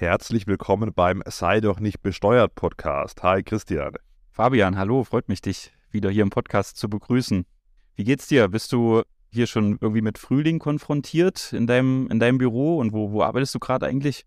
Herzlich 0.00 0.46
willkommen 0.46 0.94
beim 0.94 1.22
Sei 1.26 1.60
doch 1.60 1.78
nicht 1.78 2.00
besteuert 2.00 2.54
Podcast. 2.54 3.22
Hi 3.22 3.42
Christian. 3.42 3.92
Fabian, 4.30 4.78
hallo, 4.78 5.04
freut 5.04 5.28
mich, 5.28 5.42
dich 5.42 5.72
wieder 5.90 6.08
hier 6.08 6.22
im 6.22 6.30
Podcast 6.30 6.78
zu 6.78 6.88
begrüßen. 6.88 7.44
Wie 7.96 8.04
geht's 8.04 8.26
dir? 8.26 8.48
Bist 8.48 8.72
du 8.72 9.02
hier 9.30 9.46
schon 9.46 9.76
irgendwie 9.78 10.00
mit 10.00 10.16
Frühling 10.16 10.58
konfrontiert 10.58 11.52
in 11.52 11.66
deinem, 11.66 12.08
in 12.10 12.18
deinem 12.18 12.38
Büro 12.38 12.78
und 12.78 12.94
wo, 12.94 13.12
wo 13.12 13.22
arbeitest 13.22 13.54
du 13.54 13.58
gerade 13.58 13.84
eigentlich? 13.84 14.24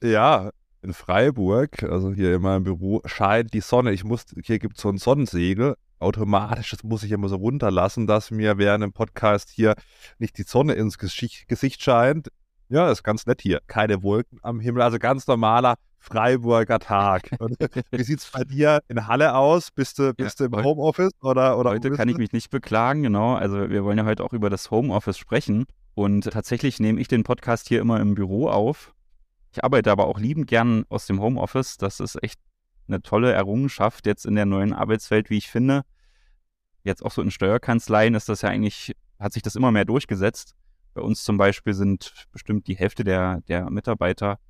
Ja, 0.00 0.50
in 0.82 0.94
Freiburg, 0.94 1.82
also 1.82 2.12
hier 2.12 2.36
in 2.36 2.42
meinem 2.42 2.62
Büro, 2.62 3.02
scheint 3.04 3.52
die 3.54 3.60
Sonne. 3.60 3.90
Ich 3.90 4.04
muss, 4.04 4.24
hier 4.44 4.60
gibt 4.60 4.76
es 4.76 4.82
so 4.82 4.88
ein 4.88 4.98
Sonnensegel. 4.98 5.74
Automatisch, 5.98 6.70
das 6.70 6.84
muss 6.84 7.02
ich 7.02 7.10
immer 7.10 7.28
so 7.28 7.34
runterlassen, 7.34 8.06
dass 8.06 8.30
mir 8.30 8.56
während 8.56 8.84
dem 8.84 8.92
Podcast 8.92 9.50
hier 9.50 9.74
nicht 10.20 10.38
die 10.38 10.44
Sonne 10.44 10.74
ins 10.74 10.96
Gesicht 10.96 11.82
scheint. 11.82 12.28
Ja, 12.70 12.90
ist 12.90 13.02
ganz 13.02 13.24
nett 13.24 13.40
hier. 13.40 13.60
Keine 13.66 14.02
Wolken 14.02 14.38
am 14.42 14.60
Himmel, 14.60 14.82
also 14.82 14.98
ganz 14.98 15.26
normaler 15.26 15.76
Freiburger 15.98 16.78
Tag. 16.78 17.30
Wie 17.90 18.02
sieht 18.02 18.18
es 18.18 18.30
bei 18.30 18.44
dir 18.44 18.82
in 18.88 19.06
Halle 19.06 19.34
aus? 19.34 19.70
Bist 19.70 19.98
du, 19.98 20.12
bist 20.12 20.38
ja, 20.40 20.48
du 20.48 20.56
im 20.56 20.64
Homeoffice 20.64 21.12
oder, 21.22 21.58
oder 21.58 21.70
Heute 21.70 21.90
kann 21.92 22.10
ich 22.10 22.18
mich 22.18 22.32
nicht 22.32 22.50
beklagen, 22.50 23.02
genau. 23.02 23.34
Also 23.34 23.70
wir 23.70 23.84
wollen 23.84 23.96
ja 23.96 24.04
heute 24.04 24.22
auch 24.22 24.34
über 24.34 24.50
das 24.50 24.70
Homeoffice 24.70 25.16
sprechen. 25.16 25.64
Und 25.94 26.30
tatsächlich 26.30 26.78
nehme 26.78 27.00
ich 27.00 27.08
den 27.08 27.24
Podcast 27.24 27.68
hier 27.68 27.80
immer 27.80 28.00
im 28.00 28.14
Büro 28.14 28.48
auf. 28.48 28.92
Ich 29.52 29.64
arbeite 29.64 29.90
aber 29.90 30.06
auch 30.06 30.20
liebend 30.20 30.46
gern 30.46 30.84
aus 30.90 31.06
dem 31.06 31.22
Homeoffice. 31.22 31.78
Das 31.78 32.00
ist 32.00 32.22
echt 32.22 32.38
eine 32.86 33.00
tolle 33.00 33.32
Errungenschaft 33.32 34.06
jetzt 34.06 34.26
in 34.26 34.34
der 34.34 34.46
neuen 34.46 34.74
Arbeitswelt, 34.74 35.30
wie 35.30 35.38
ich 35.38 35.48
finde. 35.48 35.82
Jetzt 36.84 37.02
auch 37.04 37.12
so 37.12 37.22
in 37.22 37.30
Steuerkanzleien 37.30 38.14
ist 38.14 38.28
das 38.28 38.42
ja 38.42 38.50
eigentlich, 38.50 38.94
hat 39.18 39.32
sich 39.32 39.42
das 39.42 39.56
immer 39.56 39.72
mehr 39.72 39.86
durchgesetzt 39.86 40.54
bei 40.98 41.04
uns 41.04 41.22
zum 41.22 41.38
Beispiel 41.38 41.74
sind 41.74 42.26
bestimmt 42.32 42.66
die 42.66 42.76
Hälfte 42.76 43.04
der, 43.04 43.40
der 43.42 43.70
Mitarbeiter 43.70 44.40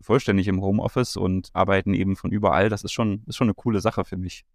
vollständig 0.00 0.48
im 0.48 0.62
Homeoffice 0.62 1.16
und 1.16 1.50
arbeiten 1.52 1.92
eben 1.92 2.16
von 2.16 2.30
überall. 2.30 2.70
Das 2.70 2.82
ist 2.82 2.92
schon, 2.92 3.24
ist 3.26 3.36
schon 3.36 3.48
eine 3.48 3.54
coole 3.54 3.80
Sache, 3.80 4.06
finde 4.06 4.26
ich. 4.26 4.46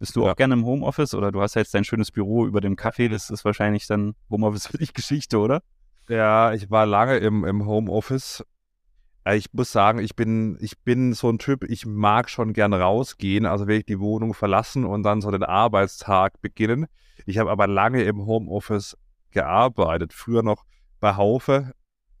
Bist 0.00 0.16
du 0.16 0.24
ja. 0.24 0.32
auch 0.32 0.36
gerne 0.36 0.54
im 0.54 0.66
Homeoffice 0.66 1.14
oder 1.14 1.30
du 1.30 1.40
hast 1.40 1.54
ja 1.54 1.60
jetzt 1.60 1.74
dein 1.74 1.84
schönes 1.84 2.10
Büro 2.10 2.44
über 2.44 2.60
dem 2.60 2.74
Kaffee? 2.74 3.08
Das 3.08 3.30
ist 3.30 3.44
wahrscheinlich 3.44 3.86
dann 3.86 4.14
Homeoffice 4.28 4.66
für 4.66 4.78
dich 4.78 4.94
Geschichte, 4.94 5.38
oder? 5.38 5.62
Ja, 6.08 6.52
ich 6.52 6.70
war 6.70 6.86
lange 6.86 7.18
im, 7.18 7.44
im 7.44 7.66
Homeoffice. 7.66 8.44
Ich 9.32 9.52
muss 9.52 9.70
sagen, 9.70 10.00
ich 10.00 10.16
bin, 10.16 10.56
ich 10.60 10.78
bin 10.80 11.12
so 11.12 11.28
ein 11.28 11.38
Typ, 11.38 11.62
ich 11.64 11.86
mag 11.86 12.30
schon 12.30 12.52
gern 12.52 12.74
rausgehen, 12.74 13.46
also 13.46 13.68
will 13.68 13.78
ich 13.78 13.86
die 13.86 14.00
Wohnung 14.00 14.34
verlassen 14.34 14.84
und 14.84 15.04
dann 15.04 15.20
so 15.20 15.30
den 15.30 15.44
Arbeitstag 15.44 16.40
beginnen. 16.40 16.86
Ich 17.26 17.38
habe 17.38 17.50
aber 17.50 17.68
lange 17.68 18.02
im 18.02 18.26
Homeoffice 18.26 18.96
gearbeitet. 19.30 20.12
Früher 20.12 20.42
noch 20.42 20.64
bei 21.00 21.16
Haufe, 21.16 21.72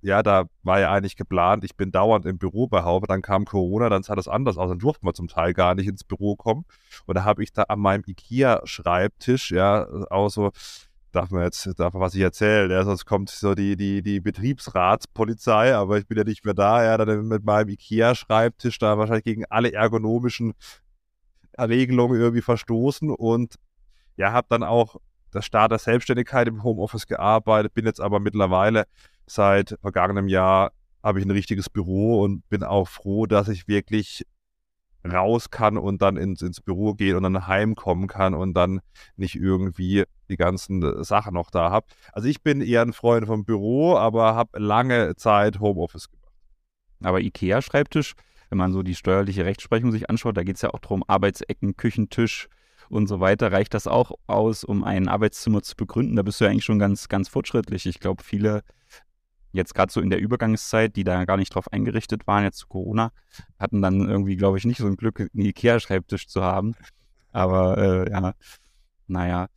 ja, 0.02 0.22
da 0.22 0.44
war 0.62 0.78
ja 0.78 0.92
eigentlich 0.92 1.16
geplant, 1.16 1.64
ich 1.64 1.76
bin 1.76 1.90
dauernd 1.90 2.26
im 2.26 2.38
Büro 2.38 2.68
bei 2.68 2.84
Haufe, 2.84 3.06
dann 3.06 3.22
kam 3.22 3.44
Corona, 3.44 3.88
dann 3.88 4.02
sah 4.02 4.14
das 4.14 4.28
anders 4.28 4.56
aus, 4.56 4.68
dann 4.68 4.78
durften 4.78 5.06
wir 5.06 5.14
zum 5.14 5.28
Teil 5.28 5.52
gar 5.52 5.74
nicht 5.74 5.88
ins 5.88 6.04
Büro 6.04 6.36
kommen. 6.36 6.64
Und 7.06 7.16
da 7.16 7.24
habe 7.24 7.42
ich 7.42 7.52
da 7.52 7.64
an 7.64 7.80
meinem 7.80 8.04
IKEA-Schreibtisch, 8.06 9.50
ja, 9.50 9.86
auch 10.10 10.28
so, 10.28 10.52
darf 11.12 11.30
man 11.30 11.42
jetzt, 11.42 11.68
darf 11.78 11.94
man 11.94 12.02
was 12.02 12.14
ich 12.14 12.20
erzählen, 12.20 12.70
ja, 12.70 12.84
sonst 12.84 13.06
kommt 13.06 13.30
so 13.30 13.54
die, 13.54 13.76
die, 13.76 14.02
die 14.02 14.20
Betriebsratspolizei, 14.20 15.74
aber 15.74 15.98
ich 15.98 16.06
bin 16.06 16.18
ja 16.18 16.24
nicht 16.24 16.44
mehr 16.44 16.54
da, 16.54 16.84
ja, 16.84 16.96
dann 16.98 17.26
mit 17.26 17.44
meinem 17.44 17.70
IKEA-Schreibtisch 17.70 18.78
da 18.78 18.98
wahrscheinlich 18.98 19.24
gegen 19.24 19.44
alle 19.46 19.72
ergonomischen 19.72 20.54
Regelungen 21.58 22.20
irgendwie 22.20 22.42
verstoßen 22.42 23.10
und 23.10 23.56
ja, 24.16 24.32
habe 24.32 24.46
dann 24.50 24.62
auch 24.62 24.96
der 25.36 25.42
Start 25.42 25.70
der 25.70 25.78
Selbstständigkeit 25.78 26.48
im 26.48 26.62
Homeoffice 26.62 27.06
gearbeitet, 27.06 27.74
bin 27.74 27.86
jetzt 27.86 28.00
aber 28.00 28.20
mittlerweile 28.20 28.86
seit 29.26 29.76
vergangenem 29.80 30.28
Jahr 30.28 30.72
habe 31.02 31.20
ich 31.20 31.24
ein 31.24 31.30
richtiges 31.30 31.70
Büro 31.70 32.22
und 32.22 32.48
bin 32.48 32.64
auch 32.64 32.88
froh, 32.88 33.26
dass 33.26 33.48
ich 33.48 33.68
wirklich 33.68 34.24
raus 35.06 35.50
kann 35.50 35.78
und 35.78 36.02
dann 36.02 36.16
ins, 36.16 36.42
ins 36.42 36.60
Büro 36.60 36.94
gehen 36.94 37.16
und 37.16 37.22
dann 37.22 37.46
heimkommen 37.46 38.08
kann 38.08 38.34
und 38.34 38.54
dann 38.54 38.80
nicht 39.16 39.36
irgendwie 39.36 40.04
die 40.28 40.36
ganzen 40.36 40.82
äh, 40.82 41.04
Sachen 41.04 41.34
noch 41.34 41.50
da 41.50 41.70
habe. 41.70 41.86
Also 42.12 42.28
ich 42.28 42.42
bin 42.42 42.60
eher 42.60 42.82
ein 42.82 42.92
Freund 42.92 43.26
vom 43.26 43.44
Büro, 43.44 43.96
aber 43.96 44.34
habe 44.34 44.58
lange 44.58 45.14
Zeit 45.16 45.60
Homeoffice 45.60 46.10
gemacht. 46.10 46.32
Aber 47.02 47.20
IKEA-Schreibtisch, 47.20 48.14
wenn 48.48 48.58
man 48.58 48.72
so 48.72 48.82
die 48.82 48.94
steuerliche 48.94 49.44
Rechtsprechung 49.44 49.92
sich 49.92 50.10
anschaut, 50.10 50.36
da 50.36 50.42
geht 50.42 50.56
es 50.56 50.62
ja 50.62 50.70
auch 50.70 50.80
darum, 50.80 51.04
Arbeitsecken, 51.06 51.76
Küchentisch, 51.76 52.48
und 52.88 53.06
so 53.06 53.20
weiter, 53.20 53.52
reicht 53.52 53.74
das 53.74 53.86
auch 53.86 54.12
aus, 54.26 54.64
um 54.64 54.84
ein 54.84 55.08
Arbeitszimmer 55.08 55.62
zu 55.62 55.76
begründen. 55.76 56.16
Da 56.16 56.22
bist 56.22 56.40
du 56.40 56.44
ja 56.44 56.50
eigentlich 56.50 56.64
schon 56.64 56.78
ganz, 56.78 57.08
ganz 57.08 57.28
fortschrittlich. 57.28 57.86
Ich 57.86 58.00
glaube, 58.00 58.22
viele 58.22 58.62
jetzt 59.52 59.74
gerade 59.74 59.92
so 59.92 60.00
in 60.00 60.10
der 60.10 60.20
Übergangszeit, 60.20 60.94
die 60.96 61.04
da 61.04 61.24
gar 61.24 61.36
nicht 61.36 61.54
drauf 61.54 61.72
eingerichtet 61.72 62.26
waren, 62.26 62.44
jetzt 62.44 62.58
zu 62.58 62.68
Corona, 62.68 63.10
hatten 63.58 63.82
dann 63.82 64.08
irgendwie, 64.08 64.36
glaube 64.36 64.58
ich, 64.58 64.64
nicht 64.64 64.78
so 64.78 64.86
ein 64.86 64.96
Glück, 64.96 65.20
einen 65.20 65.30
Ikea-Schreibtisch 65.34 66.28
zu 66.28 66.42
haben. 66.42 66.74
Aber 67.32 67.78
äh, 67.78 68.10
ja, 68.10 68.34
naja. 69.06 69.48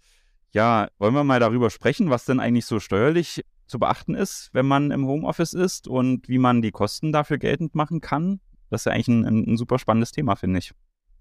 Ja, 0.51 0.87
wollen 0.97 1.13
wir 1.13 1.23
mal 1.23 1.39
darüber 1.39 1.69
sprechen, 1.69 2.09
was 2.09 2.25
denn 2.25 2.39
eigentlich 2.39 2.65
so 2.65 2.79
steuerlich 2.79 3.45
zu 3.67 3.77
beachten 3.77 4.15
ist, 4.15 4.49
wenn 4.51 4.65
man 4.65 4.89
im 4.89 5.05
Homeoffice 5.05 5.53
ist 5.53 5.87
und 5.87 6.27
wie 6.27 6.39
man 6.39 6.63
die 6.63 6.71
Kosten 6.71 7.11
dafür 7.11 7.37
geltend 7.37 7.75
machen 7.75 8.01
kann? 8.01 8.39
Das 8.71 8.81
ist 8.81 8.85
ja 8.85 8.93
eigentlich 8.93 9.09
ein, 9.09 9.25
ein 9.25 9.57
super 9.57 9.77
spannendes 9.77 10.11
Thema, 10.11 10.35
finde 10.35 10.59
ich. 10.59 10.71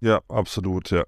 Ja, 0.01 0.21
absolut, 0.29 0.89
ja. 0.89 1.03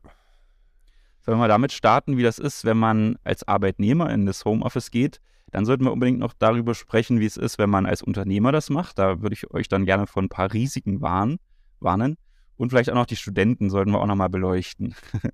Wenn 1.25 1.37
wir 1.37 1.47
damit 1.47 1.71
starten, 1.71 2.17
wie 2.17 2.23
das 2.23 2.39
ist, 2.39 2.65
wenn 2.65 2.77
man 2.77 3.17
als 3.23 3.47
Arbeitnehmer 3.47 4.09
in 4.09 4.25
das 4.25 4.43
Homeoffice 4.45 4.91
geht, 4.91 5.19
dann 5.51 5.65
sollten 5.65 5.83
wir 5.83 5.91
unbedingt 5.91 6.19
noch 6.19 6.33
darüber 6.33 6.73
sprechen, 6.73 7.19
wie 7.19 7.25
es 7.25 7.37
ist, 7.37 7.57
wenn 7.57 7.69
man 7.69 7.85
als 7.85 8.01
Unternehmer 8.01 8.51
das 8.51 8.69
macht. 8.69 8.97
Da 8.97 9.21
würde 9.21 9.33
ich 9.33 9.51
euch 9.51 9.67
dann 9.67 9.85
gerne 9.85 10.07
von 10.07 10.25
ein 10.25 10.29
paar 10.29 10.51
Risiken 10.53 11.01
warnen. 11.01 11.37
warnen. 11.79 12.17
Und 12.55 12.69
vielleicht 12.69 12.89
auch 12.89 12.95
noch 12.95 13.05
die 13.05 13.15
Studenten 13.15 13.69
sollten 13.69 13.91
wir 13.91 13.99
auch 13.99 14.05
nochmal 14.05 14.29
beleuchten. 14.29 14.95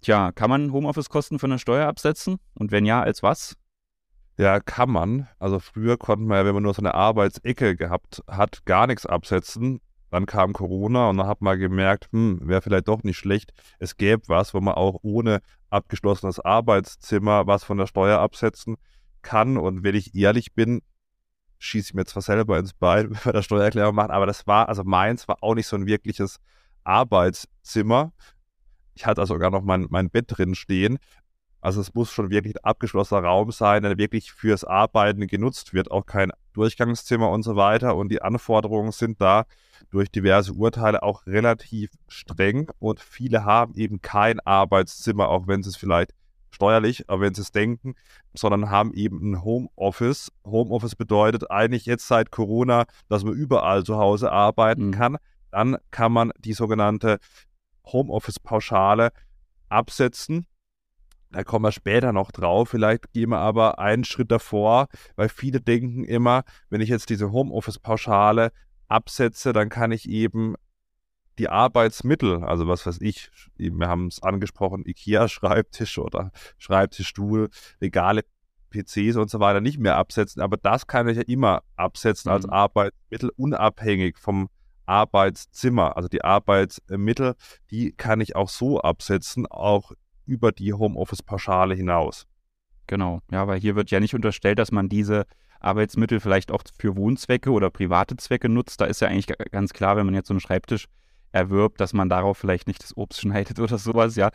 Tja, 0.00 0.32
kann 0.32 0.50
man 0.50 0.72
Homeoffice-Kosten 0.72 1.38
von 1.38 1.50
der 1.50 1.58
Steuer 1.58 1.86
absetzen? 1.86 2.38
Und 2.54 2.72
wenn 2.72 2.86
ja, 2.86 3.02
als 3.02 3.22
was? 3.22 3.56
Ja, 4.38 4.60
kann 4.60 4.90
man. 4.90 5.28
Also 5.38 5.58
früher 5.58 5.98
konnte 5.98 6.24
man 6.24 6.38
ja, 6.38 6.44
wenn 6.44 6.54
man 6.54 6.62
nur 6.62 6.74
so 6.74 6.82
eine 6.82 6.94
Arbeitsecke 6.94 7.76
gehabt 7.76 8.22
hat, 8.26 8.64
gar 8.64 8.86
nichts 8.86 9.06
absetzen. 9.06 9.80
Dann 10.12 10.26
kam 10.26 10.52
Corona 10.52 11.08
und 11.08 11.16
dann 11.16 11.26
hat 11.26 11.40
man 11.40 11.58
gemerkt, 11.58 12.10
hm, 12.12 12.38
wäre 12.46 12.60
vielleicht 12.60 12.86
doch 12.86 13.02
nicht 13.02 13.16
schlecht. 13.16 13.54
Es 13.78 13.96
gäbe 13.96 14.22
was, 14.26 14.52
wo 14.52 14.60
man 14.60 14.74
auch 14.74 14.98
ohne 15.00 15.40
abgeschlossenes 15.70 16.38
Arbeitszimmer 16.38 17.46
was 17.46 17.64
von 17.64 17.78
der 17.78 17.86
Steuer 17.86 18.18
absetzen 18.18 18.76
kann. 19.22 19.56
Und 19.56 19.84
wenn 19.84 19.94
ich 19.94 20.14
ehrlich 20.14 20.52
bin, 20.52 20.82
schieße 21.60 21.88
ich 21.88 21.94
mir 21.94 22.04
zwar 22.04 22.20
selber 22.20 22.58
ins 22.58 22.74
Bein, 22.74 23.10
wenn 23.10 23.24
wir 23.24 23.32
der 23.32 23.42
Steuererklärung 23.42 23.94
machen, 23.94 24.10
aber 24.10 24.26
das 24.26 24.46
war, 24.46 24.68
also 24.68 24.84
meins 24.84 25.28
war 25.28 25.38
auch 25.40 25.54
nicht 25.54 25.66
so 25.66 25.76
ein 25.76 25.86
wirkliches 25.86 26.40
Arbeitszimmer. 26.84 28.12
Ich 28.92 29.06
hatte 29.06 29.22
also 29.22 29.32
sogar 29.32 29.50
noch 29.50 29.62
mein, 29.62 29.86
mein 29.88 30.10
Bett 30.10 30.26
drin 30.28 30.54
stehen. 30.54 30.98
Also 31.62 31.80
es 31.80 31.94
muss 31.94 32.12
schon 32.12 32.28
wirklich 32.28 32.56
ein 32.56 32.64
abgeschlossener 32.64 33.22
Raum 33.22 33.50
sein, 33.50 33.82
der 33.82 33.96
wirklich 33.96 34.30
fürs 34.30 34.64
Arbeiten 34.64 35.26
genutzt 35.26 35.72
wird, 35.72 35.90
auch 35.90 36.04
kein 36.04 36.32
Durchgangszimmer 36.52 37.30
und 37.30 37.44
so 37.44 37.56
weiter. 37.56 37.96
Und 37.96 38.10
die 38.10 38.20
Anforderungen 38.20 38.92
sind 38.92 39.22
da 39.22 39.46
durch 39.92 40.10
diverse 40.10 40.52
Urteile 40.54 41.02
auch 41.02 41.26
relativ 41.26 41.90
streng 42.08 42.68
und 42.78 42.98
viele 42.98 43.44
haben 43.44 43.74
eben 43.74 44.00
kein 44.00 44.40
Arbeitszimmer, 44.40 45.28
auch 45.28 45.46
wenn 45.46 45.62
sie 45.62 45.68
es 45.68 45.76
vielleicht 45.76 46.12
steuerlich, 46.50 47.08
aber 47.08 47.20
wenn 47.20 47.34
sie 47.34 47.42
es 47.42 47.52
denken, 47.52 47.94
sondern 48.34 48.70
haben 48.70 48.94
eben 48.94 49.32
ein 49.32 49.44
Homeoffice. 49.44 50.32
Homeoffice 50.44 50.96
bedeutet 50.96 51.50
eigentlich 51.50 51.86
jetzt 51.86 52.08
seit 52.08 52.30
Corona, 52.30 52.86
dass 53.08 53.22
man 53.24 53.34
überall 53.34 53.84
zu 53.84 53.96
Hause 53.98 54.32
arbeiten 54.32 54.86
mhm. 54.86 54.90
kann. 54.92 55.16
Dann 55.50 55.76
kann 55.90 56.12
man 56.12 56.32
die 56.38 56.54
sogenannte 56.54 57.18
Homeoffice-Pauschale 57.86 59.12
absetzen. 59.68 60.46
Da 61.30 61.44
kommen 61.44 61.64
wir 61.64 61.72
später 61.72 62.12
noch 62.12 62.30
drauf. 62.30 62.70
Vielleicht 62.70 63.12
gehen 63.12 63.30
wir 63.30 63.38
aber 63.38 63.78
einen 63.78 64.04
Schritt 64.04 64.30
davor, 64.30 64.88
weil 65.16 65.28
viele 65.28 65.60
denken 65.60 66.04
immer, 66.04 66.44
wenn 66.70 66.80
ich 66.80 66.88
jetzt 66.88 67.10
diese 67.10 67.32
Homeoffice-Pauschale 67.32 68.52
absetze, 68.92 69.52
dann 69.52 69.68
kann 69.68 69.92
ich 69.92 70.08
eben 70.08 70.54
die 71.38 71.48
Arbeitsmittel, 71.48 72.44
also 72.44 72.68
was 72.68 72.86
weiß 72.86 73.00
ich, 73.00 73.30
wir 73.56 73.88
haben 73.88 74.08
es 74.08 74.22
angesprochen, 74.22 74.84
IKEA-Schreibtisch 74.86 75.98
oder 75.98 76.30
Schreibtischstuhl, 76.58 77.48
legale 77.80 78.22
PCs 78.70 79.16
und 79.16 79.30
so 79.30 79.40
weiter 79.40 79.60
nicht 79.60 79.78
mehr 79.78 79.96
absetzen, 79.96 80.42
aber 80.42 80.56
das 80.56 80.86
kann 80.86 81.08
ich 81.08 81.16
ja 81.16 81.22
immer 81.26 81.62
absetzen 81.76 82.30
mhm. 82.30 82.34
als 82.34 82.48
Arbeitsmittel, 82.48 83.30
unabhängig 83.36 84.18
vom 84.18 84.48
Arbeitszimmer. 84.86 85.96
Also 85.96 86.08
die 86.08 86.24
Arbeitsmittel, 86.24 87.34
die 87.70 87.92
kann 87.92 88.20
ich 88.20 88.36
auch 88.36 88.48
so 88.48 88.80
absetzen, 88.80 89.46
auch 89.46 89.92
über 90.26 90.52
die 90.52 90.72
Homeoffice-Pauschale 90.72 91.74
hinaus. 91.74 92.26
Genau, 92.86 93.20
ja, 93.30 93.46
weil 93.46 93.60
hier 93.60 93.76
wird 93.76 93.90
ja 93.90 94.00
nicht 94.00 94.14
unterstellt, 94.14 94.58
dass 94.58 94.72
man 94.72 94.88
diese 94.88 95.24
Arbeitsmittel 95.64 96.20
vielleicht 96.20 96.50
auch 96.50 96.62
für 96.78 96.96
Wohnzwecke 96.96 97.50
oder 97.50 97.70
private 97.70 98.16
Zwecke 98.16 98.48
nutzt. 98.48 98.80
Da 98.80 98.86
ist 98.86 99.00
ja 99.00 99.08
eigentlich 99.08 99.26
ganz 99.50 99.72
klar, 99.72 99.96
wenn 99.96 100.06
man 100.06 100.14
jetzt 100.14 100.28
so 100.28 100.34
einen 100.34 100.40
Schreibtisch 100.40 100.86
erwirbt, 101.32 101.80
dass 101.80 101.92
man 101.92 102.08
darauf 102.08 102.38
vielleicht 102.38 102.66
nicht 102.66 102.82
das 102.82 102.96
Obst 102.96 103.20
schneidet 103.22 103.58
oder 103.58 103.78
sowas, 103.78 104.16
ja. 104.16 104.30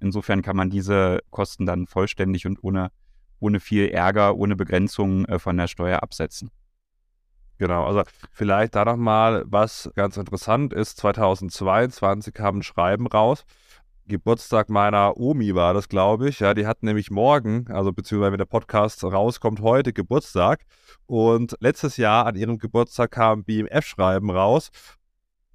Insofern 0.00 0.42
kann 0.42 0.56
man 0.56 0.70
diese 0.70 1.20
Kosten 1.30 1.66
dann 1.66 1.86
vollständig 1.86 2.46
und 2.46 2.62
ohne, 2.62 2.90
ohne 3.38 3.60
viel 3.60 3.88
Ärger, 3.88 4.34
ohne 4.36 4.56
Begrenzung 4.56 5.26
äh, 5.26 5.38
von 5.38 5.56
der 5.56 5.66
Steuer 5.66 6.02
absetzen. 6.02 6.50
Genau, 7.58 7.84
also 7.84 8.04
vielleicht 8.32 8.74
da 8.74 8.86
nochmal, 8.86 9.44
was 9.46 9.90
ganz 9.94 10.16
interessant 10.16 10.72
ist, 10.72 10.96
2022 10.96 12.32
kam 12.32 12.58
ein 12.58 12.62
Schreiben 12.62 13.06
raus, 13.06 13.44
Geburtstag 14.06 14.68
meiner 14.70 15.16
Omi 15.16 15.54
war 15.54 15.74
das, 15.74 15.88
glaube 15.88 16.28
ich. 16.28 16.40
Ja, 16.40 16.54
die 16.54 16.66
hat 16.66 16.82
nämlich 16.82 17.10
morgen, 17.10 17.66
also 17.68 17.92
beziehungsweise 17.92 18.32
wenn 18.32 18.38
der 18.38 18.44
Podcast 18.44 19.04
rauskommt, 19.04 19.60
heute 19.60 19.92
Geburtstag. 19.92 20.64
Und 21.06 21.56
letztes 21.60 21.96
Jahr 21.96 22.26
an 22.26 22.36
ihrem 22.36 22.58
Geburtstag 22.58 23.12
kam 23.12 23.44
BMF-Schreiben 23.44 24.30
raus 24.30 24.70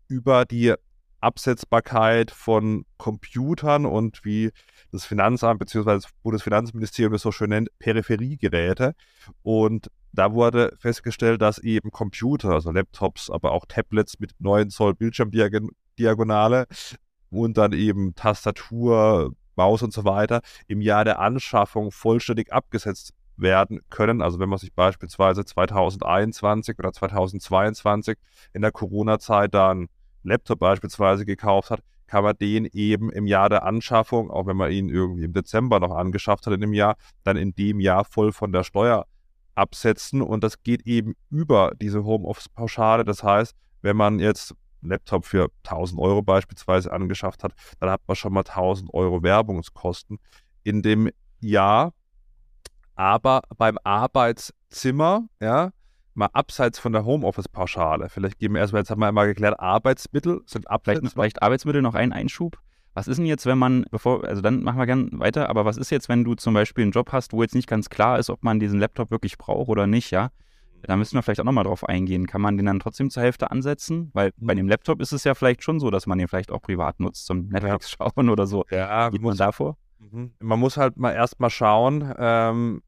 über 0.07 0.45
die 0.45 0.73
Absetzbarkeit 1.19 2.31
von 2.31 2.85
Computern 2.97 3.85
und 3.85 4.23
wie 4.23 4.51
das 4.91 5.05
Finanzamt 5.05 5.59
bzw. 5.59 5.85
das 5.85 6.07
Bundesfinanzministerium 6.21 7.15
es 7.15 7.23
so 7.23 7.31
schön 7.31 7.49
nennt, 7.49 7.69
Peripheriegeräte. 7.79 8.93
Und 9.41 9.89
da 10.13 10.33
wurde 10.33 10.75
festgestellt, 10.79 11.41
dass 11.41 11.57
eben 11.57 11.91
Computer, 11.91 12.51
also 12.51 12.71
Laptops, 12.71 13.29
aber 13.29 13.51
auch 13.51 13.65
Tablets 13.67 14.19
mit 14.19 14.31
9 14.39 14.69
Zoll 14.69 14.93
Bildschirmdiagonale 14.93 16.67
und 17.29 17.57
dann 17.57 17.73
eben 17.73 18.15
Tastatur, 18.15 19.33
Maus 19.55 19.81
und 19.83 19.93
so 19.93 20.03
weiter 20.03 20.41
im 20.67 20.81
Jahr 20.81 21.05
der 21.05 21.19
Anschaffung 21.19 21.91
vollständig 21.91 22.51
abgesetzt 22.51 23.13
werden 23.37 23.81
können. 23.89 24.21
Also 24.21 24.39
wenn 24.39 24.49
man 24.49 24.59
sich 24.59 24.73
beispielsweise 24.73 25.45
2021 25.45 26.77
oder 26.79 26.91
2022 26.93 28.17
in 28.53 28.61
der 28.61 28.71
Corona-Zeit 28.71 29.53
dann 29.53 29.87
Laptop 30.23 30.59
beispielsweise 30.59 31.25
gekauft 31.25 31.71
hat, 31.71 31.81
kann 32.07 32.23
man 32.23 32.37
den 32.37 32.65
eben 32.65 33.11
im 33.11 33.27
Jahr 33.27 33.49
der 33.49 33.63
Anschaffung, 33.63 34.29
auch 34.29 34.45
wenn 34.45 34.57
man 34.57 34.71
ihn 34.71 34.89
irgendwie 34.89 35.23
im 35.23 35.33
Dezember 35.33 35.79
noch 35.79 35.91
angeschafft 35.91 36.45
hat 36.45 36.53
in 36.53 36.61
dem 36.61 36.73
Jahr, 36.73 36.95
dann 37.23 37.35
in 37.35 37.55
dem 37.55 37.79
Jahr 37.79 38.05
voll 38.05 38.31
von 38.31 38.51
der 38.51 38.63
Steuer 38.63 39.05
absetzen. 39.55 40.21
Und 40.21 40.43
das 40.43 40.61
geht 40.63 40.85
eben 40.85 41.15
über 41.29 41.71
diese 41.81 42.03
Homeoffice-Pauschale. 42.03 43.05
Das 43.05 43.23
heißt, 43.23 43.55
wenn 43.81 43.97
man 43.97 44.19
jetzt 44.19 44.53
Laptop 44.87 45.25
für 45.25 45.49
1000 45.63 45.99
Euro 45.99 46.21
beispielsweise 46.21 46.91
angeschafft 46.91 47.43
hat, 47.43 47.53
dann 47.79 47.89
hat 47.89 48.01
man 48.07 48.15
schon 48.15 48.33
mal 48.33 48.41
1000 48.41 48.93
Euro 48.93 49.23
Werbungskosten 49.23 50.19
in 50.63 50.81
dem 50.81 51.09
Jahr. 51.39 51.93
Aber 52.95 53.41
beim 53.57 53.77
Arbeitszimmer, 53.83 55.27
ja, 55.41 55.71
mal 56.13 56.29
abseits 56.31 56.79
von 56.79 56.93
der 56.93 57.05
Homeoffice-Pauschale, 57.05 58.09
vielleicht 58.09 58.39
geben 58.39 58.53
wir 58.55 58.61
erstmal, 58.61 58.81
jetzt 58.81 58.89
haben 58.89 59.01
wir 59.01 59.07
einmal 59.07 59.27
geklärt, 59.27 59.59
Arbeitsmittel 59.59 60.41
sind 60.45 60.69
abseits. 60.69 60.99
Vielleicht, 60.99 61.13
vielleicht 61.13 61.43
Arbeitsmittel 61.43 61.81
noch 61.81 61.95
ein 61.95 62.13
Einschub. 62.13 62.57
Was 62.93 63.09
ist 63.09 63.17
denn 63.17 63.25
jetzt, 63.25 63.45
wenn 63.45 63.57
man, 63.57 63.85
bevor, 63.91 64.23
also 64.23 64.41
dann 64.41 64.63
machen 64.63 64.79
wir 64.79 64.85
gerne 64.85 65.09
weiter, 65.13 65.49
aber 65.49 65.65
was 65.65 65.75
ist 65.75 65.89
jetzt, 65.89 66.07
wenn 66.07 66.23
du 66.23 66.35
zum 66.35 66.53
Beispiel 66.53 66.83
einen 66.83 66.93
Job 66.93 67.11
hast, 67.11 67.33
wo 67.33 67.41
jetzt 67.41 67.53
nicht 67.53 67.67
ganz 67.67 67.89
klar 67.89 68.17
ist, 68.17 68.29
ob 68.29 68.41
man 68.41 68.61
diesen 68.61 68.79
Laptop 68.79 69.11
wirklich 69.11 69.37
braucht 69.37 69.67
oder 69.67 69.85
nicht, 69.85 70.11
ja? 70.11 70.31
Da 70.83 70.95
müssen 70.95 71.15
wir 71.15 71.23
vielleicht 71.23 71.39
auch 71.39 71.45
nochmal 71.45 71.63
drauf 71.63 71.83
eingehen. 71.83 72.27
Kann 72.27 72.41
man 72.41 72.57
den 72.57 72.67
dann 72.67 72.79
trotzdem 72.79 73.09
zur 73.09 73.23
Hälfte 73.23 73.49
ansetzen? 73.49 74.11
Weil 74.13 74.31
bei 74.37 74.53
mhm. 74.53 74.57
dem 74.57 74.69
Laptop 74.69 75.01
ist 75.01 75.13
es 75.13 75.23
ja 75.23 75.33
vielleicht 75.33 75.63
schon 75.63 75.79
so, 75.79 75.89
dass 75.89 76.05
man 76.05 76.17
den 76.17 76.27
vielleicht 76.27 76.51
auch 76.51 76.61
privat 76.61 76.99
nutzt 76.99 77.25
zum 77.25 77.47
Netflix 77.47 77.89
schauen 77.89 78.29
oder 78.29 78.45
so. 78.45 78.65
Ja, 78.69 79.09
geht 79.09 79.21
man 79.21 79.35
davor? 79.35 79.77
Mhm. 79.99 80.33
Man 80.39 80.59
muss 80.59 80.77
halt 80.77 80.97
mal 80.97 81.13
erstmal 81.13 81.49
schauen, 81.49 82.13
ähm, 82.17 82.81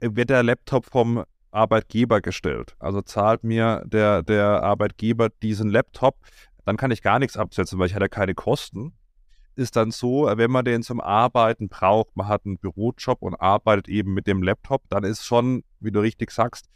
wird 0.00 0.30
der 0.30 0.42
Laptop 0.42 0.86
vom 0.86 1.24
Arbeitgeber 1.50 2.20
gestellt? 2.20 2.76
Also 2.78 3.00
zahlt 3.02 3.42
mir 3.42 3.82
der, 3.86 4.22
der 4.22 4.62
Arbeitgeber 4.62 5.30
diesen 5.30 5.70
Laptop, 5.70 6.18
dann 6.64 6.76
kann 6.76 6.90
ich 6.90 7.02
gar 7.02 7.18
nichts 7.18 7.36
absetzen, 7.36 7.78
weil 7.78 7.86
ich 7.86 7.94
hatte 7.94 8.08
keine 8.08 8.34
Kosten. 8.34 8.92
Ist 9.54 9.76
dann 9.76 9.90
so, 9.90 10.30
wenn 10.30 10.50
man 10.50 10.66
den 10.66 10.82
zum 10.82 11.00
Arbeiten 11.00 11.68
braucht, 11.68 12.14
man 12.14 12.28
hat 12.28 12.44
einen 12.44 12.58
Bürojob 12.58 13.22
und 13.22 13.34
arbeitet 13.36 13.88
eben 13.88 14.12
mit 14.12 14.26
dem 14.26 14.42
Laptop, 14.42 14.82
dann 14.90 15.02
ist 15.02 15.24
schon, 15.24 15.64
wie 15.80 15.90
du 15.90 16.00
richtig 16.00 16.30
sagst, 16.30 16.68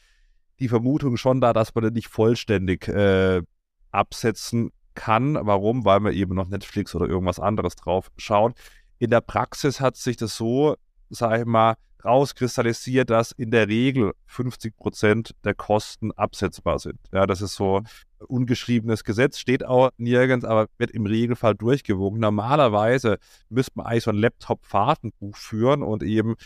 die 0.60 0.68
Vermutung 0.68 1.16
schon 1.16 1.40
da, 1.40 1.52
dass 1.52 1.74
man 1.74 1.84
den 1.84 1.94
nicht 1.94 2.08
vollständig 2.08 2.88
äh, 2.88 3.42
absetzen 3.90 4.70
kann. 4.94 5.38
Warum? 5.40 5.84
Weil 5.84 6.00
man 6.00 6.12
eben 6.12 6.34
noch 6.34 6.48
Netflix 6.48 6.94
oder 6.94 7.08
irgendwas 7.08 7.40
anderes 7.40 7.76
drauf 7.76 8.10
schaut. 8.16 8.54
In 8.98 9.10
der 9.10 9.20
Praxis 9.20 9.80
hat 9.80 9.96
sich 9.96 10.16
das 10.16 10.36
so, 10.36 10.76
sage 11.08 11.40
ich 11.40 11.46
mal, 11.46 11.76
rauskristallisiert, 12.04 13.10
dass 13.10 13.32
in 13.32 13.50
der 13.50 13.68
Regel 13.68 14.12
50 14.26 14.76
Prozent 14.76 15.34
der 15.44 15.54
Kosten 15.54 16.12
absetzbar 16.12 16.78
sind. 16.78 16.98
Ja, 17.12 17.26
das 17.26 17.42
ist 17.42 17.54
so 17.54 17.82
ungeschriebenes 18.26 19.04
Gesetz, 19.04 19.38
steht 19.38 19.64
auch 19.64 19.90
nirgends, 19.96 20.44
aber 20.44 20.66
wird 20.78 20.90
im 20.90 21.06
Regelfall 21.06 21.54
durchgewogen. 21.54 22.20
Normalerweise 22.20 23.18
müsste 23.48 23.72
man 23.76 23.86
eigentlich 23.86 24.04
so 24.04 24.10
ein 24.10 24.16
Laptop-Fahrtenbuch 24.16 25.36
führen 25.36 25.82
und 25.82 26.02
eben 26.02 26.36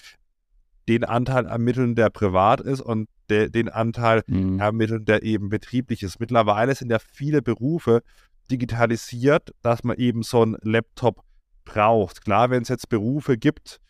den 0.88 1.04
Anteil 1.04 1.46
ermitteln, 1.46 1.94
der 1.94 2.10
privat 2.10 2.60
ist 2.60 2.80
und 2.80 3.08
de, 3.30 3.48
den 3.50 3.68
Anteil 3.68 4.22
mhm. 4.26 4.58
ermitteln, 4.58 5.04
der 5.04 5.22
eben 5.22 5.48
betrieblich 5.48 6.02
ist. 6.02 6.20
Mittlerweile 6.20 6.74
sind 6.74 6.90
ja 6.90 6.98
viele 6.98 7.42
Berufe 7.42 8.02
digitalisiert, 8.50 9.54
dass 9.62 9.84
man 9.84 9.96
eben 9.96 10.22
so 10.22 10.42
einen 10.42 10.56
Laptop 10.62 11.24
braucht. 11.64 12.24
Klar, 12.24 12.50
wenn 12.50 12.62
es 12.62 12.68
jetzt 12.68 12.88
Berufe 12.88 13.38
gibt, 13.38 13.80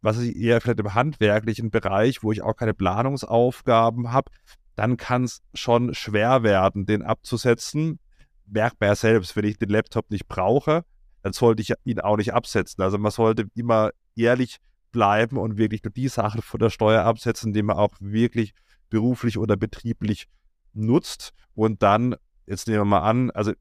was 0.00 0.18
ich 0.18 0.36
eher 0.36 0.60
vielleicht 0.60 0.80
im 0.80 0.94
handwerklichen 0.94 1.70
Bereich, 1.70 2.22
wo 2.22 2.32
ich 2.32 2.42
auch 2.42 2.54
keine 2.54 2.74
Planungsaufgaben 2.74 4.12
habe, 4.12 4.30
dann 4.76 4.96
kann 4.96 5.24
es 5.24 5.42
schon 5.54 5.94
schwer 5.94 6.42
werden, 6.42 6.86
den 6.86 7.02
abzusetzen. 7.02 7.98
Merkt 8.46 8.80
man 8.80 8.90
ja 8.90 8.94
selbst, 8.94 9.34
wenn 9.34 9.44
ich 9.44 9.58
den 9.58 9.70
Laptop 9.70 10.10
nicht 10.10 10.28
brauche, 10.28 10.84
dann 11.22 11.32
sollte 11.32 11.62
ich 11.62 11.72
ihn 11.84 12.00
auch 12.00 12.16
nicht 12.16 12.32
absetzen. 12.32 12.82
Also 12.82 12.96
man 12.96 13.10
sollte 13.10 13.48
immer 13.54 13.90
ehrlich 14.14 14.58
bleiben 14.90 15.36
und 15.36 15.58
wirklich 15.58 15.84
nur 15.84 15.92
die 15.92 16.08
Sachen 16.08 16.42
von 16.42 16.60
der 16.60 16.70
Steuer 16.70 17.04
absetzen, 17.04 17.52
die 17.52 17.62
man 17.62 17.76
auch 17.76 17.92
wirklich 18.00 18.52
beruflich 18.90 19.38
oder 19.38 19.56
betrieblich 19.56 20.28
nutzt. 20.72 21.32
Und 21.54 21.82
dann, 21.82 22.16
jetzt 22.46 22.68
nehmen 22.68 22.80
wir 22.80 22.84
mal 22.84 23.00
an, 23.00 23.30
also 23.30 23.52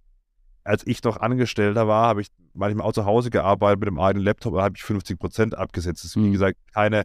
als 0.64 0.86
ich 0.86 1.04
noch 1.04 1.18
Angestellter 1.18 1.88
war, 1.88 2.08
habe 2.08 2.22
ich 2.22 2.28
manchmal 2.54 2.86
auch 2.86 2.94
zu 2.94 3.06
Hause 3.06 3.30
gearbeitet 3.30 3.80
mit 3.80 3.88
dem 3.88 4.00
eigenen 4.00 4.26
Laptop, 4.26 4.56
da 4.56 4.64
habe 4.64 4.76
ich 4.76 4.84
50 4.84 5.20
Prozent 5.20 5.58
abgesetzt. 5.58 6.04
Das 6.04 6.12
ist, 6.12 6.16
wie 6.18 6.28
mhm. 6.28 6.34
gesagt, 6.34 6.58
keine, 6.74 7.04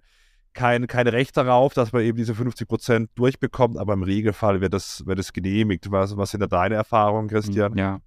kein, 0.53 0.87
kein 0.87 1.07
Recht 1.07 1.37
darauf, 1.37 1.73
dass 1.75 1.93
man 1.93 2.03
eben 2.03 2.17
diese 2.17 2.35
50 2.35 2.67
Prozent 2.67 3.11
durchbekommt, 3.15 3.79
aber 3.79 3.93
im 3.93 4.03
Regelfall 4.03 4.61
wird 4.61 4.75
das, 4.75 5.07
wird 5.07 5.19
das 5.19 5.33
genehmigt. 5.33 5.91
Was, 5.91 6.17
was 6.17 6.33
sind 6.33 6.41
da 6.41 6.47
deine 6.47 6.75
Erfahrungen, 6.75 7.29
Christian? 7.29 7.77
Ja, 7.77 8.01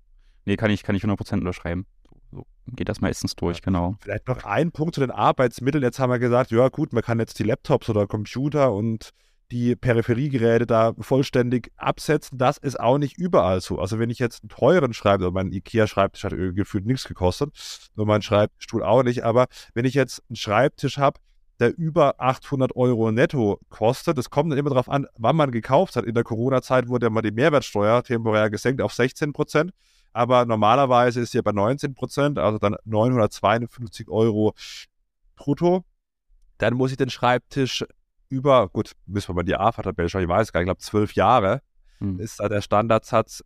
nee, 0.46 0.58
kann 0.58 0.72
ich, 0.72 0.84
kann 0.84 0.96
ich 0.96 1.04
100 1.04 1.18
Prozent 1.18 1.42
unterschreiben 1.42 1.86
so 2.32 2.46
geht 2.68 2.90
das 2.90 3.02
meistens 3.02 3.36
durch, 3.36 3.62
genau. 3.62 3.96
Vielleicht 4.02 4.28
noch 4.28 4.44
ein 4.44 4.72
Punkt 4.72 4.96
zu 4.96 5.02
den 5.02 5.12
Arbeitsmitteln. 5.12 5.84
Jetzt 5.84 6.00
haben 6.00 6.12
wir 6.12 6.20
gesagt, 6.20 6.52
ja 6.52 6.68
gut, 6.70 6.94
man 6.94 7.04
kann 7.04 7.20
jetzt 7.20 7.40
die 7.40 7.44
Laptops 7.44 7.90
oder 7.90 8.08
Computer 8.08 8.74
und 8.74 9.12
die 9.52 9.76
Peripheriegeräte 9.76 10.66
da 10.66 10.94
vollständig 11.00 11.72
absetzen. 11.78 12.38
Das 12.38 12.58
ist 12.58 12.80
auch 12.80 12.98
nicht 12.98 13.18
überall 13.18 13.62
so. 13.62 13.78
Also 13.78 14.00
wenn 14.00 14.10
ich 14.10 14.18
jetzt 14.18 14.44
einen 14.44 14.50
teuren 14.50 14.94
Schreibtisch, 14.94 15.30
mein 15.32 15.52
Ikea-Schreibtisch 15.52 16.24
hat 16.24 16.34
gefühlt 16.56 16.86
nichts 16.86 17.08
gekostet, 17.08 17.52
nur 17.96 18.08
mein 18.08 18.24
Schreibtischstuhl 18.24 18.84
auch 18.84 19.04
nicht, 19.04 19.24
aber 19.24 19.46
wenn 19.76 19.86
ich 19.86 19.94
jetzt 19.94 20.24
einen 20.30 20.36
Schreibtisch 20.36 20.98
habe, 20.98 21.20
der 21.60 21.78
über 21.78 22.16
800 22.20 22.76
Euro 22.76 23.12
netto 23.12 23.60
kostet. 23.70 24.18
Das 24.18 24.30
kommt 24.30 24.52
dann 24.52 24.60
immer 24.60 24.72
darauf 24.72 24.90
an, 24.90 25.08
wann 25.18 25.36
man 25.36 25.52
gekauft 25.52 25.96
hat. 25.96 26.06
In 26.06 26.14
der 26.14 26.24
Corona-Zeit 26.24 26.88
wurde 26.88 27.06
ja 27.06 27.10
mal 27.10 27.22
die 27.22 27.32
Mehrwertsteuer 27.32 28.04
temporär 28.04 28.50
gesenkt 28.50 28.82
auf 28.82 28.94
16 28.94 29.34
Prozent 29.34 29.72
aber 30.16 30.46
normalerweise 30.46 31.20
ist 31.20 31.34
sie 31.34 31.42
bei 31.42 31.52
19 31.52 31.94
Prozent, 31.94 32.40
also 32.40 32.58
dann 32.58 32.78
952 32.86 34.08
Euro 34.08 34.54
brutto. 35.36 35.84
Dann 36.58 36.74
muss 36.76 36.92
ich 36.92 36.98
den 36.98 37.10
Schreibtisch 37.10 37.84
über, 38.30 38.70
gut, 38.70 38.94
müssen 39.06 39.30
wir 39.30 39.36
mal 39.36 39.44
die 39.44 39.58
AFA-Tabelle 39.58 40.08
schauen, 40.08 40.24
ich 40.24 40.30
weiß 40.30 40.54
gar 40.54 40.62
nicht, 40.62 40.66
ich 40.66 40.68
glaube 40.68 40.80
zwölf 40.80 41.14
Jahre 41.16 41.62
hm. 42.00 42.20
ist 42.22 42.40
da 42.40 42.48
der 42.48 42.62
Standardsatz 42.62 43.44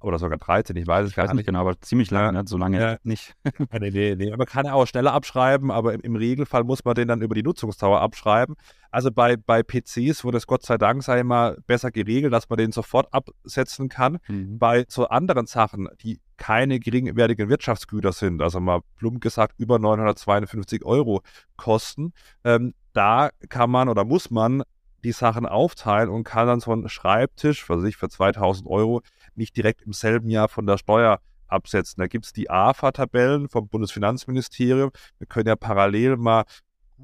oder 0.00 0.18
sogar 0.18 0.38
13, 0.38 0.74
ich 0.74 0.88
weiß 0.88 1.06
es 1.06 1.14
gar 1.14 1.32
nicht. 1.32 1.46
genau, 1.46 1.60
aber 1.60 1.80
ziemlich 1.80 2.10
lange, 2.10 2.26
ja. 2.26 2.32
ne? 2.32 2.42
so 2.46 2.56
lange 2.56 2.80
ja. 2.80 2.96
nicht. 3.04 3.36
nee, 3.70 3.90
nee, 3.90 4.16
nee. 4.16 4.36
Man 4.36 4.46
kann 4.46 4.66
ja 4.66 4.72
auch 4.72 4.86
schneller 4.86 5.12
abschreiben, 5.12 5.70
aber 5.70 5.94
im, 5.94 6.00
im, 6.00 6.16
Regelfall 6.16 6.64
muss 6.64 6.84
man 6.84 6.96
den 6.96 7.06
dann 7.06 7.22
über 7.22 7.36
die 7.36 7.44
Nutzungsdauer 7.44 8.00
abschreiben. 8.00 8.56
Also 8.92 9.10
bei, 9.10 9.36
bei 9.36 9.62
PCs 9.62 10.22
wurde 10.22 10.36
es 10.36 10.46
Gott 10.46 10.64
sei 10.64 10.76
Dank, 10.76 11.02
sei 11.02 11.24
mal, 11.24 11.56
besser 11.66 11.90
geregelt, 11.90 12.32
dass 12.32 12.48
man 12.50 12.58
den 12.58 12.72
sofort 12.72 13.12
absetzen 13.12 13.88
kann. 13.88 14.18
Mhm. 14.28 14.58
Bei 14.58 14.84
so 14.86 15.08
anderen 15.08 15.46
Sachen, 15.46 15.88
die 16.02 16.20
keine 16.36 16.78
geringwertigen 16.78 17.48
Wirtschaftsgüter 17.48 18.12
sind, 18.12 18.42
also 18.42 18.60
mal 18.60 18.80
plump 18.96 19.22
gesagt 19.22 19.54
über 19.58 19.78
952 19.78 20.84
Euro 20.84 21.22
kosten, 21.56 22.12
ähm, 22.44 22.74
da 22.92 23.30
kann 23.48 23.70
man 23.70 23.88
oder 23.88 24.04
muss 24.04 24.30
man 24.30 24.62
die 25.04 25.12
Sachen 25.12 25.46
aufteilen 25.46 26.10
und 26.10 26.24
kann 26.24 26.46
dann 26.46 26.60
so 26.60 26.70
einen 26.70 26.88
Schreibtisch, 26.90 27.64
für 27.64 27.80
sich 27.80 27.96
für 27.96 28.10
2000 28.10 28.68
Euro, 28.68 29.00
nicht 29.34 29.56
direkt 29.56 29.82
im 29.82 29.94
selben 29.94 30.28
Jahr 30.28 30.48
von 30.48 30.66
der 30.66 30.76
Steuer 30.76 31.20
absetzen. 31.48 32.00
Da 32.00 32.06
gibt 32.06 32.26
es 32.26 32.32
die 32.32 32.50
AFA-Tabellen 32.50 33.48
vom 33.48 33.68
Bundesfinanzministerium. 33.68 34.90
Wir 35.18 35.26
können 35.26 35.48
ja 35.48 35.56
parallel 35.56 36.16
mal 36.18 36.44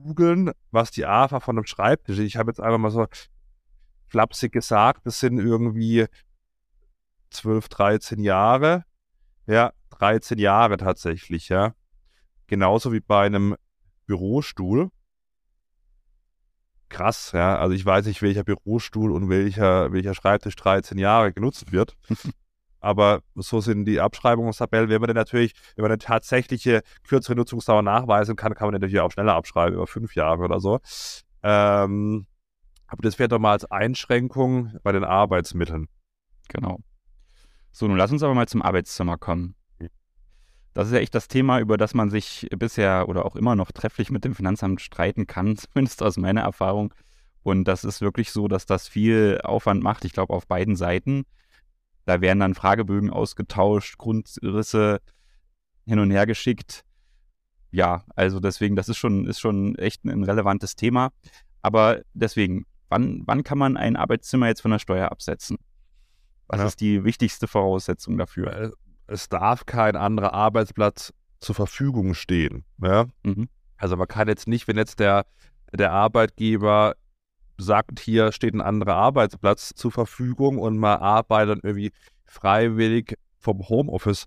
googeln, 0.03 0.53
was 0.71 0.91
die 0.91 1.07
AFA 1.07 1.41
von 1.41 1.57
einem 1.57 1.67
Schreibtisch 1.67 2.19
ist. 2.19 2.25
Ich 2.25 2.37
habe 2.37 2.51
jetzt 2.51 2.61
einfach 2.61 2.79
mal 2.79 2.91
so 2.91 3.07
flapsig 4.07 4.53
gesagt, 4.53 5.07
das 5.07 5.21
sind 5.21 5.39
irgendwie 5.39 6.07
12, 7.31 7.69
13 7.69 8.21
Jahre. 8.21 8.85
Ja, 9.47 9.73
13 9.91 10.39
Jahre 10.39 10.77
tatsächlich, 10.77 11.49
ja. 11.49 11.75
Genauso 12.47 12.93
wie 12.93 13.01
bei 13.01 13.27
einem 13.27 13.57
Bürostuhl. 14.07 14.91
krass, 16.89 17.33
ja. 17.33 17.59
Also 17.59 17.75
ich 17.75 17.85
weiß 17.85 18.07
nicht, 18.07 18.23
welcher 18.23 18.45
Bürostuhl 18.45 19.13
und 19.13 19.29
welcher, 19.29 19.93
welcher 19.93 20.15
Schreibtisch 20.15 20.57
13 20.57 20.99
Jahre 20.99 21.33
genutzt 21.33 21.73
wird. 21.73 21.97
Aber 22.81 23.23
so 23.35 23.61
sind 23.61 23.85
die 23.87 24.01
Abschreibungstabellen. 24.01 24.89
Wenn 24.89 25.01
man 25.01 25.09
dann 25.09 25.17
natürlich, 25.17 25.55
wenn 25.75 25.83
man 25.83 25.91
eine 25.91 25.99
tatsächliche 25.99 26.83
kürzere 27.03 27.37
Nutzungsdauer 27.37 27.83
nachweisen 27.83 28.37
kann, 28.37 28.55
kann 28.55 28.69
man 28.69 28.75
natürlich 28.75 29.01
auch 29.01 29.11
schneller 29.11 29.35
abschreiben, 29.35 29.75
über 29.75 29.87
fünf 29.87 30.15
Jahre 30.15 30.45
oder 30.45 30.61
so. 30.61 30.79
Ähm, 31.43 32.27
aber 32.87 33.03
das 33.03 33.19
wäre 33.19 33.29
doch 33.29 33.39
mal 33.39 33.53
als 33.53 33.65
Einschränkung 33.65 34.77
bei 34.83 34.93
den 34.93 35.05
Arbeitsmitteln. 35.05 35.89
Genau. 36.49 36.79
So, 37.73 37.87
nun 37.87 37.97
lass 37.97 38.11
uns 38.11 38.23
aber 38.23 38.35
mal 38.35 38.49
zum 38.49 38.63
Arbeitszimmer 38.63 39.19
kommen. 39.19 39.55
Das 40.75 40.87
ist 40.87 40.95
ja 40.95 41.01
echt 41.01 41.15
das 41.15 41.27
Thema, 41.27 41.59
über 41.59 41.77
das 41.77 41.93
man 41.93 42.09
sich 42.09 42.49
bisher 42.57 43.09
oder 43.09 43.25
auch 43.25 43.35
immer 43.35 43.57
noch 43.57 43.73
trefflich 43.73 44.13
mit 44.13 44.25
dem 44.25 44.37
Finanzamt 44.37 44.81
streiten 44.81 45.27
kann, 45.27 45.57
zumindest 45.57 46.03
aus 46.03 46.17
meiner 46.17 46.43
Erfahrung. 46.43 46.95
Und 47.43 47.65
das 47.65 47.83
ist 47.83 48.01
wirklich 48.01 48.31
so, 48.31 48.47
dass 48.47 48.65
das 48.65 48.87
viel 48.87 49.41
Aufwand 49.43 49.83
macht, 49.83 50.05
ich 50.05 50.13
glaube 50.13 50.35
auf 50.35 50.47
beiden 50.47 50.77
Seiten. 50.77 51.25
Da 52.09 52.23
werden 52.23 52.41
dann 52.41 52.55
Fragebögen 52.55 53.11
ausgetauscht, 53.11 53.99
Grundrisse 53.99 55.01
hin 55.85 55.99
und 55.99 56.11
her 56.11 56.25
geschickt. 56.25 56.83
Ja, 57.71 58.03
also 58.17 58.41
deswegen, 58.41 58.77
das 58.77 58.89
ist 58.89 58.97
schon, 58.97 59.27
ist 59.27 59.41
schon 59.41 59.75
echt 59.75 60.07
ein 60.07 60.25
relevantes 60.25 60.75
Thema. 60.75 61.11
Aber 61.61 62.01
deswegen, 62.15 62.65
wann, 62.89 63.25
wann 63.27 63.43
kann 63.43 63.59
man 63.59 63.77
ein 63.77 63.95
Arbeitszimmer 63.95 64.47
jetzt 64.47 64.63
von 64.63 64.71
der 64.71 64.79
Steuer 64.79 65.13
absetzen? 65.13 65.59
Was 66.47 66.61
ja. 66.61 66.67
ist 66.67 66.81
die 66.81 67.05
wichtigste 67.05 67.47
Voraussetzung 67.47 68.17
dafür? 68.17 68.57
Äh, 68.57 68.71
es 69.07 69.29
darf 69.29 69.67
kein 69.67 69.95
anderer 69.95 70.33
Arbeitsplatz 70.33 71.13
zur 71.41 71.57
Verfügung 71.57 72.15
stehen. 72.15 72.65
Ja? 72.83 73.05
Mhm. 73.23 73.51
Also 73.77 73.99
man 73.99 74.09
kann 74.09 74.29
jetzt 74.29 74.49
nicht, 74.49 74.67
wenn 74.67 74.79
jetzt 74.79 74.99
der, 74.99 75.27
der 75.75 75.93
Arbeitgeber 75.93 76.95
sagt, 77.59 78.01
hier 78.01 78.33
steht 78.33 78.55
ein 78.55 78.61
anderer 78.61 78.95
Arbeitsplatz 78.95 79.75
zur 79.75 79.91
Verfügung 79.91 80.59
und 80.59 80.79
man 80.79 80.99
arbeitet 81.01 81.61
irgendwie 81.63 81.93
freiwillig 82.25 83.17
vom 83.39 83.69
Homeoffice 83.69 84.27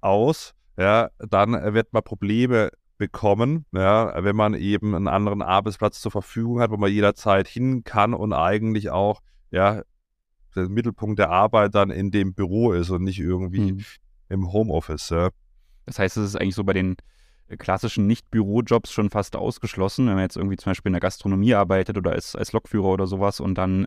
aus, 0.00 0.54
ja, 0.76 1.08
dann 1.18 1.52
wird 1.74 1.92
man 1.92 2.02
Probleme 2.02 2.70
bekommen, 2.98 3.64
ja, 3.72 4.22
wenn 4.22 4.36
man 4.36 4.54
eben 4.54 4.94
einen 4.94 5.08
anderen 5.08 5.42
Arbeitsplatz 5.42 6.00
zur 6.00 6.12
Verfügung 6.12 6.60
hat, 6.60 6.70
wo 6.70 6.76
man 6.76 6.90
jederzeit 6.90 7.48
hin 7.48 7.84
kann 7.84 8.14
und 8.14 8.32
eigentlich 8.32 8.90
auch 8.90 9.20
ja, 9.50 9.82
der 10.54 10.68
Mittelpunkt 10.68 11.18
der 11.18 11.30
Arbeit 11.30 11.74
dann 11.74 11.90
in 11.90 12.10
dem 12.10 12.34
Büro 12.34 12.72
ist 12.72 12.90
und 12.90 13.02
nicht 13.02 13.18
irgendwie 13.18 13.70
hm. 13.70 13.84
im 14.28 14.52
Homeoffice. 14.52 15.10
Ja. 15.10 15.30
Das 15.86 15.98
heißt, 15.98 16.16
es 16.16 16.30
ist 16.30 16.36
eigentlich 16.36 16.54
so 16.54 16.64
bei 16.64 16.72
den 16.72 16.96
klassischen 17.58 18.06
Nicht-Bürojobs 18.06 18.92
schon 18.92 19.10
fast 19.10 19.36
ausgeschlossen, 19.36 20.06
wenn 20.06 20.14
man 20.14 20.24
jetzt 20.24 20.36
irgendwie 20.36 20.56
zum 20.56 20.70
Beispiel 20.70 20.90
in 20.90 20.94
der 20.94 21.00
Gastronomie 21.00 21.54
arbeitet 21.54 21.96
oder 21.96 22.12
als, 22.12 22.34
als 22.34 22.52
Lokführer 22.52 22.88
oder 22.88 23.06
sowas 23.06 23.40
und 23.40 23.56
dann 23.56 23.86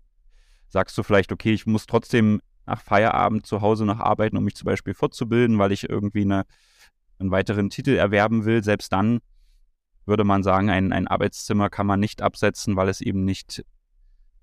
sagst 0.70 0.98
du 0.98 1.04
vielleicht, 1.04 1.32
okay, 1.32 1.54
ich 1.54 1.66
muss 1.66 1.86
trotzdem 1.86 2.42
nach 2.66 2.82
Feierabend 2.82 3.46
zu 3.46 3.62
Hause 3.62 3.86
noch 3.86 4.00
arbeiten, 4.00 4.38
um 4.38 4.44
mich 4.44 4.56
zum 4.56 4.66
Beispiel 4.66 4.94
fortzubilden, 4.94 5.58
weil 5.58 5.72
ich 5.72 5.90
irgendwie 5.90 6.22
eine, 6.22 6.46
einen 7.20 7.32
weiteren 7.32 7.70
Titel 7.70 7.92
erwerben 7.92 8.46
will. 8.46 8.64
Selbst 8.64 8.92
dann 8.92 9.20
würde 10.06 10.24
man 10.24 10.44
sagen, 10.44 10.70
ein, 10.70 10.92
ein 10.92 11.08
Arbeitszimmer 11.08 11.70
kann 11.70 11.88
man 11.88 12.00
nicht 12.00 12.22
absetzen, 12.22 12.76
weil 12.76 12.90
es 12.90 13.02
eben 13.02 13.24
nicht, 13.24 13.64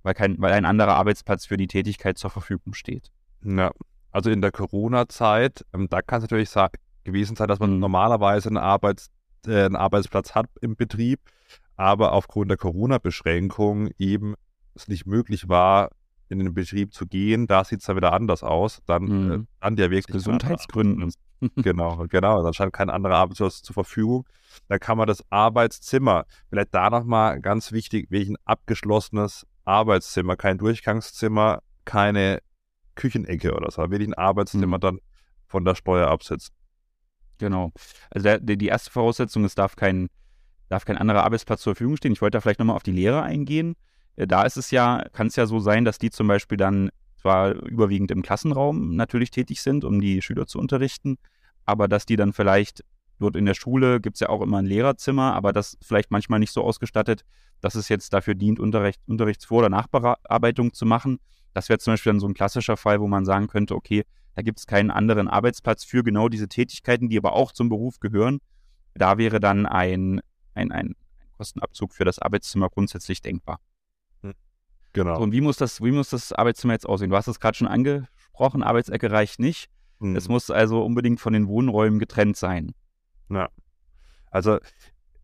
weil, 0.02 0.14
kein, 0.14 0.40
weil 0.40 0.52
ein 0.52 0.64
anderer 0.64 0.94
Arbeitsplatz 0.94 1.46
für 1.46 1.56
die 1.56 1.66
Tätigkeit 1.66 2.18
zur 2.18 2.30
Verfügung 2.30 2.74
steht. 2.74 3.10
Ja, 3.42 3.70
also 4.10 4.30
in 4.30 4.40
der 4.40 4.52
Corona-Zeit, 4.52 5.64
ähm, 5.74 5.88
da 5.88 6.00
kann 6.00 6.18
es 6.18 6.22
natürlich 6.22 6.50
gewesen 7.04 7.36
sein, 7.36 7.48
dass 7.48 7.60
man 7.60 7.74
mhm. 7.74 7.78
normalerweise 7.80 8.48
einen, 8.48 8.58
Arbeits, 8.58 9.10
äh, 9.46 9.64
einen 9.64 9.76
Arbeitsplatz 9.76 10.34
hat 10.34 10.46
im 10.60 10.76
Betrieb, 10.76 11.20
aber 11.76 12.12
aufgrund 12.12 12.50
der 12.50 12.58
Corona-Beschränkung 12.58 13.90
eben 13.98 14.34
es 14.74 14.88
nicht 14.88 15.06
möglich 15.06 15.48
war, 15.48 15.90
in 16.28 16.38
den 16.38 16.54
Betrieb 16.54 16.94
zu 16.94 17.06
gehen. 17.06 17.46
Da 17.46 17.64
sieht 17.64 17.80
es 17.80 17.86
dann 17.86 17.96
wieder 17.96 18.12
anders 18.12 18.42
aus. 18.42 18.80
Dann, 18.86 19.04
mhm. 19.04 19.30
äh, 19.32 19.38
dann 19.60 19.76
ja 19.76 19.90
wirklich 19.90 20.06
Gesundheitsgründen. 20.06 21.12
genau, 21.56 22.06
genau. 22.08 22.42
Dann 22.42 22.52
scheint 22.52 22.72
kein 22.72 22.90
anderer 22.90 23.16
Arbeitsplatz 23.16 23.62
zur 23.62 23.74
Verfügung. 23.74 24.26
Dann 24.68 24.80
kann 24.80 24.98
man 24.98 25.06
das 25.06 25.24
Arbeitszimmer, 25.30 26.24
vielleicht 26.48 26.74
da 26.74 26.90
nochmal 26.90 27.40
ganz 27.40 27.72
wichtig, 27.72 28.06
welchen 28.10 28.36
abgeschlossenes 28.44 29.46
Arbeitszimmer, 29.64 30.36
kein 30.36 30.58
Durchgangszimmer, 30.58 31.60
keine 31.84 32.40
Küchenecke 32.94 33.54
oder 33.54 33.70
so, 33.70 33.82
wirklich 33.90 34.08
ein 34.08 34.14
Arbeitszimmer 34.14 34.78
mhm. 34.78 34.80
dann 34.80 34.98
von 35.46 35.64
der 35.64 35.74
Steuer 35.74 36.08
absetzen. 36.08 36.54
Genau. 37.38 37.72
Also 38.10 38.24
der, 38.24 38.38
die 38.40 38.66
erste 38.66 38.90
Voraussetzung, 38.90 39.44
es 39.44 39.54
darf 39.54 39.76
kein, 39.76 40.08
darf 40.68 40.84
kein 40.84 40.96
anderer 40.96 41.24
Arbeitsplatz 41.24 41.62
zur 41.62 41.74
Verfügung 41.74 41.96
stehen. 41.96 42.12
Ich 42.12 42.22
wollte 42.22 42.36
da 42.36 42.40
vielleicht 42.40 42.60
nochmal 42.60 42.76
auf 42.76 42.82
die 42.82 42.92
Lehre 42.92 43.22
eingehen. 43.22 43.74
Äh, 44.16 44.26
da 44.26 44.44
ist 44.44 44.56
es 44.56 44.70
ja, 44.70 45.04
kann 45.12 45.28
es 45.28 45.36
ja 45.36 45.46
so 45.46 45.58
sein, 45.60 45.84
dass 45.84 45.98
die 45.98 46.10
zum 46.10 46.26
Beispiel 46.28 46.58
dann 46.58 46.90
zwar 47.20 47.52
überwiegend 47.54 48.10
im 48.10 48.22
Klassenraum 48.22 48.96
natürlich 48.96 49.30
tätig 49.30 49.62
sind, 49.62 49.84
um 49.84 50.00
die 50.00 50.20
Schüler 50.20 50.46
zu 50.46 50.58
unterrichten, 50.58 51.16
aber 51.64 51.88
dass 51.88 52.04
die 52.04 52.16
dann 52.16 52.34
vielleicht 52.34 52.84
dort 53.18 53.36
in 53.36 53.46
der 53.46 53.54
Schule 53.54 54.00
gibt 54.00 54.16
es 54.16 54.20
ja 54.20 54.28
auch 54.28 54.42
immer 54.42 54.58
ein 54.58 54.66
Lehrerzimmer, 54.66 55.34
aber 55.34 55.54
das 55.54 55.78
vielleicht 55.80 56.10
manchmal 56.10 56.38
nicht 56.38 56.52
so 56.52 56.62
ausgestattet, 56.62 57.24
dass 57.62 57.76
es 57.76 57.88
jetzt 57.88 58.12
dafür 58.12 58.34
dient, 58.34 58.60
Unterricht, 58.60 59.00
Unterrichtsvor- 59.08 59.60
oder 59.60 59.70
Nachbearbeitung 59.70 60.74
zu 60.74 60.84
machen. 60.84 61.18
Das 61.54 61.70
wäre 61.70 61.78
zum 61.78 61.94
Beispiel 61.94 62.12
dann 62.12 62.20
so 62.20 62.28
ein 62.28 62.34
klassischer 62.34 62.76
Fall, 62.76 63.00
wo 63.00 63.06
man 63.06 63.24
sagen 63.24 63.46
könnte, 63.46 63.74
okay, 63.74 64.04
da 64.34 64.42
gibt 64.42 64.58
es 64.58 64.66
keinen 64.66 64.90
anderen 64.90 65.28
Arbeitsplatz 65.28 65.84
für 65.84 66.02
genau 66.02 66.28
diese 66.28 66.48
Tätigkeiten, 66.48 67.08
die 67.08 67.18
aber 67.18 67.34
auch 67.34 67.52
zum 67.52 67.68
Beruf 67.68 68.00
gehören. 68.00 68.40
Da 68.94 69.18
wäre 69.18 69.40
dann 69.40 69.66
ein, 69.66 70.20
ein, 70.54 70.72
ein 70.72 70.94
Kostenabzug 71.36 71.94
für 71.94 72.04
das 72.04 72.18
Arbeitszimmer 72.18 72.68
grundsätzlich 72.68 73.22
denkbar. 73.22 73.60
Hm. 74.22 74.34
Genau. 74.92 75.16
So, 75.16 75.22
und 75.22 75.32
wie 75.32 75.40
muss, 75.40 75.56
das, 75.56 75.80
wie 75.80 75.92
muss 75.92 76.10
das 76.10 76.32
Arbeitszimmer 76.32 76.74
jetzt 76.74 76.88
aussehen? 76.88 77.10
Du 77.10 77.16
hast 77.16 77.28
es 77.28 77.40
gerade 77.40 77.56
schon 77.56 77.68
angesprochen, 77.68 78.62
Arbeitsecke 78.62 79.10
reicht 79.10 79.38
nicht. 79.40 79.68
Mhm. 79.98 80.16
Es 80.16 80.28
muss 80.28 80.50
also 80.50 80.84
unbedingt 80.84 81.20
von 81.20 81.32
den 81.32 81.48
Wohnräumen 81.48 81.98
getrennt 81.98 82.36
sein. 82.36 82.72
Ja. 83.28 83.48
Also 84.30 84.58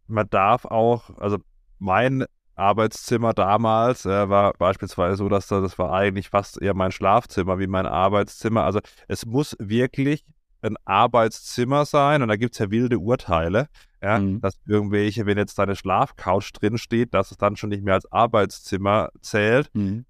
man 0.07 0.29
darf 0.29 0.65
auch, 0.65 1.11
also 1.19 1.39
mein 1.79 2.25
Arbeitszimmer 2.61 3.33
damals 3.33 4.05
äh, 4.05 4.29
war 4.29 4.53
beispielsweise 4.55 5.17
so, 5.17 5.29
dass 5.29 5.49
das, 5.49 5.63
das 5.63 5.79
war 5.79 5.93
eigentlich 5.93 6.29
fast 6.29 6.61
eher 6.61 6.75
mein 6.75 6.93
Schlafzimmer 6.93 7.59
wie 7.59 7.67
mein 7.67 7.87
Arbeitszimmer. 7.87 8.65
Also 8.65 8.81
es 9.09 9.27
muss 9.27 9.57
wirklich 9.59 10.25
ein 10.63 10.77
Arbeitszimmer 10.85 11.87
sein 11.87 12.23
und 12.23 12.29
da 12.29 12.37
gibt 12.37 12.55
es 12.55 12.59
ja 12.59 12.71
wilde 12.71 12.99
Urteile, 12.99 13.69
ja, 14.03 14.19
mhm. 14.19 14.41
dass 14.41 14.59
irgendwelche, 14.67 15.27
wenn 15.27 15.39
jetzt 15.39 15.59
deine 15.59 15.75
Schlafcouch 15.75 16.53
drin 16.53 16.79
steht, 16.79 17.15
dass 17.15 17.31
es 17.31 17.39
dann 17.39 17.57
schon 17.57 17.71
nicht 17.71 17.83
mehr 17.83 17.95
als 17.95 18.11
Arbeitszimmer 18.13 19.11
zählt. 19.23 19.71
Mhm. 19.75 20.05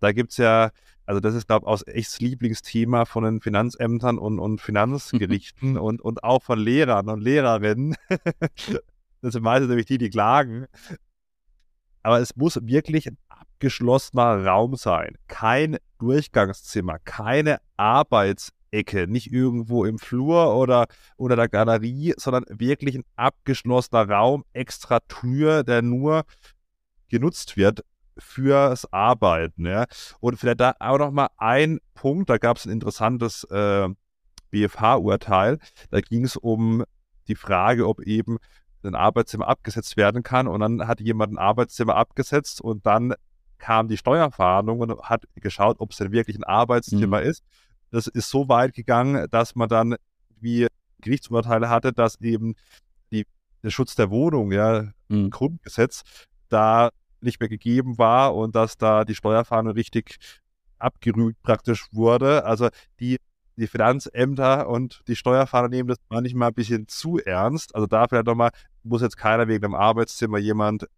Da 0.00 0.12
gibt 0.12 0.30
es 0.30 0.36
ja, 0.36 0.70
also 1.06 1.20
das 1.20 1.34
ist, 1.34 1.48
glaube 1.48 1.64
ich, 1.64 1.68
auch 1.68 1.86
echt 1.86 2.12
das 2.12 2.20
Lieblingsthema 2.20 3.04
von 3.04 3.24
den 3.24 3.40
Finanzämtern 3.40 4.18
und, 4.18 4.38
und 4.38 4.60
Finanzgerichten 4.60 5.76
und, 5.78 6.00
und 6.00 6.22
auch 6.22 6.42
von 6.42 6.58
Lehrern 6.58 7.08
und 7.08 7.20
Lehrerinnen. 7.20 7.96
das 9.22 9.32
sind 9.32 9.42
meistens 9.42 9.68
nämlich 9.68 9.86
die, 9.86 9.98
die 9.98 10.10
klagen, 10.10 10.66
aber 12.06 12.20
es 12.20 12.36
muss 12.36 12.56
wirklich 12.62 13.08
ein 13.08 13.18
abgeschlossener 13.28 14.46
Raum 14.46 14.76
sein. 14.76 15.16
Kein 15.26 15.76
Durchgangszimmer, 15.98 17.00
keine 17.00 17.58
Arbeitsecke, 17.76 19.08
nicht 19.08 19.32
irgendwo 19.32 19.84
im 19.84 19.98
Flur 19.98 20.54
oder 20.54 20.86
unter 21.16 21.34
der 21.34 21.48
Galerie, 21.48 22.14
sondern 22.16 22.44
wirklich 22.48 22.94
ein 22.94 23.04
abgeschlossener 23.16 24.08
Raum, 24.08 24.44
extra 24.52 25.00
Tür, 25.00 25.64
der 25.64 25.82
nur 25.82 26.22
genutzt 27.08 27.56
wird 27.56 27.84
fürs 28.16 28.92
Arbeiten. 28.92 29.66
Ja. 29.66 29.86
Und 30.20 30.38
vielleicht 30.38 30.60
da 30.60 30.74
auch 30.78 30.98
nochmal 30.98 31.30
ein 31.38 31.80
Punkt, 31.94 32.30
da 32.30 32.38
gab 32.38 32.56
es 32.56 32.66
ein 32.66 32.70
interessantes 32.70 33.42
äh, 33.50 33.88
BFH-Urteil, 34.52 35.58
da 35.90 36.00
ging 36.00 36.24
es 36.24 36.36
um 36.36 36.84
die 37.26 37.34
Frage, 37.34 37.88
ob 37.88 38.00
eben 38.02 38.38
ein 38.86 38.94
Arbeitszimmer 38.94 39.48
abgesetzt 39.48 39.96
werden 39.96 40.22
kann. 40.22 40.48
Und 40.48 40.60
dann 40.60 40.86
hat 40.86 41.00
jemand 41.00 41.32
ein 41.32 41.38
Arbeitszimmer 41.38 41.96
abgesetzt 41.96 42.60
und 42.60 42.86
dann 42.86 43.14
kam 43.58 43.88
die 43.88 43.96
Steuerfahndung 43.96 44.80
und 44.80 45.00
hat 45.02 45.24
geschaut, 45.36 45.76
ob 45.78 45.92
es 45.92 45.98
denn 45.98 46.12
wirklich 46.12 46.36
ein 46.36 46.44
Arbeitszimmer 46.44 47.20
mhm. 47.20 47.26
ist. 47.26 47.44
Das 47.90 48.06
ist 48.06 48.30
so 48.30 48.48
weit 48.48 48.74
gegangen, 48.74 49.26
dass 49.30 49.54
man 49.54 49.68
dann 49.68 49.96
wie 50.40 50.66
Gerichtsurteile 51.00 51.68
hatte, 51.68 51.92
dass 51.92 52.20
eben 52.20 52.54
die, 53.10 53.26
der 53.62 53.70
Schutz 53.70 53.94
der 53.94 54.10
Wohnung, 54.10 54.52
ja, 54.52 54.92
mhm. 55.08 55.30
Grundgesetz, 55.30 56.02
da 56.48 56.90
nicht 57.20 57.40
mehr 57.40 57.48
gegeben 57.48 57.98
war 57.98 58.34
und 58.34 58.54
dass 58.54 58.76
da 58.76 59.04
die 59.04 59.14
Steuerfahndung 59.14 59.74
richtig 59.74 60.16
abgerügt 60.78 61.42
praktisch 61.42 61.86
wurde. 61.92 62.44
Also 62.44 62.68
die 63.00 63.16
die 63.56 63.66
Finanzämter 63.66 64.68
und 64.68 65.02
die 65.08 65.16
Steuerfahnder 65.16 65.68
nehmen 65.68 65.88
das 65.88 65.98
manchmal 66.08 66.48
ein 66.48 66.54
bisschen 66.54 66.88
zu 66.88 67.18
ernst. 67.18 67.74
Also 67.74 67.86
da 67.86 68.06
vielleicht 68.06 68.26
nochmal, 68.26 68.50
muss 68.82 69.02
jetzt 69.02 69.16
keiner 69.16 69.48
wegen 69.48 69.64
einem 69.64 69.74
Arbeitszimmer 69.74 70.38
jemand 70.38 70.88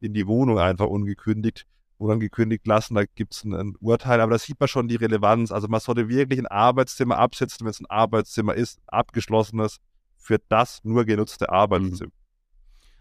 in 0.00 0.14
die 0.14 0.26
Wohnung 0.26 0.58
einfach 0.58 0.86
ungekündigt 0.86 1.66
unangekündigt 1.98 2.66
lassen. 2.66 2.94
Da 2.94 3.04
gibt 3.04 3.34
es 3.34 3.44
ein, 3.44 3.54
ein, 3.54 3.74
Urteil, 3.80 4.20
aber 4.20 4.32
da 4.32 4.38
sieht 4.38 4.58
man 4.58 4.68
schon 4.68 4.88
die 4.88 4.96
Relevanz. 4.96 5.52
Also 5.52 5.68
man 5.68 5.80
sollte 5.80 6.08
wirklich 6.08 6.38
ein 6.38 6.46
Arbeitszimmer 6.46 7.18
absetzen, 7.18 7.64
wenn 7.64 7.70
es 7.70 7.80
ein 7.80 7.86
Arbeitszimmer 7.86 8.54
ist, 8.54 8.80
abgeschlossenes, 8.86 9.78
für 10.16 10.38
das 10.48 10.80
nur 10.84 11.04
genutzte 11.04 11.50
Arbeitszimmer. 11.50 12.12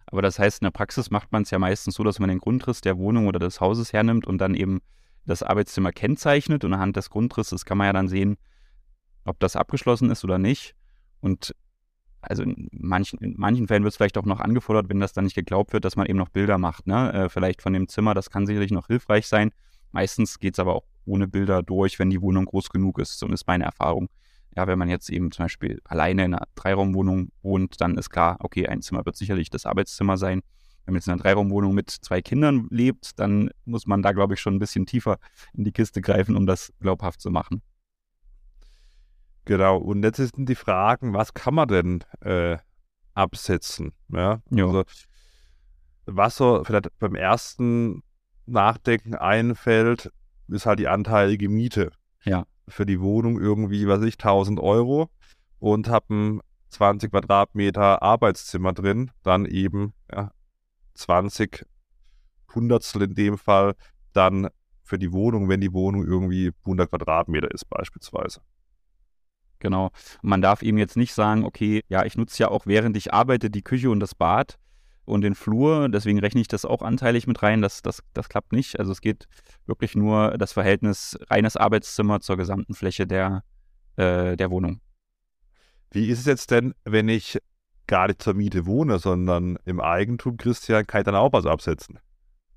Aber 0.07 0.21
das 0.21 0.39
heißt, 0.39 0.61
in 0.61 0.65
der 0.65 0.71
Praxis 0.71 1.11
macht 1.11 1.31
man 1.31 1.43
es 1.43 1.51
ja 1.51 1.59
meistens 1.59 1.95
so, 1.95 2.03
dass 2.03 2.19
man 2.19 2.29
den 2.29 2.39
Grundriss 2.39 2.81
der 2.81 2.97
Wohnung 2.97 3.27
oder 3.27 3.39
des 3.39 3.59
Hauses 3.59 3.93
hernimmt 3.93 4.25
und 4.25 4.39
dann 4.39 4.55
eben 4.55 4.81
das 5.25 5.43
Arbeitszimmer 5.43 5.91
kennzeichnet. 5.91 6.63
Und 6.63 6.73
anhand 6.73 6.95
des 6.95 7.09
Grundrisses 7.09 7.65
kann 7.65 7.77
man 7.77 7.87
ja 7.87 7.93
dann 7.93 8.07
sehen, 8.07 8.37
ob 9.27 9.39
das 9.39 9.55
abgeschlossen 9.55 10.09
ist 10.09 10.23
oder 10.23 10.37
nicht. 10.37 10.75
Und 11.21 11.55
also 12.21 12.43
in 12.43 12.69
manchen, 12.71 13.19
in 13.19 13.35
manchen 13.37 13.67
Fällen 13.67 13.83
wird 13.83 13.93
es 13.93 13.97
vielleicht 13.97 14.17
auch 14.17 14.25
noch 14.25 14.39
angefordert, 14.39 14.89
wenn 14.89 14.99
das 14.99 15.13
dann 15.13 15.25
nicht 15.25 15.35
geglaubt 15.35 15.73
wird, 15.73 15.85
dass 15.85 15.95
man 15.95 16.07
eben 16.07 16.17
noch 16.17 16.29
Bilder 16.29 16.57
macht. 16.57 16.87
Ne? 16.87 17.13
Äh, 17.13 17.29
vielleicht 17.29 17.61
von 17.61 17.73
dem 17.73 17.87
Zimmer, 17.87 18.13
das 18.13 18.29
kann 18.29 18.45
sicherlich 18.45 18.71
noch 18.71 18.87
hilfreich 18.87 19.27
sein. 19.27 19.51
Meistens 19.91 20.39
geht 20.39 20.55
es 20.55 20.59
aber 20.59 20.75
auch 20.75 20.85
ohne 21.05 21.27
Bilder 21.27 21.63
durch, 21.63 21.99
wenn 21.99 22.09
die 22.09 22.21
Wohnung 22.21 22.45
groß 22.45 22.69
genug 22.69 22.99
ist, 22.99 23.17
zumindest 23.19 23.47
meine 23.47 23.63
Erfahrung. 23.63 24.09
Ja, 24.55 24.67
wenn 24.67 24.79
man 24.79 24.89
jetzt 24.89 25.09
eben 25.09 25.31
zum 25.31 25.45
Beispiel 25.45 25.79
alleine 25.85 26.25
in 26.25 26.33
einer 26.33 26.47
Dreiraumwohnung 26.55 27.29
wohnt, 27.41 27.79
dann 27.79 27.97
ist 27.97 28.09
klar, 28.09 28.37
okay, 28.39 28.67
ein 28.67 28.81
Zimmer 28.81 29.05
wird 29.05 29.15
sicherlich 29.15 29.49
das 29.49 29.65
Arbeitszimmer 29.65 30.17
sein. 30.17 30.41
Wenn 30.85 30.93
man 30.93 30.99
jetzt 30.99 31.07
in 31.07 31.13
einer 31.13 31.21
Dreiraumwohnung 31.21 31.73
mit 31.73 31.89
zwei 31.89 32.21
Kindern 32.21 32.67
lebt, 32.71 33.19
dann 33.19 33.51
muss 33.65 33.85
man 33.85 34.01
da, 34.01 34.13
glaube 34.13 34.33
ich, 34.33 34.39
schon 34.39 34.55
ein 34.55 34.59
bisschen 34.59 34.85
tiefer 34.85 35.19
in 35.53 35.63
die 35.63 35.71
Kiste 35.71 36.01
greifen, 36.01 36.35
um 36.35 36.45
das 36.45 36.73
glaubhaft 36.79 37.21
zu 37.21 37.29
machen. 37.29 37.61
Genau, 39.47 39.77
und 39.77 40.03
jetzt 40.03 40.17
sind 40.17 40.49
die 40.49 40.55
Fragen, 40.55 41.13
was 41.13 41.33
kann 41.33 41.55
man 41.55 41.69
denn 41.69 42.03
äh, 42.19 42.57
absetzen? 43.13 43.93
Ja? 44.09 44.41
Also, 44.67 44.83
was 46.05 46.35
so 46.35 46.63
vielleicht 46.65 46.89
beim 46.99 47.15
ersten 47.15 48.03
Nachdenken 48.45 49.15
einfällt, 49.15 50.11
ist 50.49 50.65
halt 50.65 50.79
die 50.79 50.89
anteilige 50.89 51.47
Miete. 51.47 51.91
Ja. 52.25 52.45
Für 52.67 52.85
die 52.85 52.99
Wohnung 52.99 53.39
irgendwie, 53.39 53.87
was 53.87 54.03
ich, 54.03 54.15
1000 54.15 54.59
Euro 54.59 55.09
und 55.59 55.87
habe 55.87 56.13
ein 56.13 56.41
20 56.69 57.11
Quadratmeter 57.11 58.01
Arbeitszimmer 58.01 58.73
drin, 58.73 59.11
dann 59.23 59.45
eben 59.45 59.93
ja, 60.11 60.31
20 60.95 61.65
Hundertstel 62.53 63.03
in 63.03 63.15
dem 63.15 63.37
Fall 63.37 63.75
dann 64.11 64.49
für 64.83 64.99
die 64.99 65.13
Wohnung, 65.13 65.47
wenn 65.47 65.61
die 65.61 65.71
Wohnung 65.71 66.05
irgendwie 66.05 66.51
100 66.65 66.89
Quadratmeter 66.89 67.49
ist 67.49 67.69
beispielsweise. 67.69 68.41
Genau. 69.59 69.91
Man 70.21 70.41
darf 70.41 70.61
eben 70.61 70.77
jetzt 70.77 70.97
nicht 70.97 71.13
sagen, 71.13 71.43
okay, 71.43 71.83
ja, 71.89 72.05
ich 72.05 72.17
nutze 72.17 72.43
ja 72.43 72.49
auch 72.49 72.65
während 72.65 72.95
ich 72.97 73.13
arbeite 73.13 73.49
die 73.49 73.63
Küche 73.63 73.89
und 73.89 73.99
das 73.99 74.15
Bad 74.15 74.57
und 75.05 75.21
den 75.21 75.35
Flur, 75.35 75.87
deswegen 75.89 76.19
rechne 76.19 76.41
ich 76.41 76.47
das 76.47 76.65
auch 76.65 76.81
anteilig 76.81 77.27
mit 77.27 77.41
rein. 77.41 77.61
Das, 77.61 77.81
das, 77.81 78.03
das 78.13 78.29
klappt 78.29 78.51
nicht. 78.51 78.79
Also 78.79 78.91
es 78.91 79.01
geht 79.01 79.27
wirklich 79.65 79.95
nur 79.95 80.37
das 80.37 80.53
Verhältnis 80.53 81.17
reines 81.29 81.55
Arbeitszimmer 81.55 82.19
zur 82.19 82.37
gesamten 82.37 82.73
Fläche 82.73 83.07
der, 83.07 83.43
äh, 83.95 84.35
der 84.35 84.51
Wohnung. 84.51 84.81
Wie 85.91 86.09
ist 86.09 86.19
es 86.19 86.25
jetzt 86.25 86.51
denn, 86.51 86.73
wenn 86.83 87.07
ich 87.07 87.39
gar 87.87 88.07
nicht 88.07 88.21
zur 88.21 88.33
Miete 88.33 88.65
wohne, 88.65 88.99
sondern 88.99 89.57
im 89.63 89.79
Eigentum, 89.79 90.35
Christian, 90.35 90.85
kann 90.85 91.01
ich 91.01 91.05
dann 91.05 91.15
auch 91.15 91.31
was 91.31 91.45
absetzen? 91.45 91.99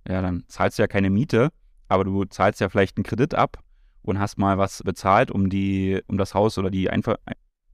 Ja, 0.08 0.20
dann 0.20 0.42
zahlst 0.48 0.78
du 0.78 0.82
ja 0.82 0.88
keine 0.88 1.08
Miete, 1.08 1.50
aber 1.86 2.02
du 2.02 2.24
zahlst 2.24 2.60
ja 2.60 2.68
vielleicht 2.68 2.96
einen 2.96 3.04
Kredit 3.04 3.36
ab 3.36 3.62
und 4.02 4.18
hast 4.18 4.38
mal 4.38 4.58
was 4.58 4.82
bezahlt, 4.82 5.30
um 5.30 5.50
die, 5.50 6.00
um 6.06 6.18
das 6.18 6.34
Haus 6.34 6.58
oder 6.58 6.70
die 6.70 6.90
Einver 6.90 7.18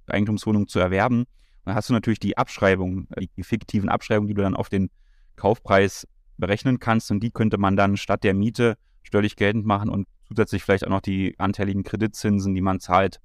Eigentumswohnung 0.06 0.68
zu 0.68 0.78
erwerben. 0.78 1.24
dann 1.64 1.74
hast 1.74 1.88
du 1.88 1.92
natürlich 1.92 2.20
die 2.20 2.38
Abschreibung, 2.38 3.08
die 3.36 3.42
fiktiven 3.42 3.88
Abschreibungen, 3.88 4.28
die 4.28 4.34
du 4.34 4.42
dann 4.42 4.54
auf 4.54 4.68
den 4.68 4.90
Kaufpreis 5.36 6.06
berechnen 6.36 6.78
kannst 6.78 7.10
und 7.10 7.20
die 7.20 7.30
könnte 7.30 7.58
man 7.58 7.76
dann 7.76 7.96
statt 7.96 8.24
der 8.24 8.34
Miete 8.34 8.76
steuerlich 9.02 9.36
geltend 9.36 9.66
machen 9.66 9.88
und 9.88 10.06
zusätzlich 10.28 10.62
vielleicht 10.62 10.84
auch 10.84 10.90
noch 10.90 11.00
die 11.00 11.38
anteiligen 11.38 11.84
Kreditzinsen, 11.84 12.54
die 12.54 12.60
man 12.60 12.80
zahlt 12.80 13.20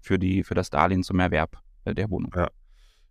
für, 0.00 0.18
die, 0.18 0.44
für 0.44 0.54
das 0.54 0.70
Darlehen 0.70 1.02
zum 1.02 1.18
Erwerb 1.20 1.58
äh, 1.84 1.94
der 1.94 2.10
Wohnung. 2.10 2.32
Ja, 2.36 2.48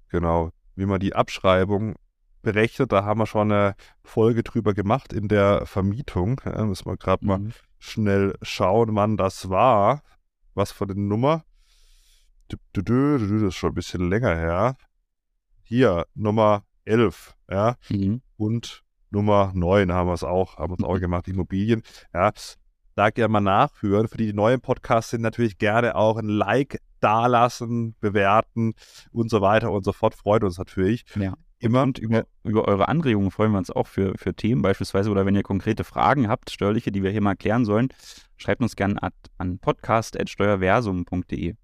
genau. 0.10 0.52
Wie 0.76 0.86
man 0.86 1.00
die 1.00 1.16
Abschreibung 1.16 1.96
berechnet, 2.42 2.92
da 2.92 3.04
haben 3.04 3.20
wir 3.20 3.26
schon 3.26 3.52
eine 3.52 3.76
Folge 4.04 4.44
drüber 4.44 4.74
gemacht 4.74 5.14
in 5.14 5.28
der 5.28 5.66
Vermietung. 5.66 6.42
Ja, 6.46 6.64
müssen 6.66 6.86
wir 6.86 6.98
gerade 6.98 7.26
mhm. 7.26 7.52
Schnell 7.80 8.36
schauen, 8.42 8.96
wann 8.96 9.18
das 9.18 9.50
war. 9.50 10.04
Was 10.54 10.72
für 10.72 10.86
eine 10.86 10.96
Nummer? 10.96 11.44
Das 12.74 12.84
ist 12.84 13.56
schon 13.56 13.72
ein 13.72 13.76
bisschen 13.76 14.10
länger 14.10 14.36
her. 14.36 14.76
Hier, 15.64 16.06
Nummer 16.16 16.64
11, 16.86 17.36
ja. 17.50 17.76
Mhm. 17.90 18.22
Und 18.38 18.84
Nummer 19.12 19.52
9 19.54 19.92
haben 19.92 20.08
wir 20.08 20.14
es 20.14 20.24
auch, 20.24 20.58
haben 20.58 20.72
wir 20.74 20.80
es 20.80 20.84
auch 20.84 20.96
mhm. 20.96 21.02
gemacht, 21.02 21.28
Immobilien. 21.28 21.84
Ja, 22.14 22.32
da 22.96 23.10
gerne 23.12 23.32
mal 23.32 23.40
nachhören. 23.40 24.08
Für 24.08 24.18
die, 24.18 24.28
die 24.28 24.34
neuen 24.34 24.62
Podcasts 24.62 25.12
sind 25.12 25.22
natürlich 25.22 25.58
gerne 25.58 25.96
auch 25.96 26.18
ein 26.18 26.28
Like 26.28 26.80
dalassen, 27.00 27.96
bewerten 28.00 28.74
und 29.12 29.30
so 29.30 29.42
weiter 29.42 29.72
und 29.72 29.86
so 29.86 29.94
fort. 29.94 30.16
Freut 30.16 30.44
uns 30.44 30.58
natürlich. 30.58 31.06
Ja. 31.16 31.34
Immer. 31.60 31.84
Und 31.84 32.00
über, 32.00 32.26
über 32.44 32.68
eure 32.68 32.88
Anregungen 32.88 33.32
freuen 33.32 33.52
wir 33.52 33.58
uns 33.58 33.70
auch 33.70 33.88
für, 33.88 34.18
für 34.18 34.34
Themen 34.34 34.62
beispielsweise 34.62 35.10
oder 35.10 35.26
wenn 35.26 35.36
ihr 35.36 35.44
konkrete 35.44 35.84
Fragen 35.84 36.30
habt, 36.30 36.50
steuerliche, 36.50 36.92
die 36.92 37.04
wir 37.04 37.12
hier 37.12 37.22
mal 37.22 37.36
klären 37.36 37.66
sollen, 37.66 37.90
schreibt 38.38 38.62
uns 38.62 38.78
gerne 38.78 39.02
an, 39.04 39.12
an 39.38 39.60
podcast.steuerversum.de. 39.60 41.56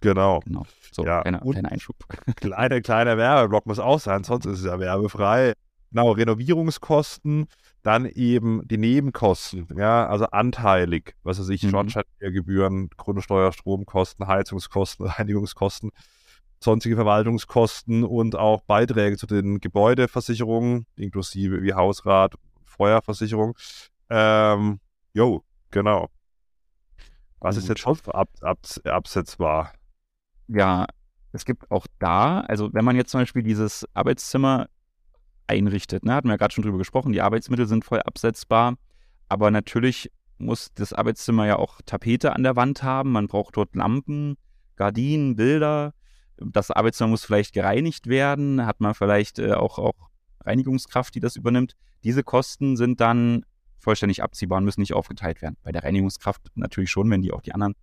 Genau. 0.00 0.40
genau. 0.40 0.66
So, 0.90 1.04
ja. 1.04 1.22
kleiner, 1.22 1.40
kleiner 1.40 1.70
Einschub. 1.72 1.96
Kleiner, 2.36 2.80
kleiner 2.80 3.16
Werbeblock 3.16 3.66
muss 3.66 3.78
auch 3.78 4.00
sein, 4.00 4.24
sonst 4.24 4.46
ist 4.46 4.60
es 4.60 4.64
ja 4.64 4.80
werbefrei. 4.80 5.52
Genau, 5.90 6.12
Renovierungskosten, 6.12 7.46
dann 7.82 8.06
eben 8.06 8.66
die 8.66 8.78
Nebenkosten, 8.78 9.66
ja, 9.76 10.06
also 10.06 10.26
anteilig, 10.26 11.16
was 11.24 11.40
weiß 11.40 11.48
ich, 11.48 11.64
mhm. 11.64 11.70
Schornsteingebühren, 11.70 12.90
Grundsteuer, 12.96 13.52
Stromkosten, 13.52 14.26
Heizungskosten, 14.26 15.06
Reinigungskosten 15.06 15.90
sonstige 16.62 16.96
Verwaltungskosten 16.96 18.04
und 18.04 18.36
auch 18.36 18.62
Beiträge 18.62 19.16
zu 19.16 19.26
den 19.26 19.60
Gebäudeversicherungen, 19.60 20.86
inklusive 20.96 21.62
wie 21.62 21.74
Hausrat, 21.74 22.34
Feuerversicherung. 22.64 23.56
Ähm, 24.10 24.80
jo, 25.12 25.42
genau. 25.70 26.08
Was 27.40 27.56
ist 27.56 27.68
jetzt 27.68 27.80
schon 27.80 27.96
ab, 28.08 28.28
ab, 28.42 28.58
absetzbar? 28.84 29.72
Ja, 30.48 30.86
es 31.32 31.44
gibt 31.44 31.70
auch 31.70 31.86
da, 31.98 32.40
also 32.40 32.72
wenn 32.74 32.84
man 32.84 32.96
jetzt 32.96 33.10
zum 33.10 33.20
Beispiel 33.20 33.42
dieses 33.42 33.86
Arbeitszimmer 33.94 34.68
einrichtet, 35.46 36.04
ne, 36.04 36.14
hatten 36.14 36.28
wir 36.28 36.34
ja 36.34 36.36
gerade 36.36 36.52
schon 36.52 36.64
drüber 36.64 36.78
gesprochen, 36.78 37.12
die 37.12 37.22
Arbeitsmittel 37.22 37.66
sind 37.66 37.84
voll 37.84 38.00
absetzbar, 38.00 38.74
aber 39.28 39.50
natürlich 39.50 40.10
muss 40.38 40.72
das 40.74 40.92
Arbeitszimmer 40.92 41.46
ja 41.46 41.56
auch 41.56 41.80
Tapete 41.86 42.34
an 42.34 42.42
der 42.42 42.56
Wand 42.56 42.82
haben, 42.82 43.12
man 43.12 43.26
braucht 43.26 43.56
dort 43.56 43.74
Lampen, 43.74 44.36
Gardinen, 44.76 45.36
Bilder, 45.36 45.94
das 46.40 46.70
Arbeitszimmer 46.70 47.10
muss 47.10 47.24
vielleicht 47.24 47.52
gereinigt 47.52 48.06
werden, 48.06 48.66
hat 48.66 48.80
man 48.80 48.94
vielleicht 48.94 49.38
äh, 49.38 49.52
auch, 49.52 49.78
auch 49.78 50.10
Reinigungskraft, 50.40 51.14
die 51.14 51.20
das 51.20 51.36
übernimmt. 51.36 51.76
Diese 52.02 52.22
Kosten 52.22 52.76
sind 52.76 53.00
dann 53.00 53.44
vollständig 53.78 54.22
abziehbar 54.22 54.58
und 54.58 54.64
müssen 54.64 54.80
nicht 54.80 54.94
aufgeteilt 54.94 55.42
werden. 55.42 55.56
Bei 55.62 55.72
der 55.72 55.84
Reinigungskraft 55.84 56.42
natürlich 56.54 56.90
schon, 56.90 57.10
wenn 57.10 57.22
die 57.22 57.32
auch 57.32 57.42
die 57.42 57.52
anderen 57.52 57.74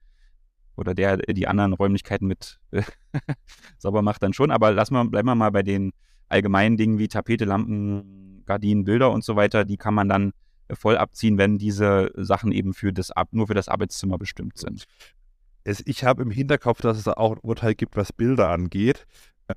oder 0.76 0.94
der 0.94 1.18
die 1.18 1.48
anderen 1.48 1.74
Räumlichkeiten 1.74 2.28
mit 2.28 2.60
äh, 2.72 2.84
sauber 3.78 4.02
macht, 4.02 4.22
dann 4.24 4.34
schon. 4.34 4.52
Aber 4.52 4.72
lassen 4.72 4.94
wir, 4.94 5.06
bleiben 5.06 5.28
wir 5.28 5.36
mal 5.36 5.52
bei 5.52 5.64
den 5.64 5.92
allgemeinen 6.30 6.78
Dingen 6.78 7.00
wie 7.00 7.08
Tapete, 7.08 7.46
Lampen, 7.46 8.44
Gardinen, 8.46 8.84
Bilder 8.84 9.12
und 9.12 9.24
so 9.24 9.36
weiter. 9.36 9.66
Die 9.66 9.78
kann 9.78 9.94
man 9.94 10.10
dann 10.10 10.34
äh, 10.68 10.76
voll 10.76 10.98
abziehen, 10.98 11.38
wenn 11.38 11.58
diese 11.58 12.12
Sachen 12.16 12.52
eben 12.52 12.74
für 12.74 12.94
das, 12.94 13.12
nur 13.32 13.48
für 13.48 13.56
das 13.56 13.70
Arbeitszimmer 13.70 14.18
bestimmt 14.18 14.58
sind 14.58 14.86
es, 15.68 15.84
ich 15.86 16.04
habe 16.06 16.24
im 16.24 16.32
Hinterkopf, 16.32 16.82
dass 16.82 16.98
es 16.98 17.04
da 17.04 17.14
auch 17.14 17.34
ein 17.34 17.40
Urteil 17.42 17.76
gibt, 17.76 17.98
was 17.98 18.14
Bilder 18.14 18.50
angeht, 18.50 19.06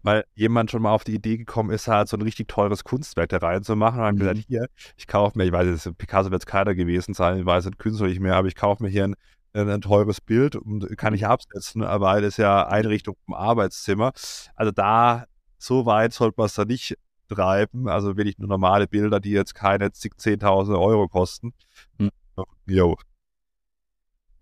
weil 0.02 0.24
jemand 0.34 0.70
schon 0.70 0.82
mal 0.82 0.92
auf 0.92 1.04
die 1.04 1.14
Idee 1.14 1.36
gekommen 1.36 1.70
ist, 1.70 1.86
halt 1.86 2.08
so 2.08 2.16
ein 2.16 2.22
richtig 2.22 2.48
teures 2.48 2.82
Kunstwerk 2.82 3.28
da 3.28 3.38
reinzumachen. 3.38 4.00
Und 4.00 4.04
dann 4.04 4.14
mhm. 4.16 4.18
gesagt, 4.18 4.38
hier, 4.48 4.66
ich 4.96 5.06
kaufe 5.06 5.38
mir, 5.38 5.44
ich 5.44 5.52
weiß, 5.52 5.90
Picasso 5.96 6.32
wird 6.32 6.42
es 6.42 6.46
keiner 6.46 6.74
gewesen 6.74 7.14
sein, 7.14 7.38
ich 7.38 7.46
weiß 7.46 7.66
nicht, 7.66 7.78
Künstler 7.78 8.08
nicht 8.08 8.20
mehr, 8.20 8.34
aber 8.34 8.48
ich 8.48 8.56
kaufe 8.56 8.82
mir 8.82 8.88
hier 8.88 9.04
ein, 9.04 9.14
ein, 9.52 9.80
teures 9.80 10.20
Bild 10.20 10.56
und 10.56 10.96
kann 10.98 11.14
ich 11.14 11.26
absetzen, 11.26 11.82
weil 11.82 12.24
es 12.24 12.36
ja 12.36 12.66
Einrichtung 12.66 13.16
im 13.28 13.34
Arbeitszimmer. 13.34 14.12
Also 14.56 14.72
da, 14.72 15.26
so 15.58 15.86
weit 15.86 16.12
sollte 16.12 16.34
man 16.38 16.46
es 16.46 16.54
da 16.54 16.64
nicht 16.64 16.96
treiben. 17.28 17.88
Also 17.88 18.16
will 18.16 18.26
ich 18.26 18.38
nur 18.38 18.48
normale 18.48 18.88
Bilder, 18.88 19.20
die 19.20 19.30
jetzt 19.30 19.54
keine 19.54 19.92
zig, 19.92 20.14
10.000 20.18 20.76
Euro 20.80 21.06
kosten. 21.06 21.52
Mhm. 21.98 22.10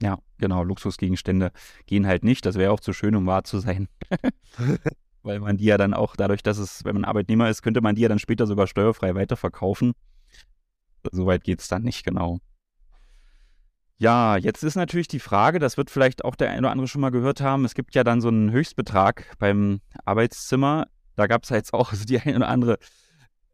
Ja, 0.00 0.18
genau, 0.38 0.62
Luxusgegenstände 0.62 1.50
gehen 1.86 2.06
halt 2.06 2.24
nicht. 2.24 2.46
Das 2.46 2.56
wäre 2.56 2.72
auch 2.72 2.80
zu 2.80 2.92
schön, 2.92 3.16
um 3.16 3.26
wahr 3.26 3.44
zu 3.44 3.58
sein. 3.58 3.88
Weil 5.22 5.40
man 5.40 5.56
die 5.56 5.64
ja 5.64 5.76
dann 5.76 5.94
auch, 5.94 6.14
dadurch, 6.14 6.42
dass 6.42 6.58
es, 6.58 6.84
wenn 6.84 6.94
man 6.94 7.04
Arbeitnehmer 7.04 7.48
ist, 7.50 7.62
könnte 7.62 7.80
man 7.80 7.96
die 7.96 8.02
ja 8.02 8.08
dann 8.08 8.20
später 8.20 8.46
sogar 8.46 8.66
steuerfrei 8.66 9.14
weiterverkaufen. 9.14 9.92
Soweit 11.10 11.42
geht 11.42 11.60
es 11.60 11.68
dann 11.68 11.82
nicht, 11.82 12.04
genau. 12.04 12.38
Ja, 14.00 14.36
jetzt 14.36 14.62
ist 14.62 14.76
natürlich 14.76 15.08
die 15.08 15.18
Frage, 15.18 15.58
das 15.58 15.76
wird 15.76 15.90
vielleicht 15.90 16.24
auch 16.24 16.36
der 16.36 16.50
eine 16.50 16.60
oder 16.60 16.70
andere 16.70 16.86
schon 16.86 17.00
mal 17.00 17.10
gehört 17.10 17.40
haben, 17.40 17.64
es 17.64 17.74
gibt 17.74 17.96
ja 17.96 18.04
dann 18.04 18.20
so 18.20 18.28
einen 18.28 18.52
Höchstbetrag 18.52 19.36
beim 19.40 19.80
Arbeitszimmer. 20.04 20.86
Da 21.16 21.26
gab 21.26 21.42
es 21.42 21.48
jetzt 21.50 21.74
auch 21.74 21.92
die 22.08 22.20
eine 22.20 22.36
oder 22.36 22.48
andere 22.48 22.78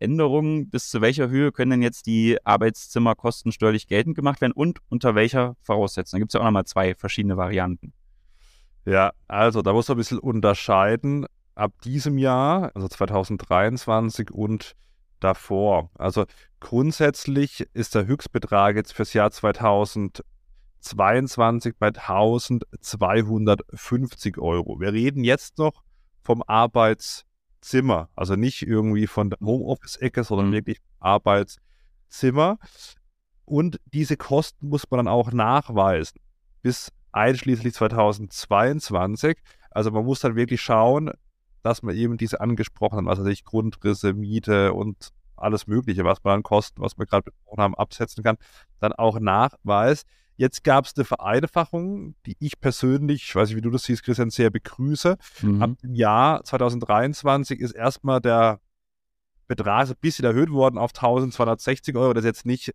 Änderungen, 0.04 0.70
bis 0.70 0.90
zu 0.90 1.00
welcher 1.00 1.28
Höhe 1.28 1.50
können 1.50 1.72
denn 1.72 1.82
jetzt 1.82 2.06
die 2.06 2.38
Arbeitszimmerkosten 2.44 3.50
steuerlich 3.50 3.88
geltend 3.88 4.14
gemacht 4.14 4.40
werden 4.40 4.52
und 4.52 4.78
unter 4.88 5.14
welcher 5.14 5.56
Voraussetzung? 5.62 6.18
Da 6.18 6.20
gibt 6.20 6.30
es 6.30 6.34
ja 6.34 6.40
auch 6.40 6.44
nochmal 6.44 6.66
zwei 6.66 6.94
verschiedene 6.94 7.36
Varianten. 7.36 7.92
Ja, 8.84 9.12
also 9.28 9.62
da 9.62 9.72
muss 9.72 9.88
man 9.88 9.96
ein 9.96 9.98
bisschen 9.98 10.18
unterscheiden. 10.18 11.26
Ab 11.54 11.72
diesem 11.82 12.18
Jahr, 12.18 12.72
also 12.74 12.88
2023 12.88 14.30
und 14.30 14.74
davor. 15.20 15.90
Also 15.94 16.24
grundsätzlich 16.60 17.66
ist 17.72 17.94
der 17.94 18.06
Höchstbetrag 18.06 18.76
jetzt 18.76 18.92
fürs 18.92 19.14
Jahr 19.14 19.30
2022 19.30 21.76
bei 21.78 21.86
1250 21.88 24.38
Euro. 24.38 24.80
Wir 24.80 24.92
reden 24.92 25.24
jetzt 25.24 25.56
noch 25.58 25.82
vom 26.22 26.42
Arbeitszimmer, 27.64 28.08
also 28.14 28.36
nicht 28.36 28.62
irgendwie 28.62 29.06
von 29.06 29.30
der 29.30 29.38
Homeoffice-Ecke, 29.40 30.22
sondern 30.24 30.48
mhm. 30.48 30.52
wirklich 30.52 30.80
Arbeitszimmer. 31.00 32.58
Und 33.46 33.80
diese 33.86 34.16
Kosten 34.16 34.68
muss 34.68 34.90
man 34.90 34.98
dann 34.98 35.08
auch 35.08 35.32
nachweisen 35.32 36.20
bis 36.62 36.92
einschließlich 37.12 37.74
2022. 37.74 39.38
Also 39.70 39.90
man 39.90 40.04
muss 40.04 40.20
dann 40.20 40.36
wirklich 40.36 40.60
schauen, 40.60 41.10
dass 41.62 41.82
man 41.82 41.94
eben 41.94 42.16
diese 42.16 42.40
angesprochenen, 42.40 43.06
was 43.06 43.18
weiß 43.18 43.26
ich, 43.28 43.44
Grundrisse, 43.44 44.12
Miete 44.12 44.72
und 44.72 45.10
alles 45.36 45.66
Mögliche, 45.66 46.04
was 46.04 46.22
man 46.22 46.36
an 46.36 46.42
Kosten, 46.42 46.80
was 46.80 46.98
wir 46.98 47.06
gerade 47.06 47.30
besprochen 47.30 47.62
haben, 47.62 47.74
absetzen 47.74 48.22
kann, 48.22 48.36
dann 48.80 48.92
auch 48.92 49.18
nachweist. 49.18 50.06
Jetzt 50.36 50.64
gab 50.64 50.84
es 50.84 50.96
eine 50.96 51.04
Vereinfachung, 51.04 52.14
die 52.26 52.36
ich 52.40 52.60
persönlich, 52.60 53.24
ich 53.24 53.34
weiß 53.34 53.48
nicht, 53.48 53.56
wie 53.56 53.62
du 53.62 53.70
das 53.70 53.84
siehst, 53.84 54.02
Christian, 54.02 54.30
sehr 54.30 54.50
begrüße. 54.50 55.16
Mhm. 55.42 55.62
Ab 55.62 55.70
dem 55.82 55.94
Jahr 55.94 56.42
2023 56.42 57.60
ist 57.60 57.72
erstmal 57.72 58.20
der 58.20 58.60
Betrag 59.46 59.88
ein 59.88 59.94
bisschen 60.00 60.24
erhöht 60.24 60.50
worden 60.50 60.78
auf 60.78 60.90
1260 60.90 61.94
Euro. 61.96 62.12
Das 62.14 62.24
ist 62.24 62.28
jetzt 62.28 62.46
nicht 62.46 62.74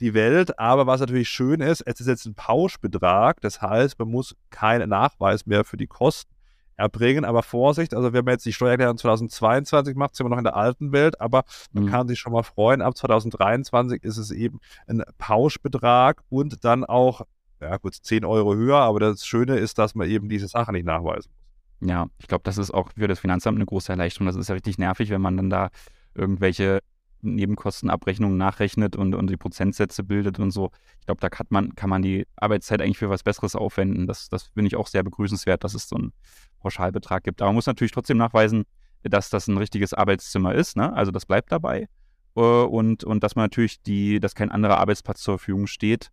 die 0.00 0.14
Welt, 0.14 0.58
aber 0.58 0.86
was 0.86 1.00
natürlich 1.00 1.28
schön 1.28 1.60
ist, 1.60 1.82
es 1.82 2.00
ist 2.00 2.06
jetzt 2.06 2.24
ein 2.24 2.34
Pauschbetrag. 2.34 3.40
Das 3.40 3.60
heißt, 3.60 3.98
man 3.98 4.08
muss 4.08 4.36
keinen 4.50 4.90
Nachweis 4.90 5.44
mehr 5.44 5.64
für 5.64 5.76
die 5.76 5.88
Kosten 5.88 6.37
erbringen. 6.78 7.26
Aber 7.26 7.42
Vorsicht, 7.42 7.92
also 7.92 8.12
wenn 8.14 8.24
man 8.24 8.32
jetzt 8.32 8.46
die 8.46 8.52
Steuererklärung 8.52 8.96
2022 8.96 9.96
macht, 9.96 10.16
sind 10.16 10.24
wir 10.24 10.30
noch 10.30 10.38
in 10.38 10.44
der 10.44 10.56
alten 10.56 10.92
Welt, 10.92 11.20
aber 11.20 11.44
man 11.72 11.84
mhm. 11.84 11.88
kann 11.88 12.08
sich 12.08 12.18
schon 12.18 12.32
mal 12.32 12.42
freuen, 12.42 12.80
ab 12.80 12.96
2023 12.96 14.02
ist 14.02 14.16
es 14.16 14.30
eben 14.30 14.60
ein 14.86 15.02
Pauschbetrag 15.18 16.22
und 16.30 16.64
dann 16.64 16.84
auch, 16.84 17.22
ja 17.60 17.76
gut, 17.76 17.94
10 17.94 18.24
Euro 18.24 18.54
höher, 18.54 18.78
aber 18.78 19.00
das 19.00 19.26
Schöne 19.26 19.56
ist, 19.58 19.78
dass 19.78 19.94
man 19.94 20.08
eben 20.08 20.28
diese 20.28 20.48
Sache 20.48 20.72
nicht 20.72 20.86
nachweisen 20.86 21.30
muss. 21.30 21.38
Ja, 21.80 22.08
ich 22.18 22.26
glaube, 22.26 22.42
das 22.44 22.58
ist 22.58 22.72
auch 22.72 22.90
für 22.96 23.06
das 23.06 23.20
Finanzamt 23.20 23.56
eine 23.56 23.66
große 23.66 23.92
Erleichterung. 23.92 24.26
Das 24.26 24.36
ist 24.36 24.48
ja 24.48 24.54
richtig 24.54 24.78
nervig, 24.78 25.10
wenn 25.10 25.20
man 25.20 25.36
dann 25.36 25.50
da 25.50 25.70
irgendwelche 26.14 26.80
Nebenkostenabrechnungen 27.22 28.36
nachrechnet 28.36 28.96
und, 28.96 29.14
und 29.14 29.28
die 29.28 29.36
Prozentsätze 29.36 30.02
bildet 30.02 30.38
und 30.38 30.50
so. 30.50 30.70
Ich 31.00 31.06
glaube, 31.06 31.20
da 31.20 31.28
kann 31.28 31.46
man, 31.50 31.74
kann 31.74 31.90
man 31.90 32.02
die 32.02 32.26
Arbeitszeit 32.36 32.80
eigentlich 32.80 32.98
für 32.98 33.10
was 33.10 33.22
Besseres 33.22 33.56
aufwenden. 33.56 34.06
Das, 34.06 34.28
das 34.28 34.44
finde 34.44 34.68
ich 34.68 34.76
auch 34.76 34.86
sehr 34.86 35.02
begrüßenswert, 35.02 35.64
dass 35.64 35.74
es 35.74 35.88
so 35.88 35.96
einen 35.96 36.12
Pauschalbetrag 36.60 37.24
gibt. 37.24 37.42
Aber 37.42 37.50
man 37.50 37.56
muss 37.56 37.66
natürlich 37.66 37.92
trotzdem 37.92 38.18
nachweisen, 38.18 38.64
dass 39.02 39.30
das 39.30 39.48
ein 39.48 39.58
richtiges 39.58 39.94
Arbeitszimmer 39.94 40.54
ist. 40.54 40.76
Ne? 40.76 40.92
Also 40.92 41.10
das 41.10 41.26
bleibt 41.26 41.52
dabei. 41.52 41.88
Äh, 42.36 42.40
und, 42.40 43.04
und 43.04 43.22
dass 43.22 43.36
man 43.36 43.44
natürlich 43.44 43.82
die, 43.82 44.20
dass 44.20 44.34
kein 44.34 44.50
anderer 44.50 44.78
Arbeitsplatz 44.78 45.20
zur 45.20 45.38
Verfügung 45.38 45.66
steht. 45.66 46.10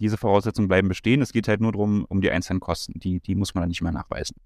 Diese 0.00 0.16
Voraussetzungen 0.16 0.68
bleiben 0.68 0.88
bestehen. 0.88 1.22
Es 1.22 1.32
geht 1.32 1.48
halt 1.48 1.60
nur 1.60 1.72
darum, 1.72 2.04
um 2.08 2.20
die 2.20 2.30
einzelnen 2.30 2.60
Kosten. 2.60 2.98
Die, 2.98 3.20
die 3.20 3.34
muss 3.34 3.54
man 3.54 3.62
dann 3.62 3.68
nicht 3.68 3.82
mehr 3.82 3.92
nachweisen. 3.92 4.36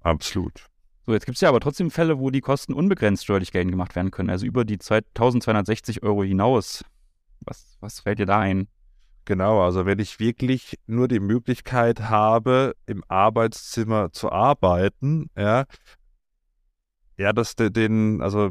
Absolut. 0.00 0.66
So, 1.10 1.14
jetzt 1.14 1.26
gibt 1.26 1.38
es 1.38 1.40
ja 1.40 1.48
aber 1.48 1.58
trotzdem 1.58 1.90
Fälle, 1.90 2.20
wo 2.20 2.30
die 2.30 2.40
Kosten 2.40 2.72
unbegrenzt 2.72 3.24
steuerlich 3.24 3.50
geltend 3.50 3.72
gemacht 3.72 3.96
werden 3.96 4.12
können, 4.12 4.30
also 4.30 4.46
über 4.46 4.64
die 4.64 4.74
1260 4.74 6.04
Euro 6.04 6.22
hinaus. 6.22 6.84
Was, 7.40 7.76
was 7.80 7.98
fällt 7.98 8.20
dir 8.20 8.26
da 8.26 8.38
ein? 8.38 8.68
Genau, 9.24 9.60
also 9.60 9.86
wenn 9.86 9.98
ich 9.98 10.20
wirklich 10.20 10.78
nur 10.86 11.08
die 11.08 11.18
Möglichkeit 11.18 12.02
habe, 12.02 12.76
im 12.86 13.02
Arbeitszimmer 13.08 14.12
zu 14.12 14.30
arbeiten, 14.30 15.30
ja, 15.36 15.64
ja, 17.16 17.32
dass 17.32 17.56
den, 17.56 18.22
also 18.22 18.50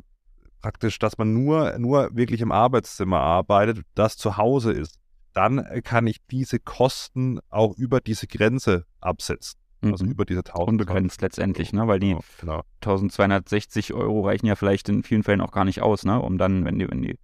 praktisch, 0.61 0.99
dass 0.99 1.17
man 1.17 1.33
nur, 1.33 1.79
nur 1.79 2.13
wirklich 2.13 2.41
im 2.41 2.51
Arbeitszimmer 2.51 3.21
arbeitet, 3.21 3.85
das 3.95 4.17
zu 4.17 4.35
Hause 4.35 4.73
ist, 4.73 4.99
dann 5.31 5.65
kann 5.85 6.07
ich 6.07 6.17
diese 6.29 6.59
Kosten 6.59 7.39
auch 7.47 7.77
über 7.77 8.01
diese 8.01 8.27
Grenze 8.27 8.85
absetzen. 8.99 9.57
Also 9.81 10.05
mhm. 10.05 10.11
über 10.11 10.25
diese 10.25 10.39
1000. 10.39 10.67
Unbegrenzt 10.69 11.21
letztendlich, 11.21 11.71
ne? 11.71 11.87
weil 11.87 11.99
die 11.99 12.17
genau. 12.39 12.63
1260 12.81 13.93
Euro 13.93 14.25
reichen 14.25 14.45
ja 14.45 14.55
vielleicht 14.55 14.89
in 14.89 15.03
vielen 15.03 15.23
Fällen 15.23 15.41
auch 15.41 15.51
gar 15.51 15.65
nicht 15.65 15.81
aus, 15.81 16.03
ne? 16.03 16.21
um 16.21 16.37
dann, 16.37 16.65
wenn 16.65 16.79
die, 16.79 16.89
wenn 16.89 17.01
die 17.01 17.17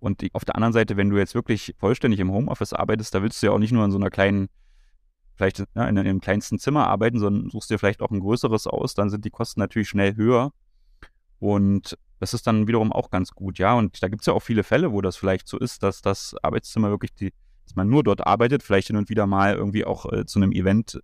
und 0.00 0.20
die, 0.20 0.32
auf 0.32 0.44
der 0.44 0.54
anderen 0.54 0.72
Seite, 0.72 0.96
wenn 0.96 1.10
du 1.10 1.16
jetzt 1.16 1.34
wirklich 1.34 1.74
vollständig 1.78 2.20
im 2.20 2.30
Homeoffice 2.30 2.72
arbeitest, 2.72 3.14
da 3.14 3.22
willst 3.22 3.42
du 3.42 3.48
ja 3.48 3.52
auch 3.52 3.58
nicht 3.58 3.72
nur 3.72 3.84
in 3.84 3.90
so 3.90 3.98
einer 3.98 4.10
kleinen, 4.10 4.48
vielleicht 5.34 5.58
ja, 5.58 5.88
in 5.88 5.98
einem 5.98 6.20
kleinsten 6.20 6.58
Zimmer 6.58 6.86
arbeiten, 6.86 7.18
sondern 7.18 7.50
suchst 7.50 7.70
dir 7.70 7.78
vielleicht 7.78 8.00
auch 8.00 8.10
ein 8.10 8.20
größeres 8.20 8.66
aus, 8.66 8.94
dann 8.94 9.10
sind 9.10 9.24
die 9.24 9.30
Kosten 9.30 9.60
natürlich 9.60 9.88
schnell 9.88 10.14
höher. 10.14 10.52
Und 11.40 11.96
das 12.20 12.34
ist 12.34 12.46
dann 12.46 12.66
wiederum 12.66 12.92
auch 12.92 13.10
ganz 13.10 13.32
gut, 13.32 13.58
ja. 13.58 13.74
Und 13.74 14.02
da 14.02 14.08
gibt 14.08 14.22
es 14.22 14.26
ja 14.26 14.32
auch 14.32 14.42
viele 14.42 14.64
Fälle, 14.64 14.92
wo 14.92 15.00
das 15.00 15.16
vielleicht 15.16 15.46
so 15.48 15.58
ist, 15.58 15.82
dass 15.82 16.02
das 16.02 16.34
Arbeitszimmer 16.42 16.90
wirklich 16.90 17.14
die, 17.14 17.32
dass 17.64 17.76
man 17.76 17.88
nur 17.88 18.02
dort 18.02 18.26
arbeitet, 18.26 18.62
vielleicht 18.62 18.88
hin 18.88 18.96
und 18.96 19.08
wieder 19.08 19.26
mal 19.26 19.54
irgendwie 19.54 19.84
auch 19.84 20.12
äh, 20.12 20.26
zu 20.26 20.38
einem 20.40 20.52
Event 20.52 21.00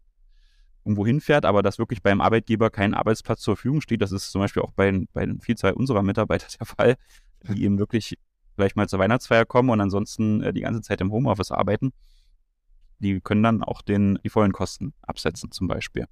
irgendwo 0.85 1.07
hinfährt, 1.07 1.45
aber 1.45 1.63
dass 1.63 1.79
wirklich 1.79 2.03
beim 2.03 2.21
Arbeitgeber 2.21 2.71
kein 2.71 2.95
Arbeitsplatz 2.95 3.41
zur 3.41 3.57
Verfügung 3.57 3.81
steht. 3.81 4.03
Das 4.03 4.13
ist 4.13 4.31
zum 4.31 4.41
Beispiel 4.41 4.63
auch 4.63 4.73
bei, 4.73 5.07
bei 5.13 5.27
der 5.27 5.37
Vielzahl 5.41 5.73
unserer 5.73 6.03
Mitarbeiter 6.03 6.47
der 6.59 6.67
Fall, 6.67 6.97
die 7.49 7.65
eben 7.65 7.79
wirklich 7.79 8.19
vielleicht 8.55 8.77
mal 8.77 8.89
zur 8.89 8.99
Weihnachtsfeier 8.99 9.45
kommen 9.45 9.71
und 9.71 9.81
ansonsten 9.81 10.43
äh, 10.43 10.53
die 10.53 10.61
ganze 10.61 10.83
Zeit 10.83 11.01
im 11.01 11.11
Homeoffice 11.11 11.51
arbeiten. 11.51 11.93
Die 12.99 13.21
können 13.21 13.43
dann 13.43 13.63
auch 13.63 13.83
den, 13.83 14.19
die 14.25 14.29
vollen 14.29 14.53
Kosten 14.53 14.95
absetzen, 15.03 15.51
zum 15.51 15.67
Beispiel. 15.67 16.07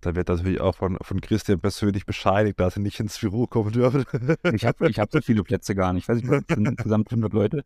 Da 0.00 0.16
wird 0.16 0.28
natürlich 0.28 0.60
auch 0.60 0.74
von, 0.74 0.98
von 1.00 1.20
Christian 1.20 1.60
persönlich 1.60 2.06
bescheinigt, 2.06 2.58
dass 2.58 2.74
sie 2.74 2.80
nicht 2.80 2.98
ins 2.98 3.18
Büro 3.18 3.46
kommen 3.46 3.72
dürfen. 3.72 4.04
ich 4.52 4.64
habe 4.64 4.90
ich 4.90 4.98
hab 4.98 5.12
so 5.12 5.20
viele 5.20 5.44
Plätze 5.44 5.76
gar 5.76 5.92
nicht. 5.92 6.04
Ich 6.04 6.08
weiß 6.08 6.22
nicht, 6.22 6.32
es 6.48 6.54
sind 6.56 6.66
insgesamt 6.66 7.10
100 7.10 7.32
Leute 7.32 7.64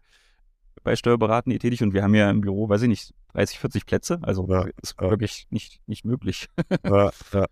bei 0.86 0.94
Steuerberaten 0.94 1.50
hier 1.50 1.58
tätig 1.58 1.82
und 1.82 1.94
wir 1.94 2.04
haben 2.04 2.14
ja 2.14 2.30
im 2.30 2.42
Büro, 2.42 2.68
weiß 2.68 2.82
ich 2.82 2.88
nicht, 2.88 3.12
30, 3.32 3.58
40 3.58 3.86
Plätze. 3.86 4.20
Also 4.22 4.46
ja, 4.48 4.66
ist 4.80 4.94
ja. 5.00 5.10
wirklich 5.10 5.48
nicht, 5.50 5.80
nicht 5.86 6.04
möglich. 6.04 6.48
Ja, 6.84 7.10
ja. 7.32 7.46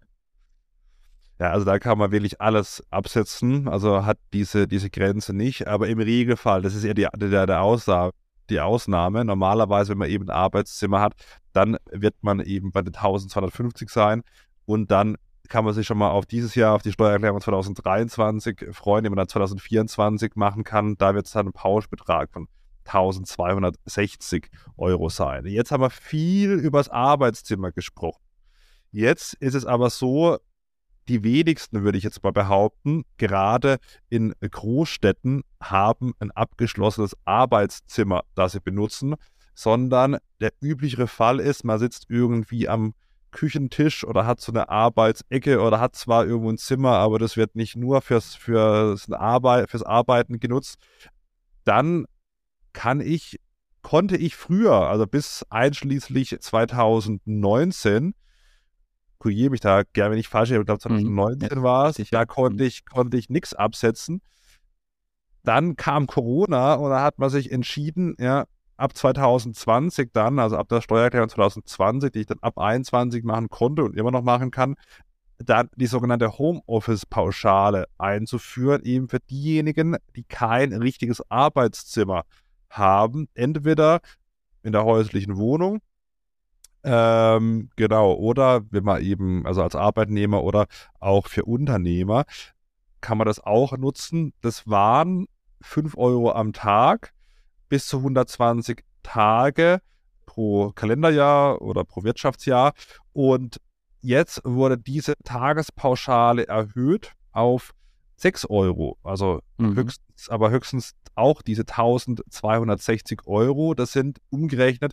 Ja, 1.40 1.50
also 1.50 1.66
da 1.66 1.80
kann 1.80 1.98
man 1.98 2.12
wirklich 2.12 2.40
alles 2.40 2.80
absetzen. 2.90 3.66
Also 3.66 4.06
hat 4.06 4.18
diese, 4.32 4.68
diese 4.68 4.88
Grenze 4.88 5.34
nicht. 5.34 5.66
Aber 5.66 5.88
im 5.88 5.98
Regelfall, 5.98 6.62
das 6.62 6.76
ist 6.76 6.84
eher 6.84 6.94
die, 6.94 7.08
der, 7.16 7.46
der 7.46 7.60
Aussage, 7.60 8.12
die 8.50 8.60
Ausnahme. 8.60 9.24
Normalerweise, 9.24 9.90
wenn 9.90 9.98
man 9.98 10.10
eben 10.10 10.26
ein 10.26 10.30
Arbeitszimmer 10.30 11.00
hat, 11.00 11.14
dann 11.52 11.76
wird 11.90 12.14
man 12.20 12.38
eben 12.38 12.70
bei 12.70 12.82
den 12.82 12.94
1250 12.94 13.88
sein. 13.88 14.22
Und 14.64 14.92
dann 14.92 15.16
kann 15.48 15.64
man 15.64 15.74
sich 15.74 15.88
schon 15.88 15.98
mal 15.98 16.10
auf 16.10 16.24
dieses 16.24 16.54
Jahr, 16.54 16.76
auf 16.76 16.82
die 16.82 16.92
Steuererklärung 16.92 17.40
2023 17.40 18.68
freuen, 18.70 19.02
die 19.02 19.10
man 19.10 19.16
dann 19.16 19.28
2024 19.28 20.36
machen 20.36 20.62
kann. 20.62 20.94
Da 20.98 21.16
wird 21.16 21.26
es 21.26 21.32
dann 21.32 21.48
ein 21.48 21.52
Pauschbetrag 21.52 22.30
von 22.30 22.46
1260 22.86 24.50
Euro 24.76 25.08
sein. 25.08 25.46
Jetzt 25.46 25.70
haben 25.70 25.82
wir 25.82 25.90
viel 25.90 26.52
über 26.52 26.78
das 26.78 26.88
Arbeitszimmer 26.88 27.72
gesprochen. 27.72 28.22
Jetzt 28.90 29.34
ist 29.34 29.54
es 29.54 29.64
aber 29.66 29.90
so, 29.90 30.38
die 31.08 31.22
wenigsten, 31.22 31.82
würde 31.82 31.98
ich 31.98 32.04
jetzt 32.04 32.22
mal 32.22 32.32
behaupten, 32.32 33.04
gerade 33.18 33.78
in 34.08 34.34
Großstädten 34.40 35.42
haben 35.60 36.14
ein 36.18 36.30
abgeschlossenes 36.30 37.16
Arbeitszimmer, 37.24 38.22
das 38.34 38.52
sie 38.52 38.60
benutzen, 38.60 39.16
sondern 39.54 40.18
der 40.40 40.52
üblichere 40.60 41.06
Fall 41.06 41.40
ist, 41.40 41.64
man 41.64 41.78
sitzt 41.78 42.06
irgendwie 42.08 42.68
am 42.68 42.94
Küchentisch 43.30 44.04
oder 44.04 44.26
hat 44.26 44.40
so 44.40 44.52
eine 44.52 44.68
Arbeitsecke 44.68 45.60
oder 45.60 45.80
hat 45.80 45.96
zwar 45.96 46.24
irgendwo 46.24 46.50
ein 46.50 46.58
Zimmer, 46.58 46.92
aber 46.92 47.18
das 47.18 47.36
wird 47.36 47.56
nicht 47.56 47.76
nur 47.76 48.00
fürs, 48.00 48.34
fürs, 48.34 49.10
Arbeit, 49.10 49.70
fürs 49.70 49.82
Arbeiten 49.82 50.38
genutzt. 50.38 50.78
Dann 51.64 52.06
kann 52.74 53.00
ich, 53.00 53.40
konnte 53.80 54.18
ich 54.18 54.36
früher, 54.36 54.74
also 54.74 55.06
bis 55.06 55.46
einschließlich 55.48 56.36
2019, 56.38 58.14
korrigiere 59.18 59.50
mich 59.50 59.60
da 59.60 59.84
gerne, 59.94 60.12
wenn 60.12 60.18
ich 60.18 60.28
falsch 60.28 60.50
ich 60.50 60.62
glaube 60.62 60.78
2019 60.78 61.58
mhm. 61.58 61.62
war 61.62 61.88
es, 61.88 61.96
da 62.10 62.26
konnte 62.26 62.64
ich, 62.64 62.84
konnte 62.84 63.16
ich 63.16 63.30
nichts 63.30 63.54
absetzen. 63.54 64.20
Dann 65.42 65.76
kam 65.76 66.06
Corona 66.06 66.74
und 66.74 66.90
da 66.90 67.02
hat 67.02 67.18
man 67.18 67.30
sich 67.30 67.50
entschieden, 67.50 68.16
ja, 68.18 68.44
ab 68.76 68.96
2020 68.96 70.10
dann, 70.12 70.38
also 70.38 70.56
ab 70.56 70.68
der 70.68 70.80
Steuererklärung 70.80 71.28
2020, 71.28 72.12
die 72.12 72.20
ich 72.20 72.26
dann 72.26 72.38
ab 72.40 72.58
21 72.58 73.24
machen 73.24 73.48
konnte 73.48 73.84
und 73.84 73.96
immer 73.96 74.10
noch 74.10 74.22
machen 74.22 74.50
kann, 74.50 74.74
dann 75.38 75.68
die 75.76 75.86
sogenannte 75.86 76.38
Homeoffice-Pauschale 76.38 77.86
einzuführen, 77.98 78.82
eben 78.84 79.08
für 79.08 79.20
diejenigen, 79.20 79.96
die 80.16 80.24
kein 80.24 80.72
richtiges 80.72 81.22
Arbeitszimmer 81.30 82.24
haben, 82.76 83.28
entweder 83.34 84.00
in 84.62 84.72
der 84.72 84.84
häuslichen 84.84 85.36
Wohnung, 85.36 85.80
ähm, 86.84 87.70
genau, 87.76 88.12
oder 88.12 88.62
wenn 88.70 88.84
man 88.84 89.02
eben, 89.02 89.46
also 89.46 89.62
als 89.62 89.74
Arbeitnehmer 89.74 90.42
oder 90.44 90.66
auch 91.00 91.28
für 91.28 91.44
Unternehmer, 91.44 92.24
kann 93.00 93.16
man 93.16 93.26
das 93.26 93.40
auch 93.40 93.76
nutzen. 93.76 94.34
Das 94.42 94.68
waren 94.68 95.26
5 95.62 95.96
Euro 95.96 96.32
am 96.32 96.52
Tag 96.52 97.12
bis 97.70 97.86
zu 97.86 97.98
120 97.98 98.84
Tage 99.02 99.80
pro 100.26 100.72
Kalenderjahr 100.72 101.62
oder 101.62 101.84
pro 101.84 102.04
Wirtschaftsjahr. 102.04 102.74
Und 103.14 103.60
jetzt 104.02 104.42
wurde 104.44 104.76
diese 104.76 105.14
Tagespauschale 105.24 106.46
erhöht 106.46 107.12
auf 107.32 107.72
6 108.16 108.46
Euro. 108.46 108.98
Also 109.02 109.40
mhm. 109.58 109.76
höchstens, 109.76 110.28
aber 110.28 110.50
höchstens 110.50 110.92
auch 111.14 111.42
diese 111.42 111.62
1260 111.62 113.26
Euro. 113.26 113.74
Das 113.74 113.92
sind 113.92 114.18
umgerechnet 114.30 114.92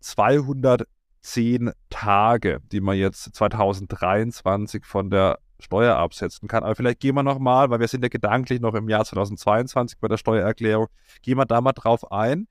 210 0.00 1.72
Tage, 1.90 2.60
die 2.72 2.80
man 2.80 2.96
jetzt 2.96 3.34
2023 3.34 4.84
von 4.84 5.10
der 5.10 5.38
Steuer 5.60 5.96
absetzen 5.96 6.48
kann. 6.48 6.62
Aber 6.62 6.74
vielleicht 6.74 7.00
gehen 7.00 7.14
wir 7.14 7.22
nochmal, 7.22 7.70
weil 7.70 7.80
wir 7.80 7.88
sind 7.88 8.02
ja 8.02 8.08
gedanklich 8.08 8.60
noch 8.60 8.74
im 8.74 8.88
Jahr 8.88 9.04
2022 9.04 9.98
bei 9.98 10.08
der 10.08 10.16
Steuererklärung, 10.16 10.86
gehen 11.22 11.36
wir 11.36 11.46
da 11.46 11.60
mal 11.60 11.72
drauf 11.72 12.10
ein. 12.12 12.46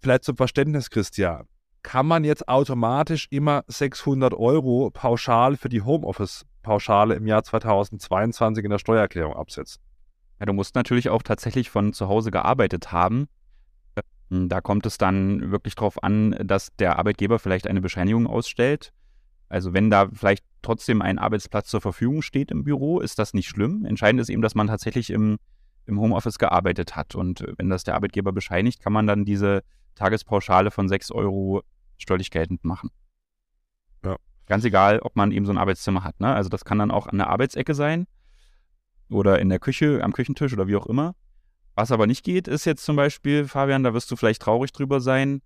Vielleicht 0.00 0.24
zum 0.24 0.36
Verständnis, 0.36 0.90
Christian. 0.90 1.46
Kann 1.82 2.06
man 2.06 2.24
jetzt 2.24 2.48
automatisch 2.48 3.28
immer 3.30 3.64
600 3.68 4.34
Euro 4.34 4.90
pauschal 4.90 5.56
für 5.56 5.68
die 5.68 5.82
Homeoffice-Pauschale 6.68 7.14
im 7.14 7.26
Jahr 7.26 7.42
2022 7.42 8.64
in 8.64 8.70
der 8.70 8.78
Steuererklärung 8.78 9.34
absetzen? 9.34 9.82
Ja, 10.38 10.46
du 10.46 10.52
musst 10.52 10.74
natürlich 10.74 11.08
auch 11.08 11.22
tatsächlich 11.22 11.70
von 11.70 11.92
zu 11.92 12.08
Hause 12.08 12.30
gearbeitet 12.30 12.92
haben. 12.92 13.28
Da 14.30 14.60
kommt 14.60 14.84
es 14.86 14.98
dann 14.98 15.50
wirklich 15.50 15.74
darauf 15.74 16.02
an, 16.02 16.36
dass 16.44 16.74
der 16.76 16.98
Arbeitgeber 16.98 17.38
vielleicht 17.38 17.66
eine 17.66 17.80
Bescheinigung 17.80 18.26
ausstellt. 18.26 18.92
Also 19.48 19.72
wenn 19.72 19.88
da 19.88 20.08
vielleicht 20.12 20.44
trotzdem 20.60 21.00
ein 21.00 21.18
Arbeitsplatz 21.18 21.70
zur 21.70 21.80
Verfügung 21.80 22.20
steht 22.20 22.50
im 22.50 22.62
Büro, 22.62 23.00
ist 23.00 23.18
das 23.18 23.32
nicht 23.32 23.48
schlimm. 23.48 23.86
Entscheidend 23.86 24.20
ist 24.20 24.28
eben, 24.28 24.42
dass 24.42 24.54
man 24.54 24.66
tatsächlich 24.66 25.08
im, 25.10 25.38
im 25.86 25.98
Homeoffice 25.98 26.38
gearbeitet 26.38 26.94
hat. 26.94 27.14
Und 27.14 27.40
äh, 27.40 27.54
wenn 27.56 27.70
das 27.70 27.84
der 27.84 27.94
Arbeitgeber 27.94 28.32
bescheinigt, 28.32 28.80
kann 28.80 28.92
man 28.92 29.06
dann 29.06 29.24
diese 29.24 29.62
Tagespauschale 29.94 30.70
von 30.70 30.88
6 30.88 31.10
Euro 31.12 31.62
steuerlich 31.96 32.30
geltend 32.30 32.64
machen. 32.64 32.90
Ganz 34.48 34.64
egal, 34.64 35.00
ob 35.00 35.14
man 35.14 35.30
eben 35.30 35.46
so 35.46 35.52
ein 35.52 35.58
Arbeitszimmer 35.58 36.04
hat. 36.04 36.20
Ne? 36.20 36.34
Also 36.34 36.48
das 36.48 36.64
kann 36.64 36.78
dann 36.78 36.90
auch 36.90 37.06
an 37.06 37.18
der 37.18 37.28
Arbeitsecke 37.28 37.74
sein 37.74 38.06
oder 39.10 39.38
in 39.38 39.48
der 39.48 39.58
Küche, 39.58 40.02
am 40.02 40.12
Küchentisch 40.12 40.52
oder 40.52 40.66
wie 40.66 40.76
auch 40.76 40.86
immer. 40.86 41.14
Was 41.74 41.92
aber 41.92 42.06
nicht 42.06 42.24
geht, 42.24 42.48
ist 42.48 42.64
jetzt 42.64 42.84
zum 42.84 42.96
Beispiel, 42.96 43.46
Fabian, 43.46 43.84
da 43.84 43.94
wirst 43.94 44.10
du 44.10 44.16
vielleicht 44.16 44.42
traurig 44.42 44.72
drüber 44.72 45.00
sein, 45.00 45.42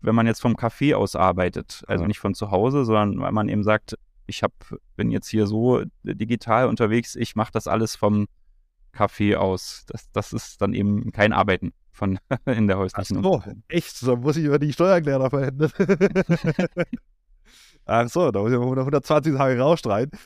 wenn 0.00 0.14
man 0.14 0.26
jetzt 0.26 0.40
vom 0.40 0.54
Café 0.54 0.96
aus 0.96 1.16
arbeitet, 1.16 1.84
also 1.86 2.06
nicht 2.06 2.18
von 2.18 2.34
zu 2.34 2.50
Hause, 2.50 2.84
sondern 2.84 3.20
weil 3.20 3.32
man 3.32 3.48
eben 3.48 3.62
sagt, 3.62 3.96
ich 4.26 4.42
hab, 4.42 4.52
bin 4.96 5.10
jetzt 5.10 5.28
hier 5.28 5.46
so 5.46 5.82
digital 6.02 6.68
unterwegs, 6.68 7.14
ich 7.14 7.36
mache 7.36 7.52
das 7.52 7.68
alles 7.68 7.94
vom 7.94 8.26
Café 8.94 9.36
aus. 9.36 9.84
Das, 9.86 10.10
das 10.12 10.32
ist 10.32 10.60
dann 10.60 10.72
eben 10.72 11.12
kein 11.12 11.32
Arbeiten 11.32 11.72
von 11.92 12.18
in 12.46 12.66
der 12.66 12.78
häuslichen 12.78 13.18
Ach 13.18 13.22
so, 13.22 13.42
echt? 13.68 13.96
So 13.96 14.16
muss 14.16 14.36
ich 14.36 14.44
über 14.44 14.58
die 14.58 14.72
Steuererklärung 14.72 15.30
verändern. 15.30 15.70
Ach 17.86 18.08
so, 18.08 18.30
da 18.30 18.40
muss 18.40 18.52
ich 18.52 18.58
120 18.58 19.36
Tage 19.36 19.60
rausstreiten. 19.60 20.18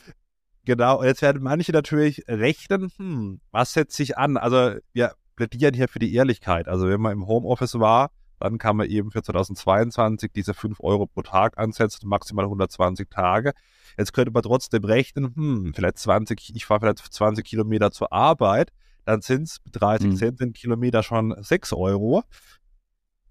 Genau, 0.64 1.00
und 1.00 1.06
jetzt 1.06 1.22
werden 1.22 1.42
manche 1.42 1.72
natürlich 1.72 2.22
rechnen, 2.28 2.90
hm, 2.96 3.40
was 3.50 3.72
setzt 3.72 3.96
sich 3.96 4.18
an? 4.18 4.36
Also 4.36 4.78
wir 4.92 5.12
plädieren 5.34 5.74
hier 5.74 5.88
für 5.88 5.98
die 5.98 6.14
Ehrlichkeit. 6.14 6.68
Also 6.68 6.88
wenn 6.88 7.00
man 7.00 7.12
im 7.12 7.26
Homeoffice 7.26 7.78
war, 7.78 8.10
dann 8.38 8.58
kann 8.58 8.76
man 8.76 8.88
eben 8.88 9.10
für 9.10 9.22
2022 9.22 10.30
diese 10.32 10.54
5 10.54 10.80
Euro 10.80 11.06
pro 11.06 11.22
Tag 11.22 11.58
ansetzen, 11.58 12.08
maximal 12.08 12.44
120 12.44 13.08
Tage. 13.10 13.52
Jetzt 13.96 14.12
könnte 14.12 14.30
man 14.30 14.42
trotzdem 14.42 14.84
rechnen, 14.84 15.34
hm, 15.34 15.72
vielleicht 15.74 15.98
20, 15.98 16.54
ich 16.54 16.66
fahre 16.66 16.80
vielleicht 16.80 16.98
20 16.98 17.44
Kilometer 17.44 17.90
zur 17.90 18.12
Arbeit, 18.12 18.72
dann 19.04 19.22
sind 19.22 19.44
es 19.44 19.60
30 19.72 20.10
mhm. 20.10 20.16
Cent 20.16 20.40
den 20.40 20.52
Kilometer 20.52 21.02
schon 21.02 21.34
6 21.38 21.72
Euro. 21.72 22.24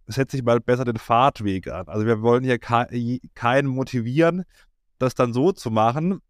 Setze 0.08 0.38
ich 0.38 0.44
mal 0.44 0.60
besser 0.60 0.86
den 0.86 0.98
Fahrtweg 0.98 1.68
an. 1.68 1.88
Also 1.88 2.06
wir 2.06 2.22
wollen 2.22 2.44
hier 2.44 2.60
keinen 2.60 3.68
motivieren, 3.68 4.44
das 5.00 5.16
dann 5.16 5.34
so 5.34 5.52
zu 5.52 5.70
machen. 5.70 6.22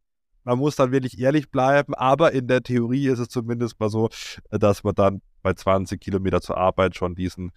Man 0.44 0.58
muss 0.58 0.76
dann 0.76 0.92
wirklich 0.92 1.20
ehrlich 1.20 1.52
bleiben, 1.52 1.94
aber 1.94 2.32
in 2.32 2.48
der 2.48 2.64
Theorie 2.64 3.08
ist 3.08 3.20
es 3.20 3.30
zumindest 3.30 3.80
mal 3.80 3.90
so, 3.90 4.10
dass 4.50 4.84
man 4.84 4.96
dann 4.96 5.22
bei 5.42 5.54
20 5.54 6.00
Kilometer 6.02 6.42
zur 6.42 6.58
Arbeit 6.58 6.96
schon 6.96 7.16
diesen 7.16 7.52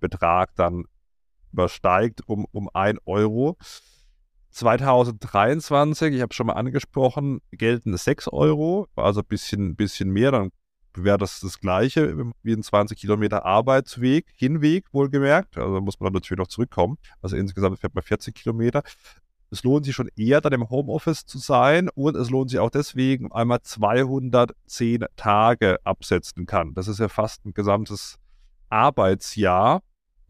Betrag 0.00 0.54
dann 0.54 0.84
übersteigt 1.52 2.20
um, 2.26 2.46
um 2.52 2.68
1 2.72 3.00
Euro. 3.06 3.56
2023, 4.50 6.14
ich 6.14 6.22
habe 6.22 6.32
schon 6.32 6.46
mal 6.46 6.54
angesprochen, 6.54 7.40
gelten 7.50 7.96
6 7.96 8.28
Euro, 8.28 8.88
also 8.96 9.20
ein 9.20 9.26
bisschen, 9.26 9.76
bisschen 9.76 10.10
mehr, 10.10 10.30
dann 10.30 10.50
wäre 11.02 11.18
das 11.18 11.40
das 11.40 11.60
gleiche 11.60 12.32
wie 12.42 12.52
ein 12.52 12.62
20 12.62 12.98
Kilometer 12.98 13.44
Arbeitsweg, 13.44 14.26
Hinweg 14.36 14.86
wohlgemerkt, 14.92 15.58
also 15.58 15.80
muss 15.80 16.00
man 16.00 16.06
dann 16.06 16.14
natürlich 16.14 16.38
noch 16.38 16.48
zurückkommen, 16.48 16.98
also 17.22 17.36
insgesamt 17.36 17.78
fährt 17.78 17.94
man 17.94 18.02
40 18.04 18.34
Kilometer. 18.34 18.82
Es 19.50 19.62
lohnt 19.62 19.84
sich 19.84 19.94
schon 19.94 20.08
eher, 20.16 20.40
dann 20.40 20.52
im 20.52 20.68
Homeoffice 20.70 21.24
zu 21.24 21.38
sein 21.38 21.88
und 21.94 22.16
es 22.16 22.30
lohnt 22.30 22.50
sich 22.50 22.58
auch 22.58 22.70
deswegen, 22.70 23.30
einmal 23.30 23.62
210 23.62 25.04
Tage 25.14 25.78
absetzen 25.84 26.46
kann. 26.46 26.74
Das 26.74 26.88
ist 26.88 26.98
ja 26.98 27.08
fast 27.08 27.46
ein 27.46 27.54
gesamtes 27.54 28.16
Arbeitsjahr. 28.68 29.82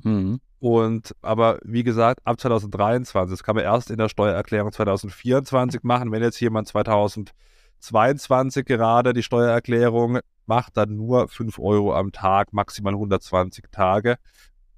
Mhm. 0.02 0.40
Und 0.58 1.14
aber 1.22 1.58
wie 1.64 1.82
gesagt, 1.82 2.20
ab 2.24 2.40
2023, 2.40 3.30
das 3.32 3.42
kann 3.42 3.56
man 3.56 3.64
erst 3.64 3.90
in 3.90 3.98
der 3.98 4.08
Steuererklärung 4.08 4.72
2024 4.72 5.82
machen. 5.82 6.12
Wenn 6.12 6.22
jetzt 6.22 6.40
jemand 6.40 6.68
2022 6.68 8.64
gerade 8.64 9.12
die 9.12 9.22
Steuererklärung 9.22 10.20
macht, 10.48 10.76
dann 10.76 10.96
nur 10.96 11.28
5 11.28 11.58
Euro 11.58 11.94
am 11.94 12.12
Tag, 12.12 12.52
maximal 12.52 12.94
120 12.94 13.66
Tage. 13.70 14.18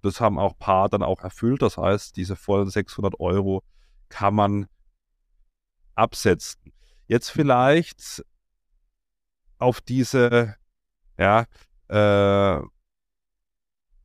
Das 0.02 0.20
haben 0.20 0.38
auch 0.38 0.58
Paar 0.58 0.88
dann 0.88 1.02
auch 1.02 1.20
erfüllt. 1.20 1.62
Das 1.62 1.76
heißt, 1.76 2.16
diese 2.16 2.36
vollen 2.36 2.70
600 2.70 3.18
Euro 3.20 3.62
kann 4.08 4.34
man 4.34 4.66
absetzen. 5.94 6.72
Jetzt 7.06 7.30
vielleicht 7.30 8.24
auf 9.58 9.80
diese, 9.80 10.54
ja, 11.18 11.46
äh, 11.88 12.62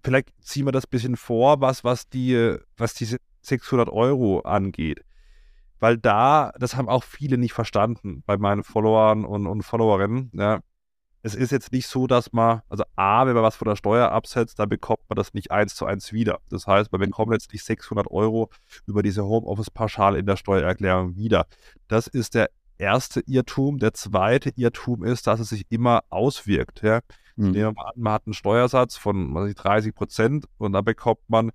vielleicht 0.04 0.30
ziehen 0.42 0.66
wir 0.66 0.72
das 0.72 0.86
ein 0.86 0.90
bisschen 0.90 1.18
vor, 1.18 1.62
was, 1.62 1.84
was, 1.84 2.10
die, 2.10 2.58
was 2.78 2.94
diese 2.94 3.18
600 3.42 3.90
Euro 3.90 4.40
angeht. 4.42 5.04
Weil 5.80 5.98
da, 5.98 6.54
das 6.58 6.76
haben 6.76 6.90
auch 6.90 7.04
viele 7.04 7.38
nicht 7.38 7.54
verstanden 7.54 8.24
bei 8.26 8.38
meinen 8.38 8.64
Followern 8.64 9.26
und, 9.26 9.48
und 9.48 9.64
Followerinnen. 9.64 10.32
Ja. 10.34 10.62
Es 11.26 11.36
ist 11.36 11.52
jetzt 11.52 11.72
nicht 11.72 11.88
so, 11.88 12.06
dass 12.06 12.34
man, 12.34 12.62
also 12.68 12.84
A, 12.98 13.26
wenn 13.26 13.34
man 13.34 13.44
was 13.44 13.56
von 13.56 13.68
der 13.68 13.78
Steuer 13.78 14.12
absetzt, 14.12 14.60
dann 14.60 14.68
bekommt 14.68 15.00
man 15.08 15.16
das 15.16 15.34
nicht 15.34 15.52
eins 15.52 15.74
zu 15.74 15.86
eins 15.86 16.12
wieder. 16.12 16.42
Das 16.50 16.68
heißt, 16.68 16.92
man 16.92 17.00
bekommt 17.00 17.32
letztlich 17.32 17.64
600 17.64 18.12
Euro 18.12 18.50
über 18.86 19.02
diese 19.04 19.24
Homeoffice-Pauschale 19.24 20.20
in 20.20 20.26
der 20.26 20.36
Steuererklärung 20.36 21.16
wieder. 21.16 21.48
Das 21.88 22.08
ist 22.08 22.36
der 22.36 22.50
erste 22.78 23.22
Irrtum. 23.22 23.80
Der 23.80 23.94
zweite 23.94 24.52
Irrtum 24.58 25.06
ist, 25.06 25.26
dass 25.26 25.40
es 25.40 25.50
sich 25.50 25.66
immer 25.70 26.04
auswirkt. 26.10 26.82
Ja. 26.82 27.00
Mhm. 27.38 27.52
Nehmen 27.52 27.56
wir 27.56 27.72
mal 27.72 27.86
an, 27.86 27.94
man 27.96 28.14
hat 28.14 28.28
einen 28.28 28.34
Steuersatz 28.34 28.98
von 28.98 29.34
was 29.34 29.50
ich, 29.50 29.56
30 29.56 29.96
Prozent 29.96 30.46
und 30.58 30.74
da 30.74 30.82
bekommt 30.82 31.22
man 31.30 31.52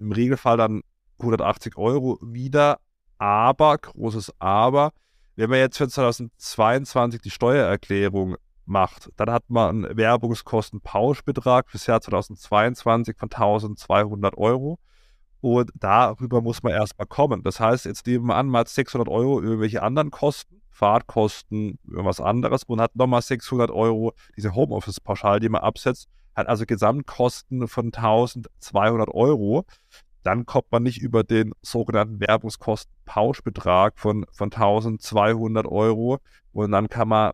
im 0.00 0.10
Regelfall 0.10 0.56
dann 0.56 0.82
180 1.18 1.76
Euro 1.76 2.18
wieder. 2.20 2.80
Aber, 3.18 3.78
großes 3.78 4.32
Aber, 4.40 4.92
wenn 5.36 5.50
man 5.50 5.60
jetzt 5.60 5.78
für 5.78 5.88
2022 5.88 7.20
die 7.20 7.30
Steuererklärung 7.30 8.36
macht, 8.66 9.10
dann 9.16 9.30
hat 9.30 9.44
man 9.48 9.84
einen 9.84 9.96
Werbungskostenpauschbetrag 9.96 11.70
fürs 11.70 11.86
Jahr 11.86 12.00
2022 12.00 13.16
von 13.16 13.30
1200 13.30 14.36
Euro. 14.36 14.78
Und 15.40 15.70
darüber 15.74 16.40
muss 16.40 16.62
man 16.62 16.72
erstmal 16.72 17.06
kommen. 17.06 17.42
Das 17.42 17.60
heißt, 17.60 17.84
jetzt 17.84 18.06
nehmen 18.06 18.26
wir 18.26 18.36
an, 18.36 18.56
hat 18.56 18.68
600 18.68 19.08
Euro 19.08 19.42
irgendwelche 19.42 19.82
anderen 19.82 20.10
Kosten 20.10 20.62
Fahrtkosten, 20.74 21.78
irgendwas 21.88 22.20
anderes 22.20 22.64
und 22.64 22.80
hat 22.80 22.96
nochmal 22.96 23.22
600 23.22 23.70
Euro 23.70 24.12
diese 24.36 24.54
Homeoffice-Pauschale, 24.54 25.40
die 25.40 25.48
man 25.48 25.62
absetzt, 25.62 26.08
hat 26.34 26.48
also 26.48 26.66
Gesamtkosten 26.66 27.68
von 27.68 27.86
1200 27.86 29.08
Euro. 29.08 29.64
Dann 30.24 30.46
kommt 30.46 30.72
man 30.72 30.82
nicht 30.82 31.00
über 31.00 31.22
den 31.22 31.52
sogenannten 31.62 32.18
Werbungskosten-Pauschbetrag 32.18 33.98
von, 33.98 34.26
von 34.32 34.50
1200 34.50 35.66
Euro 35.66 36.18
und 36.52 36.72
dann 36.72 36.88
kann 36.88 37.08
man 37.08 37.32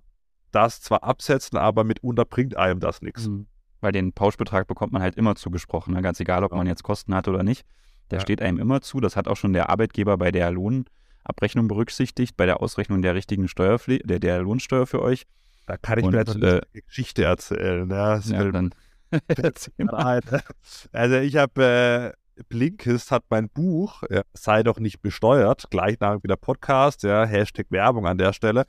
das 0.51 0.81
zwar 0.81 1.05
absetzen, 1.05 1.59
aber 1.59 1.85
mitunter 1.85 2.25
bringt 2.25 2.57
einem 2.57 2.81
das 2.81 3.03
nichts. 3.03 3.29
Mhm. 3.29 3.47
Weil 3.81 3.93
den 3.93 4.13
Pauschbetrag 4.13 4.67
bekommt 4.67 4.93
man 4.93 5.03
halt 5.03 5.17
immer 5.17 5.37
zugesprochen, 5.37 5.95
ne? 5.95 6.03
ganz 6.03 6.21
egal, 6.21 6.45
ob 6.45 6.53
man 6.53 6.67
jetzt 6.67 6.83
Kosten 6.83 7.15
hat 7.15 7.29
oder 7.29 7.43
nicht. 7.43 7.65
Der 8.11 8.19
ja. 8.19 8.23
steht 8.23 8.43
einem 8.43 8.59
immer 8.59 8.83
zu. 8.83 9.01
Das 9.01 9.17
hat 9.17 9.29
auch 9.29 9.37
schon 9.37 9.53
der 9.53 9.71
Arbeitgeber 9.71 10.19
bei 10.19 10.33
der 10.33 10.51
Lohn, 10.51 10.85
Abrechnung 11.25 11.69
berücksichtigt 11.69 12.37
bei 12.37 12.47
der 12.47 12.61
Ausrechnung 12.61 13.03
der 13.03 13.15
richtigen 13.15 13.49
Steuerpflicht, 13.49 14.09
der, 14.09 14.19
der 14.19 14.41
Lohnsteuer 14.43 14.87
für 14.87 15.01
euch. 15.01 15.27
Da 15.67 15.77
kann 15.77 15.99
ich 15.99 16.05
Und, 16.05 16.13
mir 16.13 16.19
jetzt 16.19 16.37
äh, 16.37 16.39
eine 16.39 16.61
Geschichte 16.73 17.25
erzählen. 17.25 17.89
Ja, 17.89 18.19
ja 18.19 18.51
dann 18.51 18.75
also 20.93 21.17
ich 21.17 21.37
habe 21.37 22.15
äh, 22.37 22.43
Blinkist 22.49 23.11
hat 23.11 23.25
mein 23.29 23.49
Buch 23.49 24.03
ja, 24.09 24.23
Sei 24.33 24.63
doch 24.63 24.79
nicht 24.81 25.01
besteuert, 25.03 25.71
gleichnamig 25.71 26.23
wie 26.25 26.29
der 26.29 26.37
Podcast, 26.37 27.03
ja, 27.03 27.25
Hashtag 27.25 27.67
Werbung 27.71 28.07
an 28.07 28.19
der 28.19 28.33
Stelle. 28.33 28.65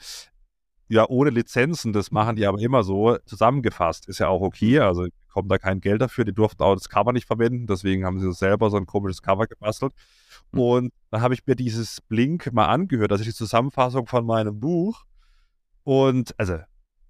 Ja, 0.92 1.08
ohne 1.08 1.30
Lizenzen, 1.30 1.94
das 1.94 2.12
machen 2.12 2.36
die 2.36 2.46
aber 2.46 2.60
immer 2.60 2.84
so 2.84 3.18
zusammengefasst. 3.26 4.10
Ist 4.10 4.20
ja 4.20 4.28
auch 4.28 4.42
okay, 4.42 4.80
also 4.80 5.08
kommt 5.30 5.50
da 5.50 5.58
kein 5.58 5.80
Geld 5.80 6.02
dafür. 6.02 6.26
Die 6.26 6.34
durften 6.34 6.62
auch 6.64 6.74
das 6.76 6.90
Cover 6.90 7.14
nicht 7.14 7.28
verwenden, 7.28 7.66
deswegen 7.66 8.04
haben 8.04 8.20
sie 8.20 8.34
selber 8.34 8.70
so 8.70 8.76
ein 8.76 8.86
komisches 8.86 9.22
Cover 9.22 9.48
gebastelt. 9.48 9.94
Hm. 10.52 10.60
Und 10.60 10.94
dann 11.10 11.22
habe 11.22 11.34
ich 11.34 11.48
mir 11.48 11.56
dieses 11.56 12.02
Blink 12.02 12.52
mal 12.52 12.66
angehört, 12.66 13.14
also 13.14 13.24
die 13.24 13.34
Zusammenfassung 13.34 14.06
von 14.06 14.26
meinem 14.26 14.60
Buch. 14.60 15.04
Und 15.86 16.38
also 16.38 16.58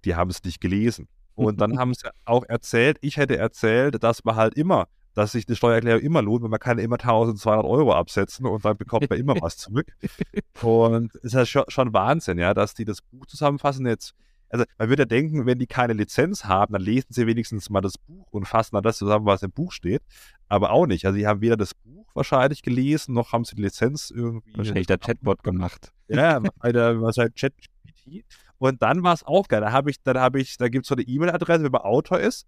die 0.05 0.13
haben 0.13 0.29
es 0.29 0.43
nicht 0.43 0.61
gelesen. 0.61 1.07
Und 1.33 1.59
dann 1.59 1.75
haben 1.79 1.95
sie 1.95 2.07
auch 2.23 2.43
erzählt, 2.47 2.99
ich 3.01 3.17
hätte 3.17 3.37
erzählt, 3.37 4.03
dass 4.03 4.23
man 4.23 4.35
halt 4.35 4.53
immer, 4.53 4.89
dass 5.13 5.33
sich 5.33 5.47
eine 5.47 5.55
Steuererklärung 5.55 6.01
immer 6.01 6.21
lohnt, 6.21 6.43
weil 6.43 6.49
man 6.49 6.59
kann 6.59 6.79
immer 6.79 6.95
1200 6.95 7.65
Euro 7.65 7.93
absetzen 7.93 8.45
und 8.45 8.63
dann 8.63 8.77
bekommt 8.77 9.09
man 9.09 9.19
immer 9.19 9.35
was 9.41 9.57
zurück. 9.57 9.87
Und 10.61 11.15
es 11.15 11.23
ist 11.23 11.33
ja 11.33 11.45
schon, 11.45 11.63
schon 11.67 11.93
Wahnsinn, 11.93 12.37
ja, 12.37 12.53
dass 12.53 12.73
die 12.73 12.85
das 12.85 13.01
Buch 13.01 13.25
zusammenfassen 13.25 13.85
jetzt. 13.85 14.13
Also 14.49 14.65
man 14.77 14.89
würde 14.89 15.03
ja 15.03 15.05
denken, 15.05 15.45
wenn 15.45 15.59
die 15.59 15.67
keine 15.67 15.93
Lizenz 15.93 16.45
haben, 16.45 16.73
dann 16.73 16.81
lesen 16.81 17.07
sie 17.09 17.25
wenigstens 17.25 17.69
mal 17.69 17.81
das 17.81 17.97
Buch 17.97 18.27
und 18.31 18.47
fassen 18.47 18.75
dann 18.75 18.83
das 18.83 18.97
zusammen, 18.97 19.25
was 19.25 19.43
im 19.43 19.51
Buch 19.51 19.71
steht. 19.71 20.01
Aber 20.49 20.71
auch 20.71 20.85
nicht. 20.85 21.05
Also 21.05 21.17
sie 21.17 21.25
haben 21.25 21.41
weder 21.41 21.55
das 21.55 21.73
Buch 21.73 22.07
wahrscheinlich 22.13 22.61
gelesen, 22.61 23.13
noch 23.13 23.31
haben 23.31 23.45
sie 23.45 23.55
die 23.55 23.61
Lizenz 23.61 24.11
irgendwie. 24.11 24.57
Wahrscheinlich 24.57 24.87
der 24.87 24.97
Chatbot 24.97 25.43
gemacht. 25.43 25.93
Ja, 26.09 26.41
was 26.41 27.17
halt 27.17 27.35
ChatGPT. 27.35 28.25
Und 28.57 28.81
dann 28.81 29.03
war 29.03 29.13
es 29.13 29.23
auch 29.23 29.47
geil. 29.47 29.61
Da 29.61 29.71
habe 29.71 29.89
ich, 29.89 30.03
dann 30.03 30.17
habe 30.17 30.39
ich, 30.39 30.57
da 30.57 30.67
gibt 30.67 30.85
es 30.85 30.89
so 30.89 30.95
eine 30.95 31.03
E-Mail-Adresse, 31.03 31.63
wenn 31.63 31.71
man 31.71 31.81
Autor 31.81 32.19
ist. 32.19 32.45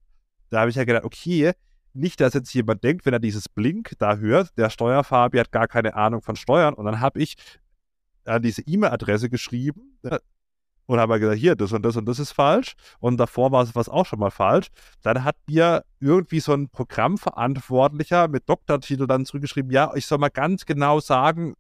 Da 0.49 0.59
habe 0.59 0.69
ich 0.69 0.75
ja 0.75 0.83
gedacht, 0.83 1.05
okay, 1.05 1.53
nicht, 1.93 2.19
dass 2.19 2.33
jetzt 2.33 2.53
jemand 2.53 2.83
denkt, 2.83 3.05
wenn 3.05 3.13
er 3.13 3.19
dieses 3.19 3.49
Blink 3.49 3.93
da 3.99 4.17
hört, 4.17 4.57
der 4.57 4.69
Steuerfabi 4.69 5.37
hat 5.37 5.51
gar 5.51 5.67
keine 5.67 5.95
Ahnung 5.95 6.21
von 6.21 6.35
Steuern. 6.35 6.73
Und 6.73 6.85
dann 6.85 6.99
habe 6.99 7.21
ich 7.21 7.35
an 8.25 8.41
diese 8.41 8.61
E-Mail-Adresse 8.61 9.29
geschrieben 9.29 9.97
äh, 10.03 10.19
und 10.85 10.99
habe 10.99 11.19
gesagt, 11.19 11.39
hier, 11.39 11.55
das 11.55 11.71
und 11.71 11.83
das 11.83 11.95
und 11.95 12.05
das 12.05 12.19
ist 12.19 12.31
falsch. 12.31 12.73
Und 12.99 13.17
davor 13.17 13.51
war 13.51 13.63
es 13.63 13.75
was 13.75 13.89
auch 13.89 14.05
schon 14.05 14.19
mal 14.19 14.31
falsch. 14.31 14.67
Dann 15.01 15.23
hat 15.23 15.35
mir 15.47 15.83
irgendwie 15.99 16.39
so 16.39 16.53
ein 16.53 16.69
Programmverantwortlicher 16.69 18.27
mit 18.27 18.49
Doktortitel 18.49 19.07
dann 19.07 19.25
zurückgeschrieben, 19.25 19.71
ja, 19.71 19.91
ich 19.95 20.05
soll 20.05 20.17
mal 20.17 20.29
ganz 20.29 20.65
genau 20.65 20.99
sagen, 20.99 21.55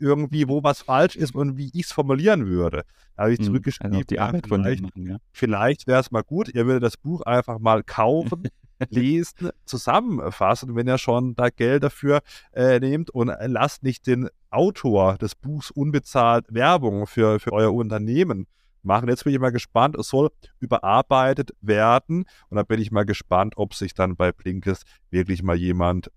irgendwie, 0.00 0.48
wo 0.48 0.62
was 0.62 0.80
falsch 0.80 1.14
ist 1.14 1.34
und 1.34 1.56
wie 1.56 1.70
ich 1.74 1.86
es 1.86 1.92
formulieren 1.92 2.46
würde. 2.46 2.84
Da 3.16 3.24
habe 3.24 3.32
ich 3.34 3.38
hm, 3.38 3.46
zurückgeschrieben, 3.46 3.92
also 3.92 4.04
die 4.04 4.18
Arbeit 4.18 4.46
von 4.46 4.62
vielleicht, 4.62 4.82
machen, 4.82 5.06
ja. 5.06 5.16
vielleicht 5.30 5.86
wäre 5.86 6.00
es 6.00 6.10
mal 6.10 6.22
gut, 6.22 6.48
ihr 6.54 6.66
würdet 6.66 6.82
das 6.82 6.96
Buch 6.96 7.20
einfach 7.22 7.58
mal 7.58 7.82
kaufen, 7.82 8.48
lesen, 8.88 9.50
zusammenfassen, 9.64 10.74
wenn 10.74 10.88
ihr 10.88 10.98
schon 10.98 11.34
da 11.34 11.50
Geld 11.50 11.82
dafür 11.82 12.20
äh, 12.52 12.80
nehmt 12.80 13.10
und 13.10 13.32
lasst 13.46 13.82
nicht 13.82 14.06
den 14.06 14.28
Autor 14.50 15.18
des 15.18 15.34
Buchs 15.34 15.70
unbezahlt 15.70 16.46
Werbung 16.48 17.06
für, 17.06 17.38
für 17.40 17.52
euer 17.52 17.72
Unternehmen 17.72 18.46
machen. 18.82 19.08
Jetzt 19.08 19.24
bin 19.24 19.34
ich 19.34 19.38
mal 19.38 19.52
gespannt. 19.52 19.96
Es 19.96 20.08
soll 20.08 20.30
überarbeitet 20.58 21.52
werden. 21.60 22.24
Und 22.48 22.56
da 22.56 22.62
bin 22.62 22.80
ich 22.80 22.90
mal 22.90 23.04
gespannt, 23.04 23.54
ob 23.56 23.74
sich 23.74 23.94
dann 23.94 24.16
bei 24.16 24.32
Blinkist 24.32 24.84
wirklich 25.10 25.42
mal 25.42 25.56
jemand 25.56 26.10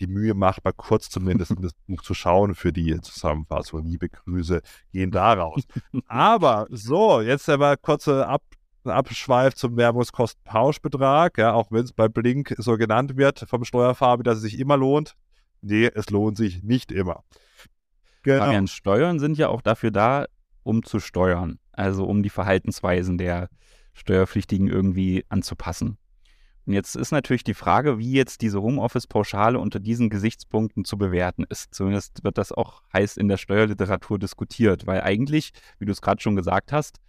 die 0.00 0.06
Mühe 0.06 0.34
macht, 0.34 0.64
mal 0.64 0.72
kurz 0.72 1.10
zumindest 1.10 1.50
in 1.52 1.62
das 1.62 1.72
Buch 1.86 2.02
zu 2.02 2.14
schauen 2.14 2.54
für 2.54 2.72
die 2.72 2.98
Zusammenfassung. 3.00 3.84
Liebe 3.84 4.08
Grüße 4.08 4.62
gehen 4.92 5.10
da 5.10 5.34
raus. 5.34 5.62
Aber 6.06 6.66
so, 6.70 7.20
jetzt 7.20 7.48
aber 7.48 7.76
kurze 7.76 8.26
Ab 8.26 8.42
Abschweif 8.84 9.54
zum 9.54 9.76
Werbungskostenpauschbetrag, 9.76 11.38
ja, 11.38 11.52
auch 11.52 11.70
wenn 11.70 11.84
es 11.84 11.92
bei 11.92 12.08
Blink 12.08 12.54
so 12.58 12.76
genannt 12.76 13.16
wird 13.16 13.40
vom 13.40 13.64
Steuerfarbe, 13.64 14.22
dass 14.22 14.36
es 14.36 14.42
sich 14.42 14.58
immer 14.58 14.76
lohnt. 14.76 15.14
Nee, 15.62 15.90
es 15.94 16.10
lohnt 16.10 16.36
sich 16.36 16.62
nicht 16.62 16.90
immer. 16.90 17.22
Genau. 18.22 18.44
Fabian, 18.44 18.66
Steuern 18.68 19.18
sind 19.18 19.38
ja 19.38 19.48
auch 19.48 19.62
dafür 19.62 19.90
da, 19.90 20.26
um 20.62 20.82
zu 20.82 21.00
steuern, 21.00 21.58
also 21.72 22.04
um 22.04 22.22
die 22.22 22.30
Verhaltensweisen 22.30 23.18
der 23.18 23.48
Steuerpflichtigen 23.94 24.68
irgendwie 24.68 25.24
anzupassen. 25.28 25.98
Und 26.66 26.74
jetzt 26.74 26.94
ist 26.94 27.10
natürlich 27.10 27.44
die 27.44 27.54
Frage, 27.54 27.98
wie 27.98 28.12
jetzt 28.12 28.42
diese 28.42 28.62
Homeoffice-Pauschale 28.62 29.58
unter 29.58 29.80
diesen 29.80 30.10
Gesichtspunkten 30.10 30.84
zu 30.84 30.98
bewerten 30.98 31.44
ist. 31.48 31.74
Zumindest 31.74 32.22
wird 32.22 32.38
das 32.38 32.52
auch 32.52 32.82
heiß 32.92 33.16
in 33.16 33.28
der 33.28 33.38
Steuerliteratur 33.38 34.18
diskutiert, 34.18 34.86
weil 34.86 35.00
eigentlich, 35.00 35.50
wie 35.78 35.86
du 35.86 35.92
es 35.92 36.02
gerade 36.02 36.20
schon 36.20 36.36
gesagt 36.36 36.72
hast, 36.72 37.00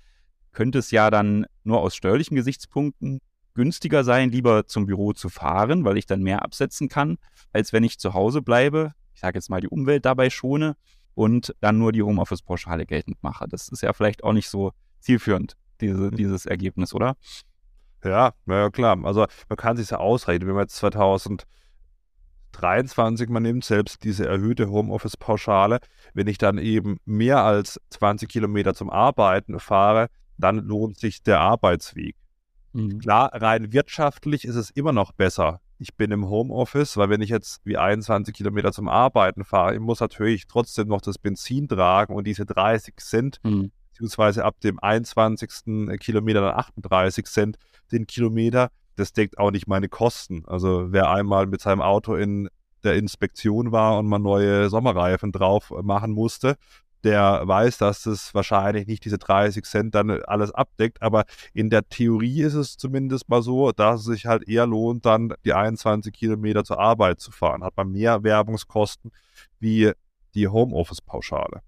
könnte 0.51 0.79
es 0.79 0.91
ja 0.91 1.09
dann 1.09 1.45
nur 1.63 1.81
aus 1.81 1.95
steuerlichen 1.95 2.35
Gesichtspunkten 2.35 3.19
günstiger 3.53 4.03
sein, 4.03 4.31
lieber 4.31 4.65
zum 4.65 4.85
Büro 4.85 5.13
zu 5.13 5.29
fahren, 5.29 5.85
weil 5.85 5.97
ich 5.97 6.05
dann 6.05 6.21
mehr 6.21 6.43
absetzen 6.43 6.89
kann, 6.89 7.17
als 7.53 7.73
wenn 7.73 7.83
ich 7.83 7.99
zu 7.99 8.13
Hause 8.13 8.41
bleibe, 8.41 8.93
ich 9.13 9.19
sage 9.19 9.37
jetzt 9.37 9.49
mal 9.49 9.61
die 9.61 9.67
Umwelt 9.67 10.05
dabei 10.05 10.29
schone 10.29 10.75
und 11.13 11.53
dann 11.59 11.77
nur 11.77 11.91
die 11.91 12.03
Homeoffice-Pauschale 12.03 12.85
geltend 12.85 13.17
mache. 13.21 13.45
Das 13.49 13.67
ist 13.67 13.81
ja 13.81 13.91
vielleicht 13.93 14.23
auch 14.23 14.33
nicht 14.33 14.49
so 14.49 14.71
zielführend, 14.99 15.57
diese, 15.81 16.11
mhm. 16.11 16.15
dieses 16.15 16.45
Ergebnis, 16.45 16.93
oder? 16.93 17.17
Ja, 18.03 18.33
ja 18.47 18.69
klar. 18.69 18.97
Also 19.03 19.25
man 19.49 19.57
kann 19.57 19.77
sich 19.77 19.89
ja 19.91 19.97
ausrechnen, 19.97 20.47
wenn 20.47 20.55
man 20.55 20.63
jetzt 20.63 20.77
2023 20.77 23.29
mal 23.29 23.41
nimmt, 23.41 23.63
selbst 23.63 24.03
diese 24.03 24.27
erhöhte 24.27 24.69
Homeoffice-Pauschale, 24.69 25.79
wenn 26.13 26.27
ich 26.27 26.37
dann 26.37 26.57
eben 26.57 26.97
mehr 27.05 27.43
als 27.43 27.79
20 27.91 28.27
Kilometer 28.29 28.73
zum 28.73 28.89
Arbeiten 28.89 29.59
fahre, 29.59 30.07
dann 30.41 30.57
lohnt 30.57 30.97
sich 30.97 31.23
der 31.23 31.39
Arbeitsweg. 31.39 32.15
Mhm. 32.73 32.99
Klar, 32.99 33.31
rein 33.33 33.73
wirtschaftlich 33.73 34.45
ist 34.45 34.55
es 34.55 34.69
immer 34.69 34.93
noch 34.93 35.11
besser. 35.11 35.61
Ich 35.77 35.95
bin 35.95 36.11
im 36.11 36.29
Homeoffice, 36.29 36.95
weil 36.97 37.09
wenn 37.09 37.21
ich 37.21 37.29
jetzt 37.29 37.61
wie 37.65 37.77
21 37.77 38.35
Kilometer 38.35 38.71
zum 38.71 38.87
Arbeiten 38.87 39.43
fahre, 39.43 39.73
ich 39.73 39.79
muss 39.79 39.99
natürlich 39.99 40.47
trotzdem 40.47 40.87
noch 40.87 41.01
das 41.01 41.17
Benzin 41.17 41.67
tragen 41.67 42.13
und 42.13 42.27
diese 42.27 42.45
30 42.45 42.97
Cent, 42.97 43.39
mhm. 43.43 43.71
beziehungsweise 43.89 44.45
ab 44.45 44.59
dem 44.61 44.79
21. 44.79 45.99
Kilometer 45.99 46.41
dann 46.41 46.55
38 46.55 47.25
Cent, 47.25 47.57
den 47.91 48.05
Kilometer. 48.05 48.69
Das 48.95 49.13
deckt 49.13 49.37
auch 49.37 49.51
nicht 49.51 49.67
meine 49.67 49.89
Kosten. 49.89 50.43
Also 50.45 50.91
wer 50.91 51.09
einmal 51.09 51.47
mit 51.47 51.61
seinem 51.61 51.81
Auto 51.81 52.15
in 52.15 52.49
der 52.83 52.95
Inspektion 52.95 53.71
war 53.71 53.97
und 53.97 54.07
mal 54.07 54.19
neue 54.19 54.69
Sommerreifen 54.69 55.31
drauf 55.31 55.71
machen 55.81 56.11
musste, 56.11 56.57
der 57.03 57.41
weiß, 57.45 57.77
dass 57.77 58.03
das 58.03 58.33
wahrscheinlich 58.33 58.87
nicht 58.87 59.05
diese 59.05 59.17
30 59.17 59.63
Cent 59.65 59.95
dann 59.95 60.11
alles 60.23 60.51
abdeckt. 60.51 61.01
Aber 61.01 61.25
in 61.53 61.69
der 61.69 61.87
Theorie 61.87 62.41
ist 62.41 62.53
es 62.53 62.77
zumindest 62.77 63.29
mal 63.29 63.41
so, 63.41 63.71
dass 63.71 64.01
es 64.01 64.05
sich 64.05 64.25
halt 64.25 64.47
eher 64.47 64.67
lohnt, 64.67 65.05
dann 65.05 65.33
die 65.45 65.53
21 65.53 66.13
Kilometer 66.13 66.63
zur 66.63 66.79
Arbeit 66.79 67.19
zu 67.19 67.31
fahren. 67.31 67.63
Hat 67.63 67.75
man 67.77 67.91
mehr 67.91 68.23
Werbungskosten 68.23 69.11
wie 69.59 69.91
die 70.35 70.47
Homeoffice-Pauschale. 70.47 71.61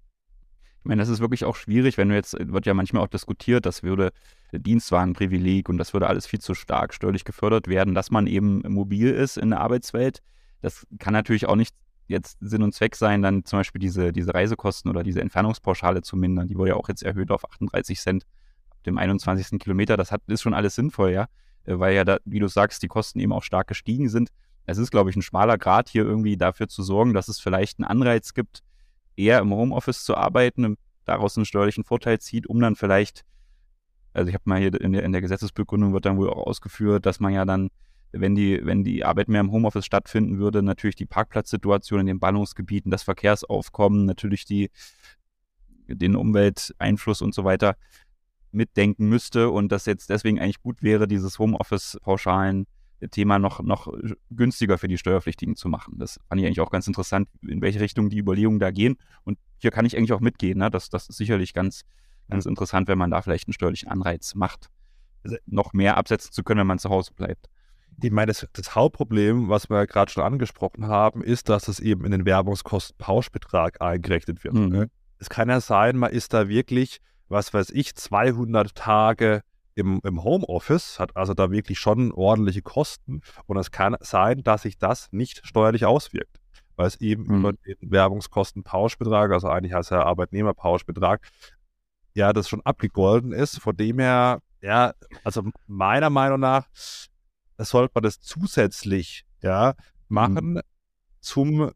Ich 0.84 0.88
meine, 0.88 1.00
das 1.00 1.08
ist 1.08 1.20
wirklich 1.20 1.46
auch 1.46 1.56
schwierig, 1.56 1.96
wenn 1.96 2.10
du 2.10 2.14
jetzt, 2.14 2.36
wird 2.38 2.66
ja 2.66 2.74
manchmal 2.74 3.02
auch 3.02 3.08
diskutiert, 3.08 3.64
das 3.64 3.82
würde 3.82 4.12
Dienstwagenprivileg 4.52 5.68
und 5.70 5.78
das 5.78 5.94
würde 5.94 6.08
alles 6.08 6.26
viel 6.26 6.40
zu 6.40 6.54
stark 6.54 6.92
steuerlich 6.92 7.24
gefördert 7.24 7.68
werden, 7.68 7.94
dass 7.94 8.10
man 8.10 8.26
eben 8.26 8.62
mobil 8.68 9.10
ist 9.10 9.38
in 9.38 9.50
der 9.50 9.60
Arbeitswelt. 9.60 10.20
Das 10.60 10.86
kann 10.98 11.14
natürlich 11.14 11.46
auch 11.46 11.56
nicht 11.56 11.74
jetzt 12.06 12.38
Sinn 12.40 12.62
und 12.62 12.74
Zweck 12.74 12.96
sein, 12.96 13.22
dann 13.22 13.44
zum 13.44 13.60
Beispiel 13.60 13.80
diese, 13.80 14.12
diese 14.12 14.34
Reisekosten 14.34 14.90
oder 14.90 15.02
diese 15.02 15.20
Entfernungspauschale 15.20 16.02
zu 16.02 16.16
mindern. 16.16 16.48
Die 16.48 16.56
wurde 16.56 16.70
ja 16.70 16.76
auch 16.76 16.88
jetzt 16.88 17.02
erhöht 17.02 17.30
auf 17.30 17.44
38 17.44 17.98
Cent 17.98 18.26
ab 18.70 18.82
dem 18.84 18.98
21. 18.98 19.58
Kilometer. 19.58 19.96
Das 19.96 20.12
hat, 20.12 20.22
ist 20.26 20.42
schon 20.42 20.54
alles 20.54 20.74
sinnvoll, 20.74 21.10
ja, 21.10 21.28
äh, 21.64 21.78
weil 21.78 21.94
ja, 21.94 22.04
da, 22.04 22.18
wie 22.24 22.40
du 22.40 22.48
sagst, 22.48 22.82
die 22.82 22.88
Kosten 22.88 23.20
eben 23.20 23.32
auch 23.32 23.42
stark 23.42 23.68
gestiegen 23.68 24.08
sind. 24.08 24.30
Es 24.66 24.78
ist, 24.78 24.90
glaube 24.90 25.10
ich, 25.10 25.16
ein 25.16 25.22
schmaler 25.22 25.58
Grad 25.58 25.88
hier 25.88 26.04
irgendwie 26.04 26.36
dafür 26.36 26.68
zu 26.68 26.82
sorgen, 26.82 27.12
dass 27.12 27.28
es 27.28 27.38
vielleicht 27.38 27.78
einen 27.78 27.86
Anreiz 27.86 28.32
gibt, 28.32 28.62
eher 29.16 29.38
im 29.40 29.52
Homeoffice 29.52 30.04
zu 30.04 30.16
arbeiten 30.16 30.76
daraus 31.04 31.36
einen 31.36 31.46
steuerlichen 31.46 31.84
Vorteil 31.84 32.18
zieht, 32.18 32.46
um 32.46 32.60
dann 32.60 32.76
vielleicht, 32.76 33.24
also 34.12 34.28
ich 34.28 34.34
habe 34.34 34.44
mal 34.46 34.60
hier 34.60 34.80
in 34.80 34.92
der, 34.92 35.02
in 35.02 35.12
der 35.12 35.20
Gesetzesbegründung 35.20 35.92
wird 35.92 36.06
dann 36.06 36.16
wohl 36.16 36.30
auch 36.30 36.46
ausgeführt, 36.46 37.06
dass 37.06 37.20
man 37.20 37.32
ja 37.32 37.44
dann, 37.44 37.70
wenn 38.20 38.34
die, 38.34 38.60
wenn 38.64 38.84
die 38.84 39.04
Arbeit 39.04 39.28
mehr 39.28 39.40
im 39.40 39.50
Homeoffice 39.50 39.84
stattfinden 39.84 40.38
würde, 40.38 40.62
natürlich 40.62 40.96
die 40.96 41.06
Parkplatzsituation 41.06 42.00
in 42.00 42.06
den 42.06 42.20
Ballungsgebieten, 42.20 42.90
das 42.90 43.02
Verkehrsaufkommen, 43.02 44.06
natürlich 44.06 44.44
die, 44.44 44.70
den 45.88 46.16
Umwelteinfluss 46.16 47.22
und 47.22 47.34
so 47.34 47.44
weiter 47.44 47.76
mitdenken 48.52 49.08
müsste 49.08 49.50
und 49.50 49.72
das 49.72 49.86
jetzt 49.86 50.10
deswegen 50.10 50.38
eigentlich 50.38 50.62
gut 50.62 50.82
wäre, 50.82 51.08
dieses 51.08 51.38
Homeoffice-Pauschalen 51.38 52.66
Thema 53.10 53.38
noch, 53.38 53.60
noch 53.60 53.92
günstiger 54.30 54.78
für 54.78 54.88
die 54.88 54.96
Steuerpflichtigen 54.98 55.56
zu 55.56 55.68
machen. 55.68 55.98
Das 55.98 56.20
fand 56.28 56.40
ich 56.40 56.46
eigentlich 56.46 56.60
auch 56.60 56.70
ganz 56.70 56.86
interessant, 56.86 57.28
in 57.42 57.60
welche 57.60 57.80
Richtung 57.80 58.08
die 58.08 58.18
Überlegungen 58.18 58.60
da 58.60 58.70
gehen. 58.70 58.96
Und 59.24 59.38
hier 59.58 59.70
kann 59.70 59.84
ich 59.84 59.96
eigentlich 59.96 60.12
auch 60.12 60.20
mitgehen. 60.20 60.58
Ne? 60.58 60.70
Das, 60.70 60.88
das 60.88 61.08
ist 61.08 61.16
sicherlich 61.16 61.52
ganz, 61.52 61.82
ganz 62.30 62.46
interessant, 62.46 62.88
wenn 62.88 62.96
man 62.96 63.10
da 63.10 63.20
vielleicht 63.20 63.48
einen 63.48 63.52
steuerlichen 63.52 63.88
Anreiz 63.88 64.34
macht, 64.34 64.70
also 65.22 65.36
noch 65.46 65.72
mehr 65.72 65.96
absetzen 65.96 66.32
zu 66.32 66.42
können, 66.42 66.60
wenn 66.60 66.66
man 66.66 66.78
zu 66.78 66.88
Hause 66.88 67.12
bleibt. 67.14 67.50
Ich 68.02 68.10
meine, 68.10 68.26
das, 68.26 68.46
das 68.52 68.74
Hauptproblem, 68.74 69.48
was 69.48 69.70
wir 69.70 69.86
gerade 69.86 70.10
schon 70.10 70.22
angesprochen 70.22 70.86
haben, 70.86 71.22
ist, 71.22 71.48
dass 71.48 71.68
es 71.68 71.80
eben 71.80 72.04
in 72.04 72.10
den 72.10 72.24
Werbungskostenpauschbetrag 72.24 73.80
eingerechnet 73.80 74.44
wird. 74.44 74.54
Mhm. 74.54 74.68
Ne? 74.68 74.90
Es 75.18 75.28
kann 75.28 75.48
ja 75.48 75.60
sein, 75.60 75.96
man 75.96 76.10
ist 76.10 76.34
da 76.34 76.48
wirklich, 76.48 77.00
was 77.28 77.54
weiß 77.54 77.70
ich, 77.70 77.94
200 77.94 78.74
Tage 78.74 79.42
im, 79.74 80.00
im 80.04 80.22
Homeoffice, 80.22 80.98
hat 80.98 81.16
also 81.16 81.34
da 81.34 81.50
wirklich 81.50 81.78
schon 81.78 82.12
ordentliche 82.12 82.62
Kosten 82.62 83.22
und 83.46 83.56
es 83.56 83.70
kann 83.70 83.96
sein, 84.00 84.42
dass 84.42 84.62
sich 84.62 84.78
das 84.78 85.08
nicht 85.10 85.40
steuerlich 85.44 85.84
auswirkt, 85.84 86.40
weil 86.76 86.86
es 86.86 87.00
eben 87.00 87.24
mhm. 87.24 87.38
über 87.38 87.52
den 87.52 87.76
Werbungskostenpauschbetrag, 87.80 89.32
also 89.32 89.48
eigentlich 89.48 89.72
heißt 89.72 89.90
er 89.90 90.06
Arbeitnehmerpauschbetrag, 90.06 91.20
ja, 92.14 92.32
das 92.32 92.48
schon 92.48 92.62
abgegolten 92.62 93.32
ist. 93.32 93.60
Von 93.60 93.76
dem 93.76 93.98
her, 93.98 94.40
ja, 94.60 94.94
also 95.24 95.42
meiner 95.66 96.10
Meinung 96.10 96.40
nach, 96.40 96.66
sollte 97.58 97.92
man 97.94 98.04
das 98.04 98.20
zusätzlich, 98.20 99.24
ja, 99.42 99.74
machen 100.08 100.54
mhm. 100.54 100.60
zum, 101.20 101.70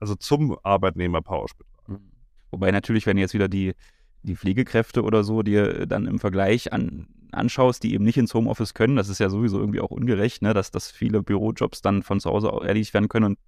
also 0.00 0.14
zum 0.14 0.58
Arbeitnehmerpauschbetrag. 0.62 1.88
Mhm. 1.88 2.12
Wobei 2.50 2.70
natürlich, 2.70 3.06
wenn 3.06 3.18
jetzt 3.18 3.34
wieder 3.34 3.48
die 3.48 3.74
die 4.22 4.36
Pflegekräfte 4.36 5.02
oder 5.02 5.24
so 5.24 5.42
dir 5.42 5.86
dann 5.86 6.06
im 6.06 6.18
Vergleich 6.18 6.72
an 6.72 7.08
anschaust, 7.32 7.82
die 7.82 7.94
eben 7.94 8.04
nicht 8.04 8.18
ins 8.18 8.34
Homeoffice 8.34 8.74
können, 8.74 8.96
das 8.96 9.08
ist 9.08 9.18
ja 9.18 9.30
sowieso 9.30 9.58
irgendwie 9.58 9.80
auch 9.80 9.90
ungerecht, 9.90 10.42
ne? 10.42 10.52
dass, 10.52 10.70
dass 10.70 10.90
viele 10.90 11.22
Bürojobs 11.22 11.80
dann 11.80 12.02
von 12.02 12.20
zu 12.20 12.28
Hause 12.28 12.48
erledigt 12.48 12.92
werden 12.92 13.08
können 13.08 13.24
und 13.24 13.38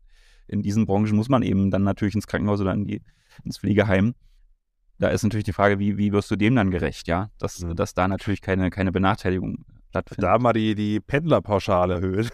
in 0.46 0.62
diesen 0.62 0.86
Branchen 0.86 1.14
muss 1.14 1.28
man 1.28 1.42
eben 1.42 1.70
dann 1.70 1.82
natürlich 1.82 2.14
ins 2.14 2.26
Krankenhaus 2.26 2.62
oder 2.62 2.72
in 2.72 2.86
die, 2.86 3.02
ins 3.44 3.58
Pflegeheim. 3.58 4.14
Da 4.98 5.08
ist 5.08 5.22
natürlich 5.22 5.44
die 5.44 5.52
Frage, 5.52 5.78
wie, 5.78 5.98
wie 5.98 6.12
wirst 6.12 6.30
du 6.30 6.36
dem 6.36 6.54
dann 6.54 6.70
gerecht, 6.70 7.08
ja? 7.08 7.30
Dass, 7.38 7.60
mhm. 7.60 7.76
dass 7.76 7.92
da 7.92 8.08
natürlich 8.08 8.40
keine, 8.40 8.70
keine 8.70 8.90
Benachteiligung 8.90 9.66
stattfindet. 9.94 10.24
Da 10.24 10.38
mal 10.38 10.52
die, 10.52 10.74
die 10.74 11.00
Pendlerpauschale 11.00 11.94
erhöht. 11.94 12.32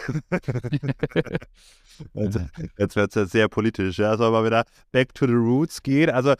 also, 2.14 2.40
jetzt 2.78 2.96
wird 2.96 3.10
es 3.10 3.14
ja 3.14 3.26
sehr 3.26 3.48
politisch, 3.48 3.98
ja. 3.98 4.16
Soll 4.16 4.30
mal 4.30 4.44
wieder 4.44 4.64
back 4.92 5.14
to 5.14 5.26
the 5.26 5.32
roots 5.32 5.82
gehen. 5.82 6.10
Also 6.10 6.34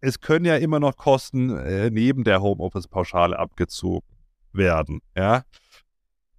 es 0.00 0.20
können 0.20 0.44
ja 0.44 0.56
immer 0.56 0.80
noch 0.80 0.96
Kosten 0.96 1.50
äh, 1.56 1.90
neben 1.90 2.24
der 2.24 2.40
Homeoffice-Pauschale 2.42 3.38
abgezogen 3.38 4.06
werden, 4.52 5.00
ja. 5.16 5.42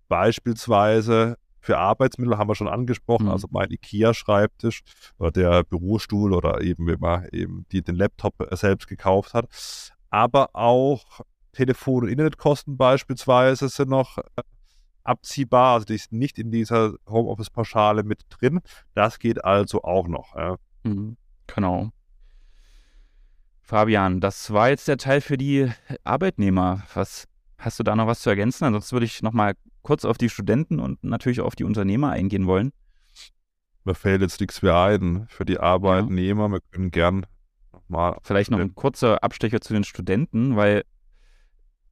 Beispielsweise 0.07 1.37
für 1.59 1.79
Arbeitsmittel 1.79 2.37
haben 2.37 2.47
wir 2.47 2.53
schon 2.53 2.67
angesprochen, 2.67 3.25
mhm. 3.25 3.31
also 3.31 3.47
mein 3.49 3.71
IKEA-Schreibtisch 3.71 4.81
oder 5.17 5.31
der 5.31 5.63
Bürostuhl 5.63 6.31
oder 6.31 6.61
eben, 6.61 6.85
wenn 6.85 6.99
man 6.99 7.27
eben 7.31 7.65
die, 7.71 7.81
den 7.81 7.95
Laptop 7.95 8.35
selbst 8.51 8.87
gekauft 8.87 9.33
hat. 9.33 9.47
Aber 10.11 10.51
auch 10.53 11.21
Telefon- 11.55 12.03
und 12.03 12.09
Internetkosten 12.09 12.77
beispielsweise 12.77 13.69
sind 13.69 13.89
noch 13.89 14.17
äh, 14.17 14.41
abziehbar, 15.03 15.75
also 15.75 15.85
die 15.85 15.95
ist 15.95 16.11
nicht 16.11 16.37
in 16.37 16.51
dieser 16.51 16.93
Homeoffice-Pauschale 17.07 18.03
mit 18.03 18.25
drin. 18.29 18.61
Das 18.93 19.19
geht 19.19 19.43
also 19.43 19.83
auch 19.83 20.07
noch. 20.07 20.35
Ja. 20.35 20.57
Mhm. 20.83 21.17
Genau. 21.47 21.91
Fabian, 23.61 24.19
das 24.19 24.51
war 24.51 24.69
jetzt 24.69 24.87
der 24.87 24.97
Teil 24.97 25.21
für 25.21 25.37
die 25.37 25.71
Arbeitnehmer. 26.03 26.83
Was 26.93 27.27
hast 27.57 27.79
du 27.79 27.83
da 27.83 27.95
noch 27.95 28.07
was 28.07 28.19
zu 28.19 28.29
ergänzen? 28.29 28.65
Ansonsten 28.65 28.93
würde 28.93 29.05
ich 29.05 29.23
noch 29.23 29.33
mal 29.33 29.53
kurz 29.81 30.05
auf 30.05 30.17
die 30.17 30.29
Studenten 30.29 30.79
und 30.79 31.03
natürlich 31.03 31.41
auf 31.41 31.55
die 31.55 31.63
Unternehmer 31.63 32.11
eingehen 32.11 32.45
wollen. 32.47 32.71
Mir 33.83 33.95
fällt 33.95 34.21
jetzt 34.21 34.39
nichts 34.39 34.61
mehr 34.61 34.75
ein 34.75 35.27
für 35.29 35.45
die 35.45 35.59
Arbeitnehmer. 35.59 36.45
Ja. 36.45 36.51
Wir 36.53 36.59
können 36.71 36.91
gern 36.91 37.25
nochmal. 37.71 38.17
Vielleicht 38.23 38.51
noch 38.51 38.59
ein 38.59 38.73
kurzer 38.75 39.23
Abstecher 39.23 39.61
zu 39.61 39.73
den 39.73 39.83
Studenten, 39.83 40.55
weil, 40.55 40.83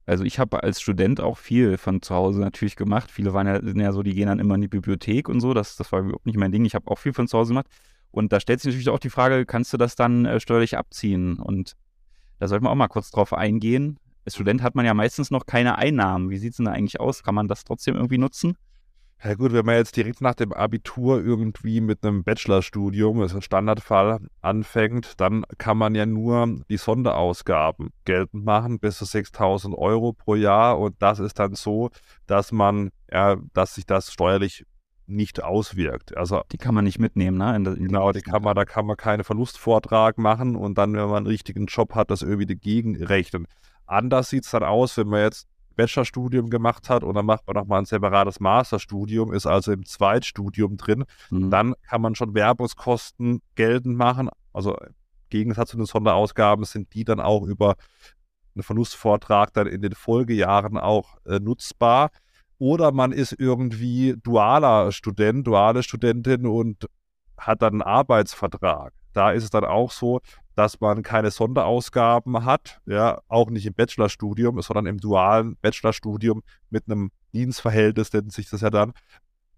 also 0.06 0.24
ich 0.24 0.38
habe 0.38 0.62
als 0.62 0.80
Student 0.80 1.20
auch 1.20 1.38
viel 1.38 1.78
von 1.78 2.02
zu 2.02 2.14
Hause 2.14 2.40
natürlich 2.40 2.76
gemacht. 2.76 3.10
Viele 3.10 3.32
waren 3.32 3.46
ja, 3.46 3.60
sind 3.62 3.80
ja 3.80 3.92
so, 3.92 4.02
die 4.02 4.14
gehen 4.14 4.26
dann 4.26 4.38
immer 4.38 4.54
in 4.56 4.60
die 4.60 4.68
Bibliothek 4.68 5.28
und 5.28 5.40
so. 5.40 5.54
Das, 5.54 5.76
das 5.76 5.90
war 5.92 6.00
überhaupt 6.00 6.26
nicht 6.26 6.36
mein 6.36 6.52
Ding. 6.52 6.64
Ich 6.64 6.74
habe 6.74 6.90
auch 6.90 6.98
viel 6.98 7.12
von 7.12 7.28
zu 7.28 7.38
Hause 7.38 7.50
gemacht. 7.50 7.66
Und 8.10 8.32
da 8.32 8.40
stellt 8.40 8.60
sich 8.60 8.68
natürlich 8.72 8.90
auch 8.90 8.98
die 8.98 9.10
Frage, 9.10 9.44
kannst 9.46 9.72
du 9.72 9.76
das 9.76 9.96
dann 9.96 10.24
äh, 10.24 10.38
steuerlich 10.40 10.76
abziehen? 10.76 11.38
Und 11.38 11.74
da 12.38 12.48
sollten 12.48 12.64
wir 12.64 12.70
auch 12.70 12.76
mal 12.76 12.88
kurz 12.88 13.10
drauf 13.10 13.32
eingehen 13.32 13.98
als 14.24 14.34
Student 14.34 14.62
hat 14.62 14.74
man 14.74 14.86
ja 14.86 14.94
meistens 14.94 15.30
noch 15.30 15.46
keine 15.46 15.76
Einnahmen. 15.76 16.30
Wie 16.30 16.38
sieht 16.38 16.52
es 16.52 16.56
denn 16.56 16.66
da 16.66 16.72
eigentlich 16.72 17.00
aus? 17.00 17.22
Kann 17.22 17.34
man 17.34 17.48
das 17.48 17.64
trotzdem 17.64 17.94
irgendwie 17.94 18.18
nutzen? 18.18 18.56
Ja 19.22 19.34
gut, 19.34 19.52
wenn 19.54 19.64
man 19.64 19.76
jetzt 19.76 19.96
direkt 19.96 20.20
nach 20.20 20.34
dem 20.34 20.52
Abitur 20.52 21.22
irgendwie 21.22 21.80
mit 21.80 22.04
einem 22.04 22.24
Bachelorstudium, 22.24 23.20
das 23.20 23.32
ist 23.32 23.36
ein 23.36 23.42
Standardfall, 23.42 24.20
anfängt, 24.42 25.18
dann 25.18 25.44
kann 25.56 25.78
man 25.78 25.94
ja 25.94 26.04
nur 26.04 26.60
die 26.68 26.76
Sonderausgaben 26.76 27.88
geltend 28.04 28.44
machen, 28.44 28.78
bis 28.78 28.98
zu 28.98 29.06
6.000 29.06 29.74
Euro 29.78 30.12
pro 30.12 30.34
Jahr. 30.34 30.78
Und 30.78 30.96
das 30.98 31.20
ist 31.20 31.38
dann 31.38 31.54
so, 31.54 31.90
dass 32.26 32.52
man, 32.52 32.90
ja, 33.10 33.36
dass 33.54 33.76
sich 33.76 33.86
das 33.86 34.12
steuerlich 34.12 34.66
nicht 35.06 35.42
auswirkt. 35.42 36.16
Also 36.16 36.42
die 36.52 36.58
kann 36.58 36.74
man 36.74 36.84
nicht 36.84 36.98
mitnehmen, 36.98 37.38
ne? 37.38 37.56
In 37.56 37.64
der, 37.64 37.74
in 37.74 37.88
genau, 37.88 38.12
die 38.12 38.20
kann 38.20 38.42
man, 38.42 38.54
da 38.54 38.64
kann 38.64 38.86
man 38.86 38.96
keinen 38.96 39.24
Verlustvortrag 39.24 40.18
machen 40.18 40.56
und 40.56 40.78
dann, 40.78 40.92
wenn 40.94 41.08
man 41.08 41.18
einen 41.18 41.26
richtigen 41.26 41.66
Job 41.66 41.94
hat, 41.94 42.10
das 42.10 42.22
irgendwie 42.22 42.46
dagegen 42.46 43.02
rechnen. 43.02 43.46
Anders 43.86 44.30
sieht 44.30 44.44
es 44.44 44.50
dann 44.50 44.62
aus, 44.62 44.96
wenn 44.96 45.08
man 45.08 45.20
jetzt 45.20 45.46
Bachelorstudium 45.76 46.50
gemacht 46.50 46.88
hat 46.88 47.04
und 47.04 47.14
dann 47.14 47.26
macht 47.26 47.46
man 47.46 47.54
nochmal 47.54 47.80
ein 47.80 47.84
separates 47.84 48.40
Masterstudium, 48.40 49.32
ist 49.32 49.46
also 49.46 49.72
im 49.72 49.84
Zweitstudium 49.84 50.76
drin. 50.76 51.04
Mhm. 51.30 51.50
Dann 51.50 51.74
kann 51.88 52.00
man 52.00 52.14
schon 52.14 52.34
Werbungskosten 52.34 53.42
geltend 53.54 53.96
machen. 53.96 54.28
Also 54.52 54.76
im 54.76 54.94
Gegensatz 55.30 55.70
zu 55.70 55.76
den 55.76 55.86
Sonderausgaben 55.86 56.64
sind 56.64 56.94
die 56.94 57.04
dann 57.04 57.20
auch 57.20 57.42
über 57.42 57.76
einen 58.54 58.62
Verlustvortrag 58.62 59.52
dann 59.52 59.66
in 59.66 59.82
den 59.82 59.92
Folgejahren 59.92 60.78
auch 60.78 61.16
äh, 61.26 61.40
nutzbar. 61.40 62.10
Oder 62.58 62.92
man 62.92 63.12
ist 63.12 63.34
irgendwie 63.38 64.14
dualer 64.22 64.92
Student, 64.92 65.46
duale 65.46 65.82
Studentin 65.82 66.46
und 66.46 66.86
hat 67.36 67.62
dann 67.62 67.74
einen 67.74 67.82
Arbeitsvertrag. 67.82 68.92
Da 69.14 69.30
ist 69.32 69.44
es 69.44 69.50
dann 69.50 69.64
auch 69.64 69.90
so, 69.90 70.20
dass 70.54 70.80
man 70.80 71.02
keine 71.02 71.30
Sonderausgaben 71.30 72.44
hat, 72.44 72.80
ja, 72.86 73.20
auch 73.28 73.50
nicht 73.50 73.66
im 73.66 73.74
Bachelorstudium, 73.74 74.60
sondern 74.62 74.86
im 74.86 74.98
dualen 74.98 75.56
Bachelorstudium 75.56 76.42
mit 76.70 76.84
einem 76.88 77.10
Dienstverhältnis, 77.32 78.12
nennt 78.12 78.32
sich 78.32 78.48
das 78.50 78.60
ja 78.60 78.70
dann, 78.70 78.92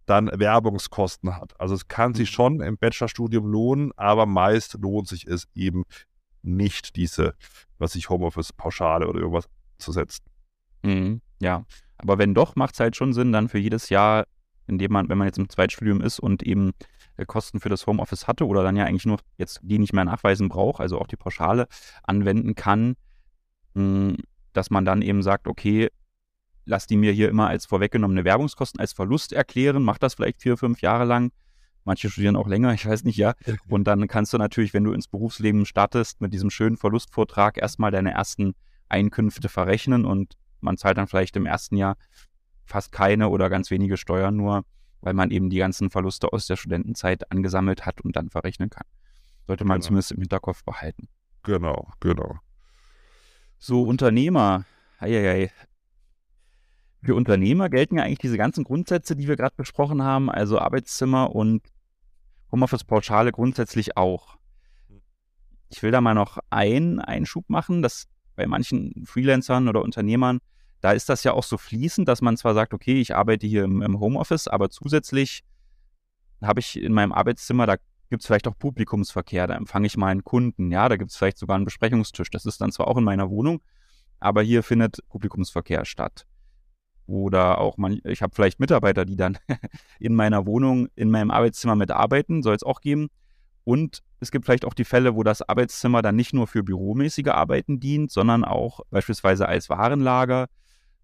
dann 0.06 0.30
Werbungskosten 0.32 1.36
hat. 1.36 1.58
Also 1.60 1.74
es 1.74 1.88
kann 1.88 2.14
sich 2.14 2.30
mhm. 2.30 2.34
schon 2.34 2.60
im 2.60 2.78
Bachelorstudium 2.78 3.46
lohnen, 3.46 3.92
aber 3.96 4.24
meist 4.24 4.74
lohnt 4.80 5.08
sich 5.08 5.26
es 5.26 5.48
eben 5.54 5.84
nicht, 6.42 6.96
diese, 6.96 7.34
was 7.78 7.94
ich 7.94 8.08
Homeoffice-Pauschale 8.08 9.08
oder 9.08 9.18
irgendwas 9.18 9.48
zu 9.78 9.92
setzen. 9.92 10.24
Mhm, 10.82 11.20
ja, 11.40 11.64
aber 11.98 12.18
wenn 12.18 12.34
doch, 12.34 12.56
macht 12.56 12.74
es 12.74 12.80
halt 12.80 12.96
schon 12.96 13.12
Sinn, 13.12 13.32
dann 13.32 13.48
für 13.48 13.58
jedes 13.58 13.88
Jahr, 13.88 14.26
in 14.66 14.78
dem 14.78 14.92
man, 14.92 15.08
wenn 15.08 15.18
man 15.18 15.26
jetzt 15.26 15.38
im 15.38 15.48
Zweitstudium 15.48 16.00
ist 16.00 16.20
und 16.20 16.42
eben 16.42 16.72
Kosten 17.24 17.60
für 17.60 17.70
das 17.70 17.86
Homeoffice 17.86 18.26
hatte 18.26 18.46
oder 18.46 18.62
dann 18.62 18.76
ja 18.76 18.84
eigentlich 18.84 19.06
nur 19.06 19.18
jetzt 19.38 19.60
die 19.62 19.78
nicht 19.78 19.94
mehr 19.94 20.04
nachweisen 20.04 20.48
braucht, 20.48 20.80
also 20.80 20.98
auch 20.98 21.06
die 21.06 21.16
Pauschale 21.16 21.66
anwenden 22.02 22.54
kann, 22.54 22.96
hm, 23.74 24.16
dass 24.52 24.70
man 24.70 24.84
dann 24.84 25.00
eben 25.00 25.22
sagt, 25.22 25.48
okay, 25.48 25.88
lass 26.66 26.86
die 26.86 26.96
mir 26.96 27.12
hier 27.12 27.28
immer 27.28 27.48
als 27.48 27.64
vorweggenommene 27.64 28.24
Werbungskosten 28.24 28.80
als 28.80 28.92
Verlust 28.92 29.32
erklären, 29.32 29.82
mach 29.82 29.98
das 29.98 30.14
vielleicht 30.14 30.42
vier, 30.42 30.56
fünf 30.56 30.82
Jahre 30.82 31.04
lang. 31.04 31.30
Manche 31.84 32.10
studieren 32.10 32.36
auch 32.36 32.48
länger, 32.48 32.72
ich 32.74 32.86
weiß 32.86 33.04
nicht, 33.04 33.16
ja. 33.16 33.34
Und 33.68 33.84
dann 33.84 34.08
kannst 34.08 34.32
du 34.32 34.38
natürlich, 34.38 34.74
wenn 34.74 34.84
du 34.84 34.92
ins 34.92 35.08
Berufsleben 35.08 35.64
startest, 35.64 36.20
mit 36.20 36.34
diesem 36.34 36.50
schönen 36.50 36.76
Verlustvortrag 36.76 37.56
erstmal 37.56 37.92
deine 37.92 38.10
ersten 38.10 38.54
Einkünfte 38.88 39.48
verrechnen 39.48 40.04
und 40.04 40.34
man 40.60 40.76
zahlt 40.76 40.98
dann 40.98 41.06
vielleicht 41.06 41.36
im 41.36 41.46
ersten 41.46 41.76
Jahr 41.76 41.96
fast 42.64 42.92
keine 42.92 43.28
oder 43.28 43.48
ganz 43.48 43.70
wenige 43.70 43.96
Steuern 43.96 44.36
nur 44.36 44.64
weil 45.00 45.14
man 45.14 45.30
eben 45.30 45.50
die 45.50 45.58
ganzen 45.58 45.90
Verluste 45.90 46.32
aus 46.32 46.46
der 46.46 46.56
Studentenzeit 46.56 47.30
angesammelt 47.30 47.86
hat 47.86 48.00
und 48.00 48.16
dann 48.16 48.30
verrechnen 48.30 48.70
kann. 48.70 48.86
Sollte 49.46 49.64
man 49.64 49.76
genau. 49.76 49.86
zumindest 49.86 50.12
im 50.12 50.20
Hinterkopf 50.20 50.64
behalten. 50.64 51.08
Genau, 51.42 51.88
genau. 52.00 52.36
So, 53.58 53.82
Unternehmer. 53.82 54.64
Eieiei. 54.98 55.50
Für 57.02 57.14
Unternehmer 57.14 57.68
gelten 57.68 57.96
ja 57.96 58.02
eigentlich 58.02 58.18
diese 58.18 58.36
ganzen 58.36 58.64
Grundsätze, 58.64 59.14
die 59.14 59.28
wir 59.28 59.36
gerade 59.36 59.54
besprochen 59.56 60.02
haben, 60.02 60.28
also 60.30 60.58
Arbeitszimmer 60.58 61.34
und 61.34 61.62
Homeoffice-Pauschale 62.50 63.32
grundsätzlich 63.32 63.96
auch. 63.96 64.36
Ich 65.68 65.82
will 65.82 65.90
da 65.90 66.00
mal 66.00 66.14
noch 66.14 66.38
einen 66.50 67.00
Einschub 67.00 67.48
machen, 67.48 67.82
dass 67.82 68.06
bei 68.34 68.46
manchen 68.46 69.04
Freelancern 69.06 69.68
oder 69.68 69.82
Unternehmern 69.82 70.40
da 70.80 70.92
ist 70.92 71.08
das 71.08 71.24
ja 71.24 71.32
auch 71.32 71.42
so 71.42 71.58
fließend, 71.58 72.06
dass 72.08 72.22
man 72.22 72.36
zwar 72.36 72.54
sagt, 72.54 72.74
okay, 72.74 73.00
ich 73.00 73.14
arbeite 73.14 73.46
hier 73.46 73.64
im, 73.64 73.82
im 73.82 73.98
Homeoffice, 73.98 74.48
aber 74.48 74.70
zusätzlich 74.70 75.42
habe 76.42 76.60
ich 76.60 76.80
in 76.80 76.92
meinem 76.92 77.12
Arbeitszimmer, 77.12 77.66
da 77.66 77.76
gibt 78.10 78.22
es 78.22 78.26
vielleicht 78.26 78.46
auch 78.46 78.58
Publikumsverkehr, 78.58 79.46
da 79.46 79.54
empfange 79.54 79.86
ich 79.86 79.96
mal 79.96 80.08
einen 80.08 80.24
Kunden, 80.24 80.70
ja, 80.70 80.88
da 80.88 80.96
gibt 80.96 81.10
es 81.10 81.16
vielleicht 81.16 81.38
sogar 81.38 81.56
einen 81.56 81.64
Besprechungstisch. 81.64 82.30
Das 82.30 82.46
ist 82.46 82.60
dann 82.60 82.72
zwar 82.72 82.88
auch 82.88 82.96
in 82.96 83.04
meiner 83.04 83.30
Wohnung, 83.30 83.62
aber 84.20 84.42
hier 84.42 84.62
findet 84.62 84.98
Publikumsverkehr 85.08 85.84
statt. 85.84 86.26
Oder 87.06 87.58
auch 87.58 87.76
man, 87.76 88.00
ich 88.04 88.22
habe 88.22 88.34
vielleicht 88.34 88.58
Mitarbeiter, 88.58 89.04
die 89.04 89.16
dann 89.16 89.38
in 90.00 90.14
meiner 90.14 90.46
Wohnung, 90.46 90.88
in 90.96 91.10
meinem 91.10 91.30
Arbeitszimmer 91.30 91.76
mitarbeiten, 91.76 92.42
soll 92.42 92.54
es 92.54 92.64
auch 92.64 92.80
geben. 92.80 93.08
Und 93.64 94.02
es 94.20 94.30
gibt 94.30 94.44
vielleicht 94.44 94.64
auch 94.64 94.74
die 94.74 94.84
Fälle, 94.84 95.14
wo 95.14 95.22
das 95.22 95.42
Arbeitszimmer 95.42 96.02
dann 96.02 96.16
nicht 96.16 96.32
nur 96.32 96.46
für 96.46 96.62
büromäßige 96.62 97.28
Arbeiten 97.28 97.80
dient, 97.80 98.10
sondern 98.10 98.44
auch 98.44 98.80
beispielsweise 98.90 99.48
als 99.48 99.68
Warenlager, 99.68 100.46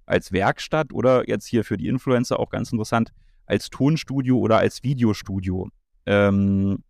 als 0.07 0.33
Werkstatt 0.33 0.93
oder 0.93 1.29
jetzt 1.29 1.47
hier 1.47 1.65
für 1.65 1.77
die 1.77 1.89
Influencer 1.89 2.39
auch 2.41 2.51
ganz 2.51 2.73
interessant, 2.73 3.13
als 3.47 3.71
Tonstudio 3.71 4.39
oder 4.39 4.59
als 4.59 4.83
Videostudio. 4.83 5.69
Ähm, 6.07 6.83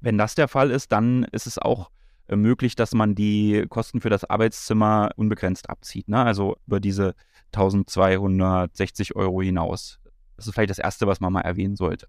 wenn 0.00 0.18
das 0.18 0.34
der 0.34 0.48
Fall 0.48 0.70
ist, 0.70 0.92
dann 0.92 1.24
ist 1.24 1.46
es 1.46 1.58
auch 1.58 1.90
äh, 2.28 2.36
möglich, 2.36 2.74
dass 2.74 2.92
man 2.94 3.14
die 3.14 3.66
Kosten 3.68 4.00
für 4.00 4.10
das 4.10 4.24
Arbeitszimmer 4.24 5.10
unbegrenzt 5.16 5.68
abzieht. 5.68 6.08
Ne? 6.08 6.22
Also 6.22 6.56
über 6.66 6.80
diese 6.80 7.14
1260 7.52 9.16
Euro 9.16 9.42
hinaus. 9.42 9.98
Das 10.36 10.46
ist 10.46 10.54
vielleicht 10.54 10.70
das 10.70 10.78
Erste, 10.78 11.06
was 11.06 11.20
man 11.20 11.32
mal 11.32 11.42
erwähnen 11.42 11.76
sollte. 11.76 12.06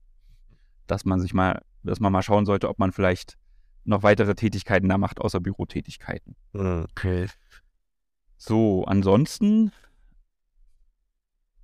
Dass 0.88 1.06
man 1.06 1.20
sich 1.20 1.34
mal, 1.34 1.62
dass 1.84 2.00
man 2.00 2.14
mal 2.14 2.22
schauen 2.22 2.46
sollte, 2.46 2.70
ob 2.70 2.80
man 2.80 2.92
vielleicht 2.92 3.38
noch 3.84 4.04
weitere 4.04 4.36
Tätigkeiten 4.36 4.88
da 4.90 4.98
macht, 4.98 5.20
außer 5.20 5.40
Bürotätigkeiten. 5.40 6.36
Okay. 6.54 7.28
So, 8.44 8.86
ansonsten, 8.86 9.72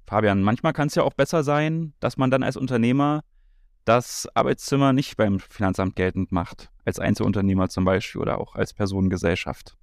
Fabian, 0.06 0.44
manchmal 0.44 0.74
kann 0.74 0.90
es 0.90 0.94
ja 0.94 1.02
auch 1.02 1.16
besser 1.16 1.42
sein, 1.44 1.96
dass 2.00 2.18
man 2.18 2.30
dann 2.30 2.44
als 2.44 2.56
Unternehmer 2.56 3.24
das 3.84 4.30
Arbeitszimmer 4.36 4.94
nicht 4.94 5.18
beim 5.18 5.40
Finanzamt 5.40 5.96
geltend 5.96 6.32
macht, 6.32 6.70
als 6.86 7.00
Einzelunternehmer 7.00 7.70
zum 7.70 7.84
Beispiel 7.84 8.22
oder 8.22 8.40
auch 8.40 8.54
als 8.54 8.76
Personengesellschaft. 8.76 9.76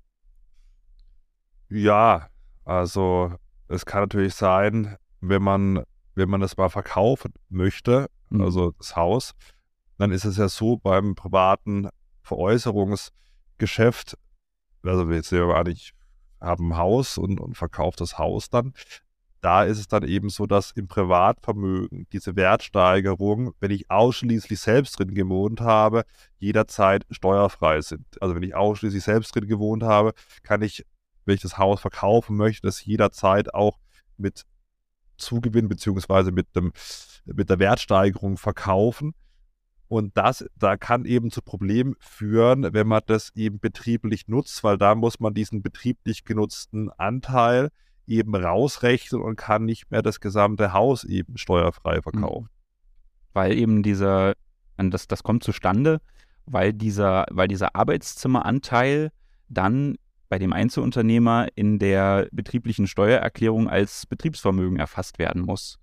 Ja, 1.69 2.29
also 2.65 3.35
es 3.67 3.85
kann 3.87 4.03
natürlich 4.03 4.35
sein, 4.35 4.97
wenn 5.21 5.43
man, 5.43 5.83
wenn 6.15 6.31
man 6.31 6.43
das 6.43 6.57
mal 6.57 6.69
verkaufen 6.69 7.33
möchte, 7.49 8.09
mhm. 8.29 8.43
also 8.43 8.71
das 8.71 8.95
Haus, 8.95 9.35
dann 9.99 10.13
ist 10.13 10.25
es 10.25 10.37
ja 10.37 10.49
so 10.49 10.77
beim 10.77 11.17
privaten 11.17 11.89
Veräußerungsgeschäft, 12.23 14.17
also 14.85 15.09
wir 15.09 15.17
jetzt 15.17 15.31
sehen 15.31 15.41
wir 15.41 15.49
mal, 15.49 15.67
ich 15.67 15.93
habe 16.45 16.65
ein 16.65 16.77
Haus 16.77 17.19
und, 17.19 17.41
und 17.41 17.57
verkaufe 17.57 17.97
das 17.97 18.19
Haus 18.19 18.51
dann, 18.51 18.75
da 19.45 19.65
ist 19.65 19.79
es 19.79 19.89
dann 19.89 20.09
eben 20.09 20.31
so, 20.31 20.47
dass 20.47 20.71
im 20.71 20.89
Privatvermögen 20.89 22.07
diese 22.13 22.35
Wertsteigerung, 22.35 23.53
wenn 23.61 23.71
ich 23.73 23.91
ausschließlich 23.91 24.59
selbst 24.59 24.99
drin 24.99 25.15
gewohnt 25.15 25.61
habe, 25.61 26.05
jederzeit 26.39 27.05
steuerfrei 27.11 27.83
sind. 27.83 28.07
Also 28.23 28.35
wenn 28.35 28.43
ich 28.43 28.55
ausschließlich 28.55 29.05
selbst 29.05 29.37
drin 29.37 29.47
gewohnt 29.47 29.83
habe, 29.83 30.15
kann 30.45 30.63
ich, 30.63 30.87
wenn 31.27 31.35
ich 31.35 31.43
das 31.43 31.59
Haus 31.59 31.83
verkaufen 31.83 32.39
möchte, 32.39 32.67
das 32.67 32.83
jederzeit 32.87 33.53
auch 33.53 33.79
mit 34.17 34.47
Zugewinn 35.19 35.69
beziehungsweise 35.69 36.33
mit, 36.33 36.47
mit 37.27 37.51
der 37.51 37.59
Wertsteigerung 37.59 38.39
verkaufen. 38.39 39.13
Und 39.89 40.17
das, 40.17 40.45
da 40.57 40.77
kann 40.77 41.05
eben 41.05 41.31
zu 41.31 41.43
Problemen 41.43 41.95
führen, 42.01 42.73
wenn 42.73 42.87
man 42.87 43.03
das 43.07 43.31
eben 43.35 43.61
betrieblich 43.61 44.29
nutzt, 44.29 44.65
weil 44.65 44.79
da 44.79 44.95
muss 44.95 45.21
man 45.21 45.35
diesen 45.35 45.63
betrieblich 45.63 46.25
genutzten 46.25 46.91
Anteil 46.91 47.71
eben 48.07 48.35
rausrechnen 48.35 49.23
und 49.23 49.37
kann 49.37 49.65
nicht 49.65 49.91
mehr 49.91 50.03
das 50.03 50.21
gesamte 50.21 50.73
Haus 50.73 51.05
eben 51.05 51.37
steuerfrei 51.37 51.99
mhm. 51.99 52.03
verkaufen. 52.03 52.49
Weil 53.33 53.53
eben 53.53 53.83
dieser, 53.83 54.35
das, 54.77 55.07
das 55.07 55.23
kommt 55.23 55.45
zustande, 55.45 56.01
weil 56.47 56.73
dieser, 56.73 57.27
weil 57.31 57.49
dieser 57.49 57.75
Arbeitszimmeranteil 57.75 59.11
dann 59.49 59.97
bei 60.29 60.39
dem 60.39 60.53
Einzelunternehmer 60.53 61.49
in 61.55 61.79
der 61.79 62.29
betrieblichen 62.33 62.87
Steuererklärung 62.87 63.69
als 63.69 64.07
Betriebsvermögen 64.07 64.79
erfasst 64.79 65.19
werden 65.19 65.43
muss. 65.43 65.79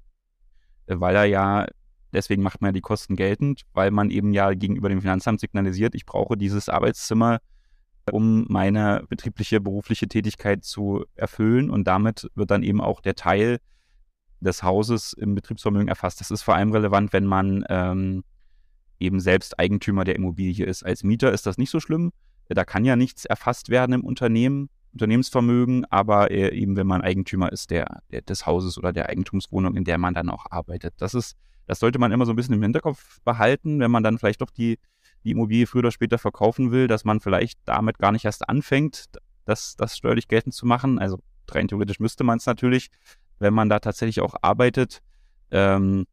Weil 0.88 1.16
er 1.16 1.26
ja, 1.26 1.68
deswegen 2.14 2.43
macht 2.43 2.62
man 2.62 2.70
ja 2.70 2.74
die 2.74 2.82
Kosten 2.82 3.16
geltend, 3.16 3.64
weil 3.74 3.91
man 3.91 4.09
eben 4.09 4.34
ja 4.34 4.53
gegenüber 4.53 4.89
dem 4.89 5.01
Finanzamt 5.01 5.39
signalisiert, 5.39 5.95
ich 5.95 6.05
brauche 6.05 6.38
dieses 6.38 6.70
Arbeitszimmer 6.70 7.39
um 8.09 8.45
meine 8.49 9.03
betriebliche, 9.09 9.62
berufliche 9.62 10.07
Tätigkeit 10.07 10.64
zu 10.64 11.05
erfüllen. 11.16 11.70
Und 11.70 11.86
damit 11.86 12.30
wird 12.36 12.51
dann 12.51 12.64
eben 12.64 12.82
auch 12.82 13.01
der 13.01 13.16
Teil 13.16 13.59
des 14.39 14.64
Hauses 14.64 15.14
im 15.14 15.36
Betriebsvermögen 15.36 15.88
erfasst. 15.88 16.20
Das 16.20 16.32
ist 16.32 16.41
vor 16.41 16.55
allem 16.55 16.72
relevant, 16.72 17.14
wenn 17.14 17.26
man 17.26 17.64
ähm, 17.70 18.24
eben 18.99 19.20
selbst 19.20 19.59
Eigentümer 19.59 20.03
der 20.03 20.16
Immobilie 20.16 20.66
ist. 20.66 20.84
Als 20.84 21.03
Mieter 21.03 21.32
ist 21.32 21.45
das 21.45 21.57
nicht 21.57 21.70
so 21.70 21.80
schlimm. 21.80 22.12
Da 22.47 22.66
kann 22.66 22.86
ja 22.86 22.95
nichts 22.95 23.26
erfasst 23.26 23.70
werden 23.70 23.93
im 23.93 24.03
Unternehmen, 24.03 24.70
Unternehmensvermögen, 24.93 25.86
aber 25.86 26.32
äh, 26.32 26.53
eben 26.53 26.76
wenn 26.76 26.88
man 26.88 27.01
Eigentümer 27.01 27.51
ist 27.51 27.70
der, 27.70 28.01
der, 28.12 28.22
des 28.24 28.45
Hauses 28.45 28.78
oder 28.78 28.91
der 28.91 29.07
Eigentumswohnung, 29.07 29.78
in 29.78 29.86
der 29.86 29.97
man 29.97 30.14
dann 30.14 30.30
auch 30.30 30.47
arbeitet. 30.49 30.95
Das 30.97 31.14
ist, 31.14 31.38
das 31.68 31.80
sollte 31.80 31.99
man 31.99 32.12
immer 32.12 32.26
so 32.26 32.34
ein 32.34 32.36
bisschen 32.36 32.55
im 32.55 32.62
Hinterkopf 32.64 33.22
behalten, 33.24 33.80
wenn 33.80 33.91
man 33.91 34.03
dann 34.03 34.18
vielleicht 34.18 34.41
doch 34.41 34.51
die 34.51 34.78
die 35.24 35.32
Immobilie 35.32 35.68
früher 35.68 35.80
oder 35.80 35.91
später 35.91 36.18
verkaufen 36.18 36.72
will, 36.72 36.88
dass 36.88 37.05
man 37.05 37.20
vielleicht 37.20 37.59
damit 37.66 37.99
gar 37.99 38.12
nicht 38.12 38.26
erst 38.26 38.47
anfängt, 38.49 39.05
das, 39.45 39.76
das 39.76 39.97
steuerlich 39.97 40.28
geltend 40.28 40.53
zu 40.53 40.66
machen. 40.66 40.99
Also 40.99 41.20
rein 41.49 41.68
theoretisch 41.68 41.99
müsste 41.99 42.24
man 42.24 42.38
es 42.38 42.45
natürlich, 42.45 42.89
wenn 43.39 43.53
man 43.53 43.70
da 43.70 43.80
tatsächlich 43.80 44.22
auch 44.22 44.36
arbeitet. 44.41 45.01
Ähm, 45.51 46.05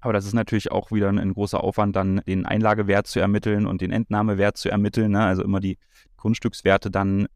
aber 0.00 0.12
das 0.12 0.26
ist 0.26 0.34
natürlich 0.34 0.70
auch 0.70 0.92
wieder 0.92 1.08
ein, 1.08 1.18
ein, 1.18 1.32
großer 1.32 1.62
Aufwand, 1.62 1.96
dann 1.96 2.20
den 2.26 2.44
Einlagewert 2.44 3.06
zu 3.06 3.20
ermitteln 3.20 3.66
und 3.66 3.80
den 3.80 3.90
Entnahmewert 3.90 4.56
zu 4.56 4.68
ermitteln. 4.68 5.12
Ne? 5.12 5.24
Also 5.24 5.42
immer 5.42 5.60
die 5.60 5.78
Grundstückswerte 6.18 6.90
dann 6.90 7.26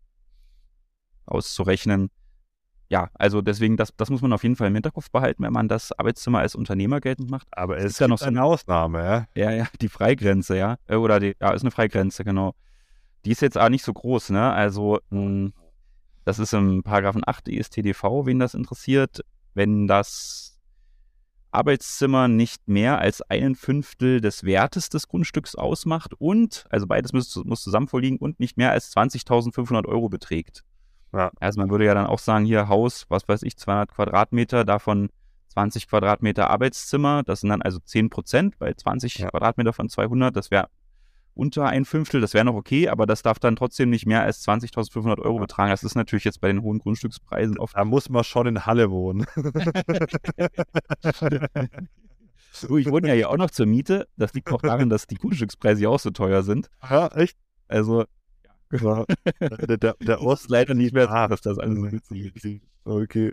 auszurechnen 1.25 2.11
ja, 2.91 3.11
also 3.15 3.43
deswegen, 3.43 3.77
das, 3.77 3.95
das 3.97 4.09
muss 4.09 4.23
man 4.23 4.33
auf 4.33 4.43
jeden 4.43 4.57
Fall 4.57 4.69
im 4.69 4.75
Hinterkopf 4.75 5.11
behalten, 5.11 5.43
wenn 5.43 5.53
man 5.53 5.69
das 5.69 5.93
Arbeitszimmer 5.93 6.39
als 6.39 6.55
Unternehmer 6.55 7.01
geltend 7.01 7.31
macht. 7.31 7.47
Aber 7.51 7.77
es 7.77 7.85
ist 7.85 8.01
ja 8.01 8.09
noch 8.09 8.19
so 8.19 8.25
eine 8.25 8.43
Ausnahme, 8.43 8.99
ja? 9.05 9.27
Ja, 9.35 9.51
ja, 9.51 9.67
die 9.81 9.89
Freigrenze, 9.89 10.57
ja. 10.57 10.79
Oder 10.89 11.21
die, 11.21 11.37
ja, 11.41 11.51
ist 11.51 11.63
eine 11.63 11.71
Freigrenze, 11.71 12.25
genau. 12.25 12.55
Die 13.25 13.33
ist 13.33 13.43
jetzt 13.43 13.59
auch 13.59 13.69
nicht 13.69 13.85
so 13.85 13.93
groß, 13.93 14.31
ne? 14.31 14.53
Also, 14.53 15.01
mh, 15.11 15.21
hm, 15.21 15.53
das 16.25 16.39
ist 16.39 16.55
im 16.55 16.83
Paragraphen 16.83 17.23
8 17.27 17.49
ISTDV, 17.49 18.25
wen 18.25 18.39
das 18.39 18.55
interessiert. 18.55 19.21
Wenn 19.55 19.87
das 19.87 20.59
Arbeitszimmer 21.51 22.29
nicht 22.29 22.69
mehr 22.69 22.99
als 22.99 23.23
einen 23.23 23.55
Fünftel 23.55 24.21
des 24.21 24.45
Wertes 24.45 24.89
des 24.89 25.09
Grundstücks 25.09 25.55
ausmacht 25.55 26.15
und, 26.19 26.67
also 26.71 26.87
beides 26.87 27.13
muss, 27.13 27.35
muss 27.45 27.63
zusammen 27.63 27.89
vorliegen 27.89 28.19
und 28.19 28.41
nicht 28.41 28.57
mehr 28.57 28.73
als 28.73 28.95
20.500 28.95 29.87
Euro 29.87 30.09
beträgt. 30.09 30.65
Ja. 31.13 31.31
Also 31.41 31.61
man 31.61 31.71
würde 31.71 31.85
ja 31.85 31.95
dann 31.95 32.07
auch 32.07 32.19
sagen, 32.19 32.45
hier 32.45 32.69
Haus, 32.69 33.07
was 33.09 33.29
weiß 33.29 33.43
ich, 33.43 33.57
200 33.57 33.91
Quadratmeter, 33.93 34.65
davon 34.65 35.11
20 35.49 35.89
Quadratmeter 35.89 36.51
Arbeitszimmer, 36.51 37.23
das 37.23 37.41
sind 37.41 37.51
dann 37.51 37.63
also 37.63 37.79
10 37.79 38.11
Prozent 38.11 38.59
bei 38.59 38.73
20 38.75 39.19
ja. 39.19 39.29
Quadratmeter 39.31 39.73
von 39.73 39.89
200, 39.89 40.37
das 40.37 40.51
wäre 40.51 40.69
unter 41.39 41.67
ein 41.67 41.85
Fünftel, 41.85 42.21
das 42.21 42.35
wäre 42.35 42.45
noch 42.45 42.57
okay, 42.57 42.89
aber 42.89 43.07
das 43.07 43.23
darf 43.23 43.39
dann 43.39 43.55
trotzdem 43.55 43.91
nicht 43.91 44.07
mehr 44.07 44.23
als 44.23 44.47
20.500 44.47 45.21
Euro 45.21 45.39
betragen. 45.39 45.71
Das 45.71 45.85
ist 45.85 45.95
natürlich 45.95 46.25
jetzt 46.25 46.41
bei 46.41 46.49
den 46.49 46.63
hohen 46.63 46.81
Grundstückspreisen 46.81 47.59
oft. 47.59 47.77
Da 47.77 47.85
muss 47.85 48.09
man 48.09 48.25
schon 48.25 48.49
in 48.49 48.67
Halle 48.67 48.91
wohnen. 48.91 49.25
du, 52.67 52.77
ich 52.77 52.91
wohne 52.91 53.07
ja 53.07 53.15
hier 53.15 53.31
auch 53.31 53.37
noch 53.37 53.53
zur 53.53 53.67
Miete. 53.67 54.09
Das 54.17 54.35
liegt 54.35 54.51
auch 54.51 54.63
daran, 54.63 54.91
dass 54.91 55.07
die 55.07 55.15
Grundstückspreise 55.15 55.85
ja 55.85 55.91
auch 55.91 56.01
so 56.01 56.11
teuer 56.11 56.43
sind. 56.43 56.69
Ja, 56.91 57.07
echt? 57.09 57.39
Also 57.69 58.05
Genau. 58.71 59.07
der, 59.41 59.95
der, 59.95 60.23
Ost 60.23 60.51
leider 60.51 60.75
nicht 60.75 60.95
mehr 60.95 61.11
ah, 61.11 61.29
das 61.29 61.47
alles 61.47 61.93
witzig. 61.93 62.63
Okay. 62.85 63.33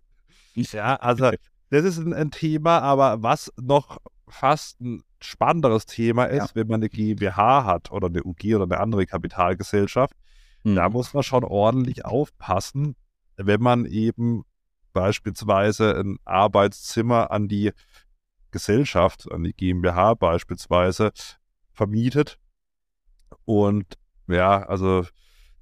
Ja, 0.56 0.96
also 0.96 1.32
das 1.70 1.86
ist 1.86 1.98
ein, 1.98 2.14
ein, 2.14 2.32
Thema, 2.32 2.80
aber 2.80 3.22
was 3.22 3.52
noch 3.62 3.98
fast 4.28 4.80
ein 4.80 5.04
spannenderes 5.20 5.86
Thema 5.86 6.26
ist, 6.26 6.50
ja. 6.50 6.56
wenn 6.56 6.68
man 6.68 6.80
eine 6.80 6.90
GmbH 6.90 7.66
hat 7.66 7.92
oder 7.92 8.08
eine 8.08 8.24
UG 8.24 8.56
oder 8.56 8.64
eine 8.64 8.80
andere 8.80 9.06
Kapitalgesellschaft, 9.06 10.16
hm. 10.64 10.76
da 10.76 10.90
muss 10.90 11.14
man 11.14 11.24
schon 11.24 11.44
ordentlich 11.44 12.06
aufpassen, 12.06 12.96
wenn 13.36 13.62
man 13.62 13.86
eben 13.86 14.44
beispielsweise 14.94 15.98
ein 15.98 16.18
Arbeitszimmer 16.24 17.32
an 17.32 17.48
die 17.48 17.72
Gesellschaft, 18.52 19.30
an 19.30 19.44
die 19.44 19.54
GmbH 19.54 20.14
beispielsweise 20.14 21.12
vermietet. 21.74 22.40
Und 23.44 23.98
ja, 24.28 24.64
also 24.64 25.06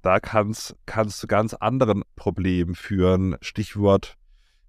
da 0.04 0.20
kann 0.20 0.50
es 0.50 0.74
zu 1.18 1.26
ganz 1.26 1.54
anderen 1.54 2.02
Problemen 2.14 2.74
führen. 2.74 3.36
Stichwort 3.40 4.16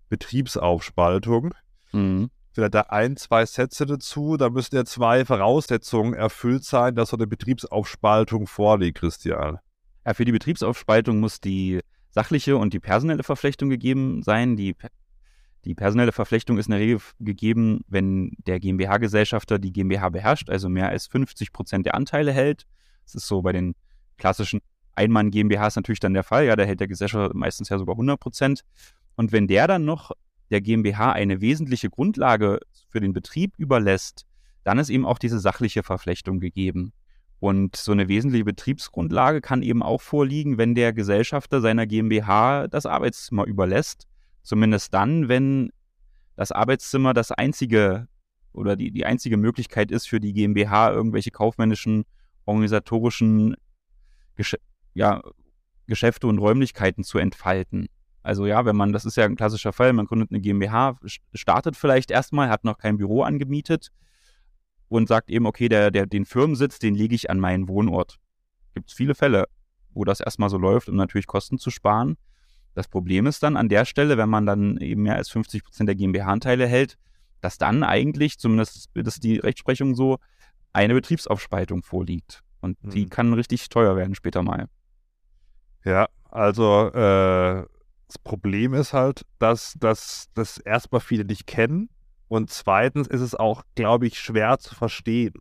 Betriebsaufspaltung. 0.07 1.53
Mhm. 1.91 2.29
Vielleicht 2.53 2.73
da 2.73 2.81
ein, 2.81 3.17
zwei 3.17 3.45
Sätze 3.45 3.85
dazu. 3.85 4.37
Da 4.37 4.49
müssen 4.49 4.75
ja 4.75 4.85
zwei 4.85 5.25
Voraussetzungen 5.25 6.13
erfüllt 6.13 6.63
sein, 6.63 6.95
dass 6.95 7.09
so 7.09 7.17
eine 7.17 7.27
Betriebsaufspaltung 7.27 8.47
vorliegt, 8.47 8.99
Christian. 8.99 9.59
Ja, 10.05 10.13
für 10.13 10.23
die 10.23 10.31
Betriebsaufspaltung 10.31 11.19
muss 11.19 11.41
die 11.41 11.81
sachliche 12.11 12.55
und 12.55 12.73
die 12.73 12.79
personelle 12.79 13.23
Verflechtung 13.23 13.69
gegeben 13.69 14.23
sein. 14.23 14.55
Die, 14.55 14.73
die 15.65 15.75
personelle 15.75 16.13
Verflechtung 16.13 16.57
ist 16.57 16.67
in 16.67 16.71
der 16.71 16.79
Regel 16.79 17.01
gegeben, 17.19 17.81
wenn 17.89 18.31
der 18.47 18.61
GmbH-Gesellschafter 18.61 19.59
die 19.59 19.73
GmbH 19.73 20.07
beherrscht, 20.07 20.49
also 20.49 20.69
mehr 20.69 20.87
als 20.87 21.07
50 21.07 21.51
Prozent 21.51 21.85
der 21.85 21.95
Anteile 21.95 22.31
hält. 22.31 22.65
Das 23.03 23.15
ist 23.15 23.27
so 23.27 23.41
bei 23.41 23.51
den 23.51 23.75
klassischen 24.17 24.61
Einmann 24.95 25.31
GmbH 25.31 25.67
ist 25.67 25.75
natürlich 25.75 25.99
dann 25.99 26.13
der 26.13 26.23
Fall, 26.23 26.45
ja, 26.45 26.55
da 26.55 26.63
hält 26.63 26.79
der 26.79 26.87
Gesellschafter 26.87 27.35
meistens 27.35 27.69
ja 27.69 27.77
sogar 27.77 27.93
100 27.93 28.19
Prozent. 28.19 28.61
Und 29.15 29.31
wenn 29.31 29.47
der 29.47 29.67
dann 29.67 29.85
noch 29.85 30.11
der 30.49 30.61
GmbH 30.61 31.11
eine 31.11 31.41
wesentliche 31.41 31.89
Grundlage 31.89 32.59
für 32.89 32.99
den 32.99 33.13
Betrieb 33.13 33.53
überlässt, 33.57 34.25
dann 34.63 34.79
ist 34.79 34.89
eben 34.89 35.05
auch 35.05 35.19
diese 35.19 35.39
sachliche 35.39 35.83
Verflechtung 35.83 36.39
gegeben. 36.39 36.93
Und 37.39 37.75
so 37.75 37.91
eine 37.91 38.07
wesentliche 38.07 38.45
Betriebsgrundlage 38.45 39.41
kann 39.41 39.61
eben 39.61 39.83
auch 39.83 40.01
vorliegen, 40.01 40.57
wenn 40.57 40.73
der 40.73 40.93
Gesellschafter 40.93 41.61
seiner 41.61 41.85
GmbH 41.85 42.67
das 42.67 42.85
Arbeitszimmer 42.85 43.45
überlässt. 43.45 44.07
Zumindest 44.41 44.93
dann, 44.93 45.27
wenn 45.27 45.71
das 46.35 46.51
Arbeitszimmer 46.51 47.13
das 47.13 47.31
einzige 47.31 48.07
oder 48.53 48.75
die, 48.75 48.91
die 48.91 49.05
einzige 49.05 49.37
Möglichkeit 49.37 49.91
ist 49.91 50.07
für 50.07 50.19
die 50.19 50.33
GmbH, 50.33 50.91
irgendwelche 50.91 51.31
kaufmännischen, 51.31 52.05
organisatorischen 52.45 53.55
ja, 54.95 55.21
Geschäfte 55.85 56.25
und 56.25 56.39
Räumlichkeiten 56.39 57.03
zu 57.03 57.19
entfalten. 57.19 57.87
Also 58.23 58.47
ja, 58.47 58.65
wenn 58.65 58.75
man, 58.75 58.91
das 58.91 59.05
ist 59.05 59.17
ja 59.17 59.25
ein 59.25 59.35
klassischer 59.35 59.71
Fall, 59.71 59.93
man 59.93 60.07
gründet 60.07 60.31
eine 60.31 60.41
GmbH, 60.41 60.97
startet 61.35 61.75
vielleicht 61.75 62.09
erstmal, 62.09 62.49
hat 62.49 62.63
noch 62.63 62.79
kein 62.79 62.97
Büro 62.97 63.21
angemietet 63.21 63.91
und 64.87 65.07
sagt 65.07 65.29
eben, 65.29 65.45
okay, 65.45 65.69
der, 65.69 65.91
der, 65.91 66.07
den 66.07 66.25
Firmensitz, 66.25 66.79
den 66.79 66.95
lege 66.95 67.13
ich 67.13 67.29
an 67.29 67.39
meinen 67.39 67.67
Wohnort. 67.67 68.17
Gibt 68.73 68.89
es 68.89 68.95
viele 68.95 69.13
Fälle, 69.13 69.45
wo 69.93 70.05
das 70.05 70.21
erstmal 70.21 70.49
so 70.49 70.57
läuft, 70.57 70.89
um 70.89 70.95
natürlich 70.95 71.27
Kosten 71.27 71.59
zu 71.59 71.69
sparen. 71.69 72.17
Das 72.73 72.87
Problem 72.87 73.27
ist 73.27 73.43
dann 73.43 73.57
an 73.57 73.69
der 73.69 73.85
Stelle, 73.85 74.17
wenn 74.17 74.29
man 74.29 74.45
dann 74.45 74.77
eben 74.77 75.03
mehr 75.03 75.15
als 75.15 75.29
50 75.29 75.63
Prozent 75.63 75.87
der 75.87 75.95
GmbH-Anteile 75.95 76.65
hält, 76.67 76.97
dass 77.41 77.57
dann 77.57 77.83
eigentlich, 77.83 78.39
zumindest 78.39 78.89
ist 78.93 79.23
die 79.23 79.37
Rechtsprechung 79.37 79.95
so, 79.95 80.17
eine 80.73 80.93
Betriebsaufspaltung 80.93 81.83
vorliegt. 81.83 82.41
Und 82.59 82.83
mhm. 82.83 82.89
die 82.89 83.05
kann 83.07 83.33
richtig 83.33 83.69
teuer 83.69 83.95
werden 83.95 84.15
später 84.15 84.41
mal. 84.41 84.67
Ja, 85.85 86.07
also 86.31 86.87
äh, 86.89 87.65
Das 88.07 88.19
Problem 88.23 88.73
ist 88.75 88.93
halt, 88.93 89.23
dass, 89.39 89.75
dass 89.79 90.27
das 90.35 90.59
erstmal 90.59 91.01
viele 91.01 91.25
nicht 91.25 91.47
kennen 91.47 91.89
und 92.29 92.51
zweitens 92.51 93.07
ist 93.07 93.21
es 93.21 93.35
auch, 93.35 93.63
glaube 93.75 94.07
ich, 94.07 94.19
schwer 94.19 94.59
zu 94.59 94.75
verstehen. 94.75 95.33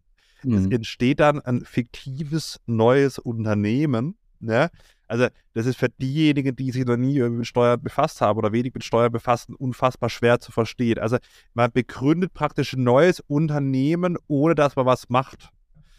Mhm. 0.42 0.54
Es 0.54 0.66
entsteht 0.66 1.20
dann 1.20 1.40
ein 1.42 1.62
fiktives 1.64 2.60
neues 2.66 3.18
Unternehmen. 3.18 4.16
Ne? 4.40 4.70
Also, 5.08 5.28
das 5.54 5.66
ist 5.66 5.78
für 5.78 5.90
diejenigen, 5.90 6.56
die 6.56 6.72
sich 6.72 6.86
noch 6.86 6.96
nie 6.98 7.20
mit 7.22 7.46
Steuern 7.46 7.82
befasst 7.82 8.20
haben 8.22 8.38
oder 8.38 8.52
wenig 8.52 8.74
mit 8.74 8.84
Steuern 8.84 9.12
befassen, 9.12 9.54
unfassbar 9.54 10.10
schwer 10.10 10.40
zu 10.40 10.52
verstehen. 10.52 10.98
Also, 10.98 11.18
man 11.54 11.72
begründet 11.72 12.34
praktisch 12.34 12.74
ein 12.74 12.84
neues 12.84 13.20
Unternehmen, 13.20 14.18
ohne 14.28 14.54
dass 14.56 14.76
man 14.76 14.86
was 14.86 15.08
macht. 15.10 15.50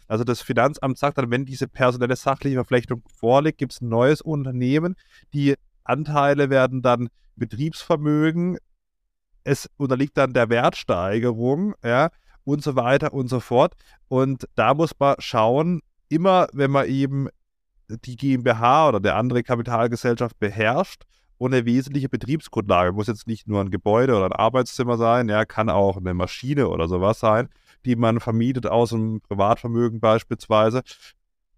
Also 0.08 0.24
das 0.24 0.40
Finanzamt 0.40 0.98
sagt 0.98 1.18
dann, 1.18 1.30
wenn 1.30 1.44
diese 1.44 1.68
personelle 1.68 2.16
sachliche 2.16 2.56
Verflechtung 2.56 3.02
vorliegt, 3.08 3.58
gibt 3.58 3.72
es 3.72 3.80
ein 3.80 3.88
neues 3.88 4.20
Unternehmen. 4.20 4.96
Die 5.32 5.54
Anteile 5.84 6.50
werden 6.50 6.82
dann 6.82 7.08
Betriebsvermögen, 7.36 8.58
es 9.44 9.70
unterliegt 9.76 10.16
dann 10.16 10.32
der 10.32 10.48
Wertsteigerung, 10.48 11.74
ja, 11.84 12.10
und 12.44 12.62
so 12.62 12.76
weiter 12.76 13.12
und 13.12 13.28
so 13.28 13.40
fort. 13.40 13.74
Und 14.08 14.48
da 14.54 14.74
muss 14.74 14.92
man 14.98 15.16
schauen, 15.18 15.82
immer 16.08 16.48
wenn 16.52 16.70
man 16.70 16.86
eben 16.86 17.28
die 17.88 18.16
GmbH 18.16 18.88
oder 18.88 19.00
der 19.00 19.16
andere 19.16 19.42
Kapitalgesellschaft 19.42 20.38
beherrscht 20.38 21.02
eine 21.40 21.64
wesentliche 21.64 22.08
Betriebsgrundlage, 22.08 22.92
muss 22.92 23.06
jetzt 23.08 23.26
nicht 23.26 23.46
nur 23.46 23.60
ein 23.60 23.70
Gebäude 23.70 24.16
oder 24.16 24.26
ein 24.26 24.32
Arbeitszimmer 24.32 24.96
sein, 24.96 25.28
ja, 25.28 25.44
kann 25.44 25.68
auch 25.68 25.96
eine 25.96 26.14
Maschine 26.14 26.68
oder 26.68 26.88
sowas 26.88 27.20
sein, 27.20 27.48
die 27.84 27.96
man 27.96 28.20
vermietet 28.20 28.66
aus 28.66 28.92
einem 28.92 29.20
Privatvermögen 29.20 30.00
beispielsweise, 30.00 30.82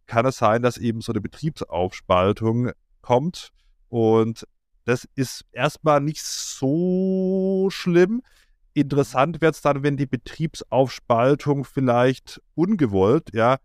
kann 0.07 0.27
es 0.27 0.39
sein, 0.39 0.63
dass 0.63 0.79
eben 0.79 1.01
so 1.01 1.13
eine 1.13 1.21
Betriebsaufspaltung 1.21 2.71
kommt? 3.03 3.51
Und 3.89 4.47
das 4.85 5.07
ist 5.15 5.45
erstmal 5.53 6.01
nicht 6.01 6.23
so 6.23 7.69
schlimm. 7.71 8.23
Interessant 8.73 9.41
wird 9.41 9.55
es 9.55 9.61
dann, 9.61 9.83
wenn 9.83 9.97
die 9.97 10.07
Betriebsaufspaltung 10.07 11.65
vielleicht 11.65 12.41
ungewollt, 12.55 13.31
ja, 13.35 13.59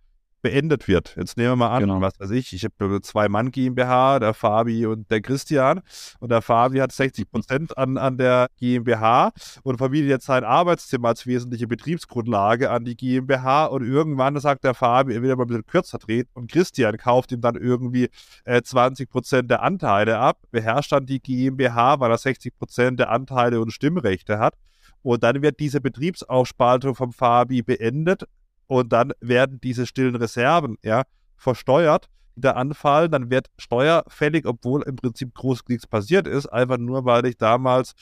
beendet 0.44 0.88
wird. 0.88 1.16
Jetzt 1.18 1.38
nehmen 1.38 1.52
wir 1.52 1.56
mal 1.56 1.76
an, 1.76 1.80
genau. 1.80 2.02
was 2.02 2.20
weiß 2.20 2.30
ich, 2.32 2.54
ich 2.54 2.66
habe 2.66 3.02
zwei 3.02 3.30
Mann 3.30 3.50
GmbH, 3.50 4.20
der 4.20 4.34
Fabi 4.34 4.86
und 4.86 5.10
der 5.10 5.22
Christian. 5.22 5.82
Und 6.20 6.30
der 6.30 6.41
Fabi 6.41 6.80
hat 6.80 6.91
60 6.91 7.32
Prozent 7.32 7.78
an, 7.78 7.98
an 7.98 8.18
der 8.18 8.48
GmbH 8.60 9.32
und 9.64 9.78
vermietet 9.78 10.10
jetzt 10.10 10.26
sein 10.26 10.44
Arbeitszimmer 10.44 11.08
als 11.08 11.26
wesentliche 11.26 11.66
Betriebsgrundlage 11.66 12.70
an 12.70 12.84
die 12.84 12.96
GmbH. 12.96 13.66
Und 13.66 13.88
irgendwann 13.88 14.38
sagt 14.39 14.66
der 14.66 14.74
Fabi, 14.74 15.16
er 15.16 15.22
will 15.24 15.32
aber 15.32 15.46
ein 15.46 15.48
bisschen 15.48 15.66
kürzer 15.66 15.98
treten 15.98 16.30
und 16.34 16.52
Christian 16.52 16.98
kauft 16.98 17.32
ihm 17.32 17.41
dann 17.41 17.56
irgendwie 17.56 18.10
äh, 18.44 18.62
20 18.62 19.10
Prozent 19.10 19.50
der 19.50 19.64
Anteile 19.64 20.20
ab, 20.20 20.38
beherrscht 20.52 20.91
dann 20.91 21.06
die 21.06 21.22
GmbH, 21.22 22.02
weil 22.02 22.12
er 22.12 22.18
60 22.18 22.54
Prozent 22.58 23.00
der 23.00 23.10
Anteile 23.10 23.62
und 23.62 23.72
Stimmrechte 23.72 24.39
hat. 24.39 24.56
Und 25.02 25.24
dann 25.24 25.41
wird 25.41 25.60
diese 25.60 25.80
Betriebsaufspaltung 25.80 26.96
vom 26.96 27.14
Fabi 27.14 27.62
beendet 27.62 28.26
und 28.68 28.93
dann 28.93 29.14
werden 29.20 29.59
diese 29.61 29.86
stillen 29.86 30.16
Reserven 30.16 30.78
ja, 30.84 31.03
versteuert, 31.36 32.09
die 32.36 32.41
da 32.41 32.51
anfallen. 32.51 33.11
Dann 33.11 33.30
wird 33.30 33.49
steuerfällig, 33.57 34.45
obwohl 34.45 34.84
im 34.84 34.95
Prinzip 34.95 35.34
groß 35.36 35.64
nichts 35.68 35.88
passiert 35.88 36.28
ist, 36.28 36.47
einfach 36.47 36.78
nur, 36.78 37.05
weil 37.05 37.26
ich 37.26 37.38
damals 37.38 37.93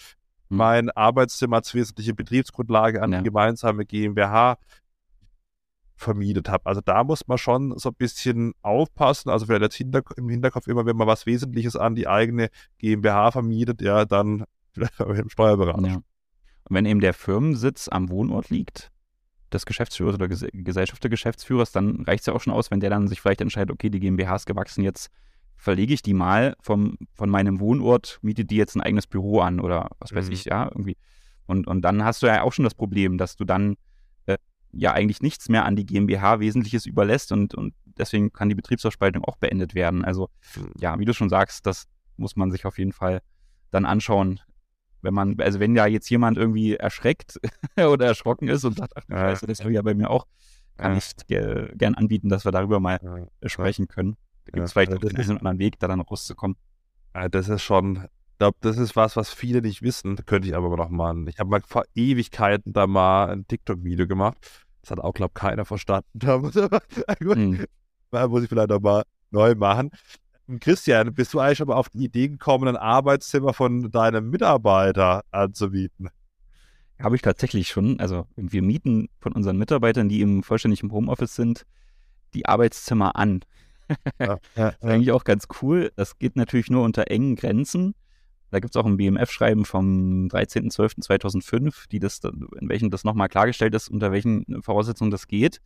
hm. 0.49 0.57
mein 0.57 0.89
Arbeitszimmer 0.91 1.57
als 1.57 1.73
wesentliche 1.73 2.13
Betriebsgrundlage 2.13 3.01
an 3.01 3.11
ja. 3.11 3.17
die 3.19 3.25
gemeinsame 3.25 3.85
GmbH 3.85 4.57
vermietet 6.01 6.49
habe. 6.49 6.65
Also 6.65 6.81
da 6.81 7.03
muss 7.03 7.27
man 7.27 7.37
schon 7.37 7.77
so 7.77 7.89
ein 7.89 7.95
bisschen 7.95 8.53
aufpassen. 8.61 9.29
Also 9.29 9.45
vielleicht 9.45 9.73
Hinterk 9.73 10.13
im 10.17 10.29
Hinterkopf 10.29 10.67
immer, 10.67 10.85
wenn 10.85 10.97
man 10.97 11.07
was 11.07 11.25
Wesentliches 11.25 11.75
an 11.75 11.95
die 11.95 12.07
eigene 12.07 12.49
GmbH 12.79 13.31
vermietet, 13.31 13.81
ja, 13.81 14.05
dann 14.05 14.45
vielleicht 14.71 14.99
mit 14.99 15.17
dem 15.17 15.29
Steuerberater. 15.29 15.87
Ja. 15.87 15.95
Und 15.95 16.75
wenn 16.75 16.85
eben 16.85 16.99
der 16.99 17.13
Firmensitz 17.13 17.87
am 17.87 18.09
Wohnort 18.09 18.49
liegt, 18.49 18.91
des 19.53 19.65
Geschäftsführers 19.65 20.15
oder 20.15 20.27
Ges 20.27 20.45
Gesellschaft 20.53 21.03
der 21.03 21.09
Geschäftsführers, 21.09 21.71
dann 21.71 22.03
reicht 22.03 22.21
es 22.21 22.27
ja 22.27 22.33
auch 22.33 22.41
schon 22.41 22.53
aus, 22.53 22.71
wenn 22.71 22.79
der 22.79 22.89
dann 22.89 23.07
sich 23.07 23.21
vielleicht 23.21 23.41
entscheidet, 23.41 23.71
okay, 23.71 23.89
die 23.89 23.99
GmbH 23.99 24.35
ist 24.35 24.45
gewachsen, 24.45 24.83
jetzt 24.83 25.09
verlege 25.55 25.93
ich 25.93 26.01
die 26.01 26.13
mal 26.13 26.55
vom, 26.61 26.97
von 27.13 27.29
meinem 27.29 27.59
Wohnort, 27.59 28.19
miete 28.21 28.45
die 28.45 28.55
jetzt 28.55 28.75
ein 28.75 28.81
eigenes 28.81 29.05
Büro 29.05 29.41
an 29.41 29.59
oder 29.59 29.89
was 29.99 30.13
weiß 30.13 30.27
mhm. 30.27 30.33
ich, 30.33 30.45
ja, 30.45 30.65
irgendwie. 30.65 30.97
Und, 31.45 31.67
und 31.67 31.81
dann 31.83 32.03
hast 32.03 32.23
du 32.23 32.27
ja 32.27 32.41
auch 32.41 32.53
schon 32.53 32.63
das 32.63 32.73
Problem, 32.73 33.17
dass 33.17 33.35
du 33.35 33.45
dann 33.45 33.75
äh, 34.25 34.37
ja 34.71 34.93
eigentlich 34.93 35.21
nichts 35.21 35.49
mehr 35.49 35.65
an 35.65 35.75
die 35.75 35.85
GmbH 35.85 36.39
Wesentliches 36.39 36.85
überlässt 36.85 37.31
und, 37.31 37.53
und 37.53 37.75
deswegen 37.85 38.33
kann 38.33 38.49
die 38.49 38.55
Betriebsausspaltung 38.55 39.23
auch 39.23 39.37
beendet 39.37 39.75
werden. 39.75 40.03
Also 40.03 40.29
mhm. 40.55 40.71
ja, 40.79 40.97
wie 40.97 41.05
du 41.05 41.13
schon 41.13 41.29
sagst, 41.29 41.65
das 41.65 41.87
muss 42.17 42.35
man 42.35 42.51
sich 42.51 42.65
auf 42.65 42.77
jeden 42.79 42.93
Fall 42.93 43.21
dann 43.69 43.85
anschauen, 43.85 44.39
wenn 45.01 45.13
man, 45.13 45.39
also 45.39 45.59
wenn 45.59 45.75
ja 45.75 45.85
jetzt 45.85 46.09
jemand 46.09 46.37
irgendwie 46.37 46.75
erschreckt 46.75 47.39
oder 47.77 48.05
erschrocken 48.05 48.47
ist 48.47 48.63
und 48.63 48.77
sagt, 48.77 48.93
ach 48.95 49.03
du 49.05 49.15
Scheiße, 49.15 49.47
das 49.47 49.59
habe 49.59 49.71
ich 49.71 49.75
ja 49.75 49.81
bei 49.81 49.93
mir 49.93 50.09
auch, 50.09 50.27
kann 50.77 50.97
ich 50.97 51.11
ge 51.27 51.71
gern 51.75 51.95
anbieten, 51.95 52.29
dass 52.29 52.45
wir 52.45 52.51
darüber 52.51 52.79
mal 52.79 52.99
ja. 53.01 53.49
sprechen 53.49 53.87
können. 53.87 54.17
Da 54.45 54.51
gibt 54.51 54.65
es 54.65 54.73
vielleicht 54.73 54.91
also 54.91 55.05
auch 55.05 55.09
den 55.09 55.17
einen 55.17 55.29
oder 55.31 55.39
anderen 55.39 55.59
Weg, 55.59 55.79
da 55.79 55.87
dann 55.87 56.01
rauszukommen. 56.01 56.57
das 57.29 57.49
ist 57.49 57.61
schon, 57.61 58.07
ich 58.31 58.37
glaube, 58.39 58.57
das 58.61 58.77
ist 58.77 58.95
was, 58.95 59.15
was 59.15 59.31
viele 59.31 59.61
nicht 59.61 59.81
wissen. 59.81 60.15
Könnte 60.25 60.47
ich 60.47 60.55
aber 60.55 60.75
noch 60.75 60.89
mal. 60.89 61.15
Ich 61.27 61.39
habe 61.39 61.49
mal 61.49 61.61
vor 61.61 61.83
Ewigkeiten 61.93 62.73
da 62.73 62.87
mal 62.87 63.29
ein 63.29 63.47
TikTok-Video 63.47 64.07
gemacht. 64.07 64.37
Das 64.81 64.91
hat 64.91 64.99
auch, 64.99 65.13
glaube 65.13 65.31
ich, 65.35 65.39
keiner 65.39 65.65
verstanden. 65.65 66.07
Da 66.13 66.39
muss, 66.39 66.55
hm. 66.55 67.65
muss 68.29 68.43
ich 68.43 68.49
vielleicht 68.49 68.69
noch 68.69 68.81
mal 68.81 69.03
neu 69.29 69.55
machen. 69.55 69.91
Christian, 70.59 71.13
bist 71.13 71.33
du 71.33 71.39
eigentlich 71.39 71.65
mal 71.65 71.75
auf 71.75 71.89
die 71.89 72.05
Idee 72.05 72.27
gekommen, 72.27 72.67
ein 72.67 72.77
Arbeitszimmer 72.77 73.53
von 73.53 73.91
deinem 73.91 74.29
Mitarbeiter 74.29 75.23
anzubieten? 75.31 76.09
Habe 76.99 77.15
ich 77.15 77.21
tatsächlich 77.21 77.69
schon. 77.69 77.99
Also 77.99 78.27
wir 78.35 78.61
mieten 78.61 79.09
von 79.19 79.33
unseren 79.33 79.57
Mitarbeitern, 79.57 80.09
die 80.09 80.21
im 80.21 80.43
vollständigen 80.43 80.91
Homeoffice 80.91 81.35
sind, 81.35 81.65
die 82.33 82.45
Arbeitszimmer 82.45 83.15
an. 83.15 83.41
Ja, 84.19 84.27
ja, 84.27 84.39
das 84.55 84.75
ist 84.75 84.83
eigentlich 84.83 85.11
auch 85.11 85.23
ganz 85.23 85.47
cool. 85.61 85.91
Das 85.95 86.19
geht 86.19 86.35
natürlich 86.35 86.69
nur 86.69 86.83
unter 86.83 87.09
engen 87.09 87.35
Grenzen. 87.35 87.95
Da 88.51 88.59
gibt 88.59 88.75
es 88.75 88.79
auch 88.79 88.85
ein 88.85 88.97
BMF-Schreiben 88.97 89.65
vom 89.65 90.27
13.12.2005, 90.27 91.87
die 91.89 91.99
das, 91.99 92.19
in 92.19 92.69
welchem 92.69 92.89
das 92.89 93.03
nochmal 93.03 93.29
klargestellt 93.29 93.73
ist, 93.73 93.89
unter 93.89 94.11
welchen 94.11 94.61
Voraussetzungen 94.61 95.09
das 95.09 95.27
geht. 95.27 95.61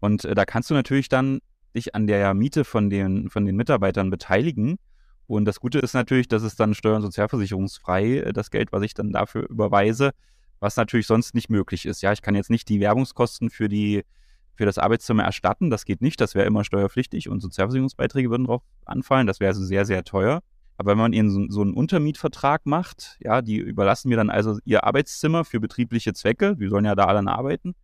Und 0.00 0.24
äh, 0.24 0.34
da 0.34 0.44
kannst 0.44 0.70
du 0.70 0.74
natürlich 0.74 1.08
dann 1.08 1.40
dich 1.74 1.94
an 1.94 2.06
der 2.06 2.34
Miete 2.34 2.64
von 2.64 2.90
den, 2.90 3.30
von 3.30 3.44
den 3.44 3.56
Mitarbeitern 3.56 4.10
beteiligen. 4.10 4.76
Und 5.26 5.46
das 5.46 5.60
Gute 5.60 5.78
ist 5.78 5.94
natürlich, 5.94 6.28
dass 6.28 6.42
es 6.42 6.56
dann 6.56 6.74
steuer- 6.74 6.96
und 6.96 7.02
sozialversicherungsfrei, 7.02 8.18
äh, 8.18 8.32
das 8.32 8.50
Geld, 8.50 8.72
was 8.72 8.82
ich 8.82 8.94
dann 8.94 9.12
dafür 9.12 9.48
überweise, 9.48 10.10
was 10.60 10.76
natürlich 10.76 11.06
sonst 11.06 11.34
nicht 11.34 11.50
möglich 11.50 11.86
ist. 11.86 12.02
Ja, 12.02 12.12
ich 12.12 12.22
kann 12.22 12.34
jetzt 12.34 12.50
nicht 12.50 12.68
die 12.68 12.80
Werbungskosten 12.80 13.50
für 13.50 13.68
die 13.68 14.04
für 14.56 14.66
das 14.66 14.78
Arbeitszimmer 14.78 15.24
erstatten. 15.24 15.70
Das 15.70 15.84
geht 15.84 16.00
nicht. 16.00 16.20
Das 16.20 16.34
wäre 16.34 16.46
immer 16.46 16.64
steuerpflichtig 16.64 17.28
und 17.28 17.40
Sozialversicherungsbeiträge 17.40 18.30
würden 18.30 18.44
darauf 18.44 18.62
anfallen. 18.84 19.26
Das 19.26 19.40
wäre 19.40 19.48
also 19.48 19.64
sehr, 19.64 19.84
sehr 19.84 20.04
teuer. 20.04 20.42
Aber 20.76 20.92
wenn 20.92 20.98
man 20.98 21.12
ihnen 21.12 21.30
so, 21.30 21.44
so, 21.48 21.62
einen 21.62 21.74
Untermietvertrag 21.74 22.66
macht, 22.66 23.16
ja, 23.20 23.42
die 23.42 23.56
überlassen 23.56 24.08
mir 24.08 24.16
dann 24.16 24.30
also 24.30 24.58
ihr 24.64 24.84
Arbeitszimmer 24.84 25.44
für 25.44 25.60
betriebliche 25.60 26.14
Zwecke, 26.14 26.56
die 26.56 26.68
sollen 26.68 26.84
ja 26.84 26.94
da 26.94 27.04
alle 27.04 27.28
arbeiten, 27.28 27.74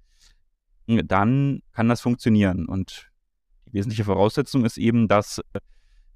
dann 0.87 1.63
kann 1.73 1.89
das 1.89 2.01
funktionieren. 2.01 2.67
Und 2.67 3.10
die 3.71 3.79
wesentliche 3.79 4.05
Voraussetzung 4.05 4.65
ist 4.65 4.79
eben, 4.79 5.09
dass 5.09 5.39
äh, 5.53 5.61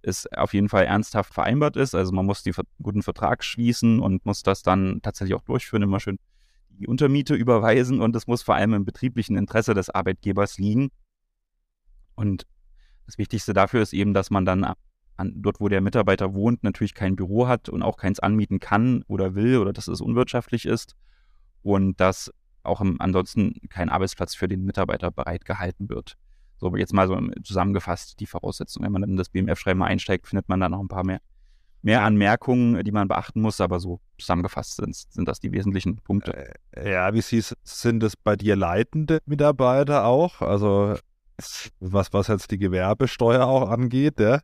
es 0.03 0.27
auf 0.33 0.53
jeden 0.53 0.69
Fall 0.69 0.85
ernsthaft 0.85 1.33
vereinbart 1.33 1.77
ist. 1.77 1.95
Also 1.95 2.13
man 2.13 2.27
muss 2.27 2.43
den 2.43 2.55
guten 2.83 3.03
Vertrag 3.03 3.43
schließen 3.43 4.01
und 4.01 4.27
muss 4.27 4.43
das 4.43 4.63
dann 4.63 5.01
tatsächlich 5.03 5.35
auch 5.35 5.45
durchführen, 5.45 5.83
immer 5.83 6.01
schön 6.01 6.19
die 6.69 6.89
Untermiete 6.89 7.35
überweisen 7.35 8.01
und 8.01 8.17
es 8.17 8.27
muss 8.27 8.43
vor 8.43 8.57
allem 8.57 8.75
im 8.75 8.85
betrieblichen 8.85 9.37
Interesse 9.37 9.75
des 9.75 9.91
Arbeitgebers 9.91 10.59
liegen. 10.59 10.91
Und 12.17 12.47
das 13.07 13.17
Wichtigste 13.17 13.53
dafür 13.53 13.81
ist 13.81 13.93
eben, 13.93 14.13
dass 14.13 14.31
man 14.31 14.45
dann 14.45 14.65
an, 15.17 15.33
dort, 15.37 15.61
wo 15.61 15.69
der 15.69 15.81
Mitarbeiter 15.81 16.35
wohnt, 16.35 16.65
natürlich 16.65 16.95
kein 16.95 17.15
Büro 17.15 17.47
hat 17.47 17.69
und 17.69 17.83
auch 17.83 17.97
keins 17.97 18.19
anmieten 18.19 18.59
kann 18.59 19.05
oder 19.07 19.37
will 19.37 19.59
oder 19.59 19.73
dass 19.73 19.87
es 19.87 20.01
unwirtschaftlich 20.01 20.67
ist 20.67 20.97
und 21.63 22.01
dass 22.01 22.33
auch 22.65 22.81
im, 22.81 23.01
ansonsten 23.01 23.55
kein 23.69 23.89
Arbeitsplatz 23.89 24.35
für 24.35 24.49
den 24.49 24.65
Mitarbeiter 24.65 25.11
bereitgehalten 25.11 25.89
wird. 25.89 26.17
So, 26.59 26.75
jetzt 26.77 26.93
mal 26.93 27.07
so 27.09 27.19
zusammengefasst 27.43 28.21
die 28.21 28.27
Voraussetzungen. 28.27 28.87
Wenn 28.87 28.93
man 28.93 29.03
dann 29.03 29.11
in 29.11 29.17
das 29.17 29.29
BMF-Schreiben 29.29 29.83
einsteigt, 29.83 30.27
findet 30.27 30.49
man 30.49 30.61
da 30.61 30.69
noch 30.69 30.81
ein 30.81 30.89
paar 30.89 31.05
mehr, 31.05 31.21
mehr 31.83 32.03
Anmerkungen, 32.03 32.83
die 32.85 32.93
man 32.93 33.09
beachten 33.09 33.41
muss, 33.41 33.61
aber 33.61 33.81
so 33.81 34.01
zusammengefasst 34.19 34.77
sind, 34.77 34.95
sind 34.95 35.29
das 35.29 35.41
die 35.41 35.53
wesentlichen 35.53 35.97
Punkte. 35.97 36.55
Äh, 36.73 36.93
ja, 36.93 37.13
wie 37.13 37.21
siehst 37.21 37.57
sind 37.65 38.03
es 38.03 38.17
bei 38.17 38.37
dir 38.37 38.57
leitende 38.57 39.19
Mitarbeiter 39.27 40.05
auch? 40.05 40.41
Also 40.41 40.97
was, 41.81 42.13
was 42.13 42.29
jetzt 42.29 42.51
die 42.51 42.59
Gewerbesteuer 42.59 43.45
auch 43.45 43.69
angeht, 43.69 44.21
ja? 44.21 44.41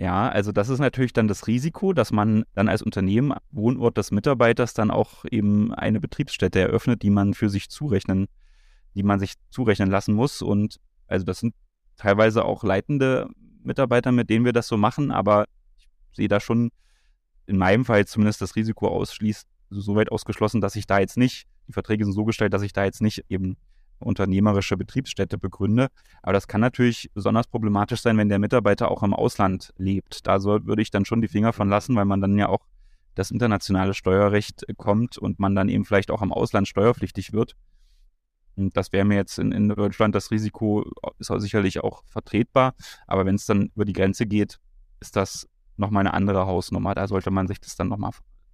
Ja, 0.00 0.28
also 0.28 0.52
das 0.52 0.68
ist 0.68 0.78
natürlich 0.78 1.12
dann 1.12 1.26
das 1.26 1.48
Risiko, 1.48 1.92
dass 1.92 2.12
man 2.12 2.44
dann 2.54 2.68
als 2.68 2.82
Unternehmen, 2.82 3.34
Wohnort 3.50 3.98
des 3.98 4.12
Mitarbeiters, 4.12 4.72
dann 4.72 4.92
auch 4.92 5.24
eben 5.28 5.74
eine 5.74 5.98
Betriebsstätte 5.98 6.60
eröffnet, 6.60 7.02
die 7.02 7.10
man 7.10 7.34
für 7.34 7.50
sich 7.50 7.68
zurechnen 7.68 8.28
die 8.98 9.04
man 9.04 9.20
sich 9.20 9.34
zurechnen 9.50 9.90
lassen 9.90 10.12
muss. 10.12 10.42
Und 10.42 10.80
also 11.06 11.24
das 11.24 11.38
sind 11.38 11.54
teilweise 11.96 12.44
auch 12.44 12.64
leitende 12.64 13.28
Mitarbeiter, 13.62 14.10
mit 14.10 14.28
denen 14.28 14.44
wir 14.44 14.52
das 14.52 14.66
so 14.66 14.76
machen, 14.76 15.12
aber 15.12 15.46
ich 15.78 15.88
sehe 16.16 16.28
da 16.28 16.40
schon 16.40 16.70
in 17.46 17.56
meinem 17.56 17.84
Fall 17.84 18.06
zumindest 18.06 18.42
das 18.42 18.56
Risiko 18.56 18.88
ausschließt, 18.88 19.46
so 19.70 19.94
weit 19.94 20.10
ausgeschlossen, 20.10 20.60
dass 20.60 20.74
ich 20.74 20.86
da 20.86 20.98
jetzt 20.98 21.16
nicht, 21.16 21.46
die 21.68 21.72
Verträge 21.72 22.04
sind 22.04 22.12
so 22.12 22.24
gestellt, 22.24 22.52
dass 22.52 22.62
ich 22.62 22.72
da 22.72 22.84
jetzt 22.84 23.00
nicht 23.00 23.24
eben 23.28 23.56
unternehmerische 24.00 24.76
Betriebsstätte 24.76 25.38
begründe. 25.38 25.88
Aber 26.22 26.32
das 26.32 26.48
kann 26.48 26.60
natürlich 26.60 27.10
besonders 27.14 27.46
problematisch 27.46 28.00
sein, 28.00 28.16
wenn 28.16 28.28
der 28.28 28.38
Mitarbeiter 28.38 28.90
auch 28.90 29.02
im 29.02 29.14
Ausland 29.14 29.72
lebt. 29.76 30.26
Da 30.26 30.42
würde 30.42 30.82
ich 30.82 30.90
dann 30.90 31.04
schon 31.04 31.20
die 31.20 31.28
Finger 31.28 31.52
von 31.52 31.68
lassen, 31.68 31.94
weil 31.96 32.04
man 32.04 32.20
dann 32.20 32.36
ja 32.36 32.48
auch 32.48 32.66
das 33.14 33.30
internationale 33.30 33.94
Steuerrecht 33.94 34.64
kommt 34.76 35.18
und 35.18 35.38
man 35.38 35.54
dann 35.54 35.68
eben 35.68 35.84
vielleicht 35.84 36.10
auch 36.10 36.22
im 36.22 36.32
Ausland 36.32 36.68
steuerpflichtig 36.68 37.32
wird. 37.32 37.54
Und 38.58 38.76
das 38.76 38.92
wäre 38.92 39.04
mir 39.04 39.16
jetzt 39.16 39.38
in, 39.38 39.52
in 39.52 39.68
Deutschland 39.68 40.14
das 40.14 40.30
Risiko 40.30 40.84
ist 41.18 41.30
auch 41.30 41.38
sicherlich 41.38 41.82
auch 41.82 42.02
vertretbar. 42.06 42.74
Aber 43.06 43.24
wenn 43.24 43.36
es 43.36 43.46
dann 43.46 43.70
über 43.74 43.84
die 43.84 43.92
Grenze 43.92 44.26
geht, 44.26 44.58
ist 45.00 45.16
das 45.16 45.48
nochmal 45.76 46.00
eine 46.00 46.14
andere 46.14 46.46
Hausnummer. 46.46 46.94
Da 46.94 47.06
sollte 47.06 47.30
man 47.30 47.46
sich 47.46 47.60
das 47.60 47.76
dann 47.76 47.88
nochmal 47.88 48.10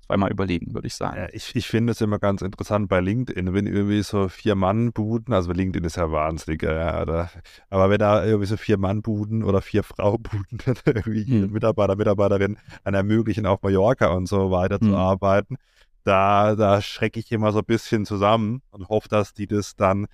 zweimal 0.07 0.31
überlegen, 0.31 0.75
würde 0.75 0.87
ich 0.87 0.95
sagen. 0.95 1.17
Ja, 1.17 1.29
ich 1.33 1.55
ich 1.57 1.67
finde 1.67 1.93
es 1.93 2.01
immer 2.01 2.19
ganz 2.19 2.43
interessant 2.43 2.89
bei 2.89 3.01
LinkedIn, 3.01 3.55
wenn 3.55 3.67
irgendwie 3.67 4.03
so 4.03 4.29
Vier-Mann-Buden, 4.29 5.33
also 5.33 5.53
LinkedIn 5.53 5.85
ist 5.85 5.97
ja 5.97 6.11
wahnsinnig, 6.11 6.63
ja, 6.63 7.03
oder, 7.03 7.31
aber 7.71 7.91
wenn 7.91 7.99
da 7.99 8.25
irgendwie 8.25 8.47
so 8.47 8.57
Vier-Mann-Buden 8.57 9.43
oder 9.43 9.63
Vier-Frau-Buden 9.63 10.59
irgendwie 10.85 11.25
hm. 11.25 11.53
Mitarbeiter, 11.53 11.97
Mitarbeiterin 11.97 12.59
dann 12.85 12.95
ermöglichen, 12.95 13.47
auf 13.47 13.63
Mallorca 13.63 14.09
und 14.09 14.27
so 14.27 14.51
weiter 14.51 14.79
hm. 14.79 14.91
zu 14.91 14.97
arbeiten, 14.97 15.57
da, 16.05 16.55
da 16.55 16.81
schrecke 16.81 17.21
ich 17.21 17.33
immer 17.33 17.53
so 17.53 17.59
ein 17.59 17.65
bisschen 17.65 18.05
zusammen 18.05 18.63
und 18.71 18.89
hoffe, 18.89 19.09
dass 19.09 19.35
die 19.35 19.47
das 19.47 19.77
dann 19.77 20.07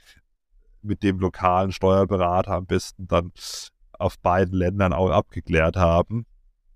mit 0.82 1.02
dem 1.02 1.18
lokalen 1.18 1.72
Steuerberater 1.72 2.52
am 2.52 2.66
besten 2.66 3.06
dann 3.06 3.32
auf 3.92 4.18
beiden 4.18 4.54
Ländern 4.54 4.92
auch 4.92 5.10
abgeklärt 5.10 5.76
haben. 5.76 6.24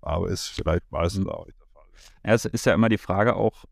Aber 0.01 0.27
ist 0.29 0.47
vielleicht 0.47 0.91
meistens 0.91 1.25
hm. 1.25 1.31
auch 1.31 1.45
nicht 1.47 1.57
ja, 2.25 2.33
es 2.33 2.45
ist 2.45 2.65
ja 2.65 2.73
immer 2.73 2.89
die 2.89 2.97
Frage 2.97 3.35
auch, 3.35 3.65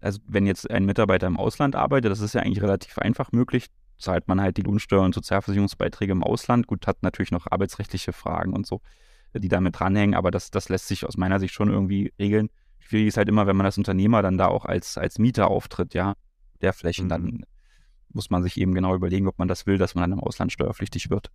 also 0.00 0.20
wenn 0.26 0.46
jetzt 0.46 0.70
ein 0.70 0.84
Mitarbeiter 0.84 1.26
im 1.26 1.36
Ausland 1.36 1.76
arbeitet, 1.76 2.10
das 2.10 2.20
ist 2.20 2.34
ja 2.34 2.42
eigentlich 2.42 2.62
relativ 2.62 2.98
einfach 2.98 3.32
möglich, 3.32 3.66
zahlt 3.98 4.28
man 4.28 4.40
halt 4.40 4.56
die 4.56 4.62
Lohnsteuer 4.62 5.02
und 5.02 5.14
Sozialversicherungsbeiträge 5.14 6.12
im 6.12 6.22
Ausland. 6.22 6.66
Gut, 6.66 6.86
hat 6.86 7.02
natürlich 7.02 7.30
noch 7.30 7.46
arbeitsrechtliche 7.50 8.12
Fragen 8.12 8.52
und 8.52 8.66
so, 8.66 8.80
die 9.32 9.48
damit 9.48 9.78
dranhängen, 9.78 10.14
aber 10.14 10.30
das, 10.30 10.50
das 10.50 10.68
lässt 10.68 10.88
sich 10.88 11.06
aus 11.06 11.16
meiner 11.16 11.40
Sicht 11.40 11.54
schon 11.54 11.70
irgendwie 11.70 12.12
regeln. 12.18 12.50
Schwierig 12.84 13.08
ist 13.08 13.16
halt 13.16 13.28
immer, 13.28 13.46
wenn 13.46 13.56
man 13.56 13.66
als 13.66 13.78
Unternehmer 13.78 14.20
dann 14.20 14.36
da 14.36 14.46
auch 14.48 14.66
als, 14.66 14.98
als 14.98 15.18
Mieter 15.18 15.48
auftritt, 15.48 15.94
ja, 15.94 16.14
der 16.60 16.74
Flächen, 16.74 17.06
mhm. 17.06 17.08
dann 17.08 17.46
muss 18.12 18.30
man 18.30 18.42
sich 18.42 18.58
eben 18.58 18.74
genau 18.74 18.94
überlegen, 18.94 19.26
ob 19.26 19.38
man 19.38 19.48
das 19.48 19.66
will, 19.66 19.78
dass 19.78 19.94
man 19.94 20.02
dann 20.02 20.18
im 20.18 20.24
Ausland 20.24 20.52
steuerpflichtig 20.52 21.10
wird. 21.10 21.30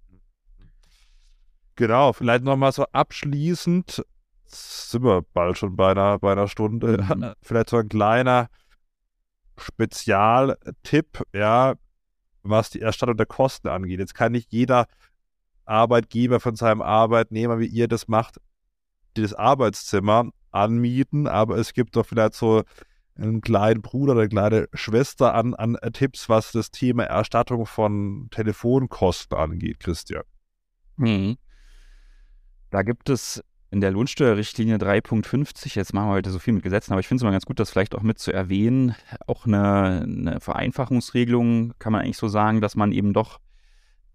Genau, 1.75 2.13
vielleicht 2.13 2.43
nochmal 2.43 2.71
so 2.71 2.85
abschließend 2.91 4.03
sind 4.45 5.03
wir 5.03 5.23
bald 5.33 5.57
schon 5.57 5.75
bei 5.75 5.91
einer, 5.91 6.19
bei 6.19 6.31
einer 6.31 6.47
Stunde. 6.47 6.97
Mhm. 6.97 7.33
Vielleicht 7.41 7.69
so 7.69 7.77
ein 7.77 7.89
kleiner 7.89 8.49
Spezialtipp, 9.57 11.23
ja, 11.33 11.75
was 12.43 12.69
die 12.69 12.81
Erstattung 12.81 13.17
der 13.17 13.25
Kosten 13.25 13.67
angeht. 13.67 13.99
Jetzt 13.99 14.15
kann 14.15 14.31
nicht 14.31 14.51
jeder 14.51 14.87
Arbeitgeber 15.65 16.39
von 16.39 16.55
seinem 16.55 16.81
Arbeitnehmer, 16.81 17.59
wie 17.59 17.67
ihr 17.67 17.87
das 17.87 18.07
macht, 18.07 18.39
das 19.13 19.33
Arbeitszimmer 19.33 20.29
anmieten, 20.51 21.27
aber 21.27 21.57
es 21.57 21.73
gibt 21.73 21.95
doch 21.95 22.05
vielleicht 22.05 22.33
so 22.33 22.63
einen 23.15 23.41
kleinen 23.41 23.81
Bruder 23.81 24.13
oder 24.13 24.21
eine 24.21 24.29
kleine 24.29 24.69
Schwester 24.73 25.33
an, 25.33 25.55
an 25.55 25.77
Tipps, 25.93 26.29
was 26.29 26.51
das 26.51 26.71
Thema 26.71 27.03
Erstattung 27.03 27.65
von 27.65 28.27
Telefonkosten 28.31 29.37
angeht, 29.37 29.79
Christian. 29.79 30.23
Mhm. 30.95 31.37
Da 32.69 32.83
gibt 32.83 33.09
es 33.09 33.43
in 33.71 33.81
der 33.81 33.91
Lohnsteuerrichtlinie 33.91 34.77
3.50, 34.77 35.75
jetzt 35.75 35.93
machen 35.93 36.07
wir 36.07 36.13
heute 36.13 36.31
so 36.31 36.39
viel 36.39 36.53
mit 36.53 36.63
Gesetzen, 36.63 36.91
aber 36.91 37.01
ich 37.01 37.07
finde 37.07 37.21
es 37.21 37.23
mal 37.23 37.31
ganz 37.31 37.45
gut, 37.45 37.59
das 37.59 37.69
vielleicht 37.69 37.93
auch 37.93 38.01
mit 38.01 38.17
zu 38.17 38.31
erwähnen, 38.31 38.95
auch 39.27 39.45
eine, 39.45 40.01
eine 40.01 40.39
Vereinfachungsregelung 40.39 41.73
kann 41.77 41.91
man 41.91 42.01
eigentlich 42.01 42.17
so 42.17 42.27
sagen, 42.27 42.61
dass 42.61 42.75
man 42.75 42.91
eben 42.91 43.13
doch 43.13 43.39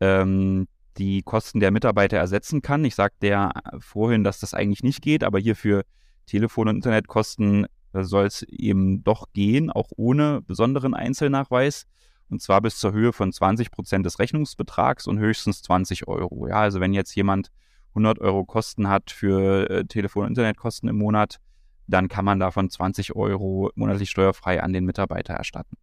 ähm, 0.00 0.66
die 0.98 1.22
Kosten 1.22 1.60
der 1.60 1.70
Mitarbeiter 1.70 2.16
ersetzen 2.16 2.62
kann. 2.62 2.84
Ich 2.84 2.94
sagte 2.94 3.28
ja 3.28 3.52
vorhin, 3.78 4.24
dass 4.24 4.40
das 4.40 4.54
eigentlich 4.54 4.82
nicht 4.82 5.02
geht, 5.02 5.22
aber 5.22 5.38
hier 5.38 5.56
für 5.56 5.84
Telefon- 6.26 6.68
und 6.68 6.76
Internetkosten 6.76 7.66
soll 7.92 8.26
es 8.26 8.42
eben 8.42 9.04
doch 9.04 9.32
gehen, 9.32 9.70
auch 9.70 9.90
ohne 9.96 10.42
besonderen 10.42 10.94
Einzelnachweis. 10.94 11.86
Und 12.28 12.40
zwar 12.42 12.60
bis 12.60 12.78
zur 12.78 12.92
Höhe 12.92 13.12
von 13.12 13.32
20 13.32 13.70
Prozent 13.70 14.04
des 14.06 14.18
Rechnungsbetrags 14.18 15.06
und 15.06 15.18
höchstens 15.18 15.62
20 15.62 16.08
Euro. 16.08 16.48
Ja, 16.48 16.60
also 16.60 16.80
wenn 16.80 16.92
jetzt 16.92 17.14
jemand 17.14 17.50
100 17.90 18.18
Euro 18.18 18.44
Kosten 18.44 18.88
hat 18.88 19.10
für 19.10 19.70
äh, 19.70 19.84
Telefon- 19.84 20.24
und 20.24 20.30
Internetkosten 20.30 20.88
im 20.88 20.96
Monat, 20.96 21.38
dann 21.86 22.08
kann 22.08 22.24
man 22.24 22.40
davon 22.40 22.70
20 22.70 23.14
Euro 23.14 23.70
monatlich 23.74 24.10
steuerfrei 24.10 24.62
an 24.62 24.72
den 24.72 24.84
Mitarbeiter 24.84 25.34
erstatten. 25.34 25.76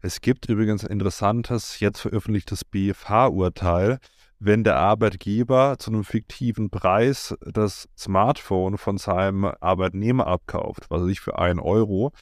Es 0.00 0.20
gibt 0.20 0.48
übrigens 0.48 0.84
ein 0.84 0.90
interessantes, 0.90 1.80
jetzt 1.80 2.00
veröffentlichtes 2.00 2.64
BFH-Urteil, 2.64 3.98
wenn 4.44 4.64
der 4.64 4.76
Arbeitgeber 4.76 5.76
zu 5.78 5.92
einem 5.92 6.02
fiktiven 6.02 6.68
Preis 6.68 7.32
das 7.40 7.88
Smartphone 7.96 8.76
von 8.76 8.98
seinem 8.98 9.44
Arbeitnehmer 9.44 10.26
abkauft, 10.26 10.86
was 10.88 11.02
er 11.02 11.06
sich 11.06 11.20
für 11.20 11.38
einen 11.38 11.60
Euro, 11.60 12.12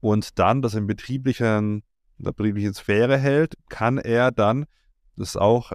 und 0.00 0.38
dann 0.38 0.60
das 0.60 0.74
in 0.74 0.86
betrieblichen, 0.86 1.82
in 2.18 2.24
der 2.24 2.32
betrieblichen 2.32 2.74
Sphäre 2.74 3.16
hält, 3.16 3.54
kann 3.70 3.96
er 3.96 4.30
dann, 4.30 4.66
das 5.16 5.30
ist 5.30 5.36
auch 5.38 5.72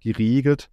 geregelt, 0.00 0.70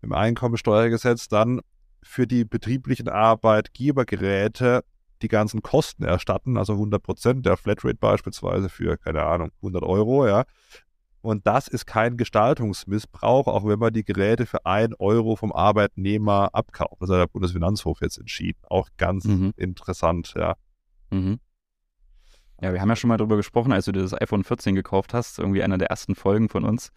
im 0.00 0.12
Einkommensteuergesetz 0.12 1.26
dann 1.26 1.60
für 2.04 2.28
die 2.28 2.44
betrieblichen 2.44 3.08
Arbeitgebergeräte 3.08 4.84
die 5.22 5.28
ganzen 5.28 5.60
Kosten 5.60 6.04
erstatten, 6.04 6.56
also 6.56 6.74
100 6.74 7.02
Prozent 7.02 7.46
der 7.46 7.56
Flatrate 7.56 7.98
beispielsweise 7.98 8.68
für, 8.68 8.96
keine 8.96 9.24
Ahnung, 9.24 9.50
100 9.56 9.82
Euro, 9.82 10.26
ja. 10.26 10.44
Und 11.22 11.46
das 11.46 11.68
ist 11.68 11.86
kein 11.86 12.16
Gestaltungsmissbrauch, 12.16 13.46
auch 13.46 13.64
wenn 13.64 13.78
man 13.78 13.92
die 13.92 14.04
Geräte 14.04 14.44
für 14.44 14.66
1 14.66 14.98
Euro 14.98 15.36
vom 15.36 15.52
Arbeitnehmer 15.52 16.50
abkauft. 16.52 16.96
Das 17.00 17.10
hat 17.10 17.18
der 17.18 17.26
Bundesfinanzhof 17.28 18.00
jetzt 18.00 18.18
entschieden. 18.18 18.58
Auch 18.68 18.88
ganz 18.96 19.24
mhm. 19.24 19.54
interessant, 19.56 20.34
ja. 20.36 20.56
Mhm. 21.10 21.38
Ja, 22.60 22.72
wir 22.72 22.80
haben 22.80 22.88
ja 22.88 22.96
schon 22.96 23.08
mal 23.08 23.16
darüber 23.16 23.36
gesprochen, 23.36 23.72
als 23.72 23.84
du 23.84 23.92
dir 23.92 24.02
das 24.02 24.20
iPhone 24.20 24.42
14 24.42 24.74
gekauft 24.74 25.14
hast, 25.14 25.38
irgendwie 25.38 25.62
einer 25.62 25.78
der 25.78 25.90
ersten 25.90 26.16
Folgen 26.16 26.48
von 26.48 26.64
uns 26.64 26.90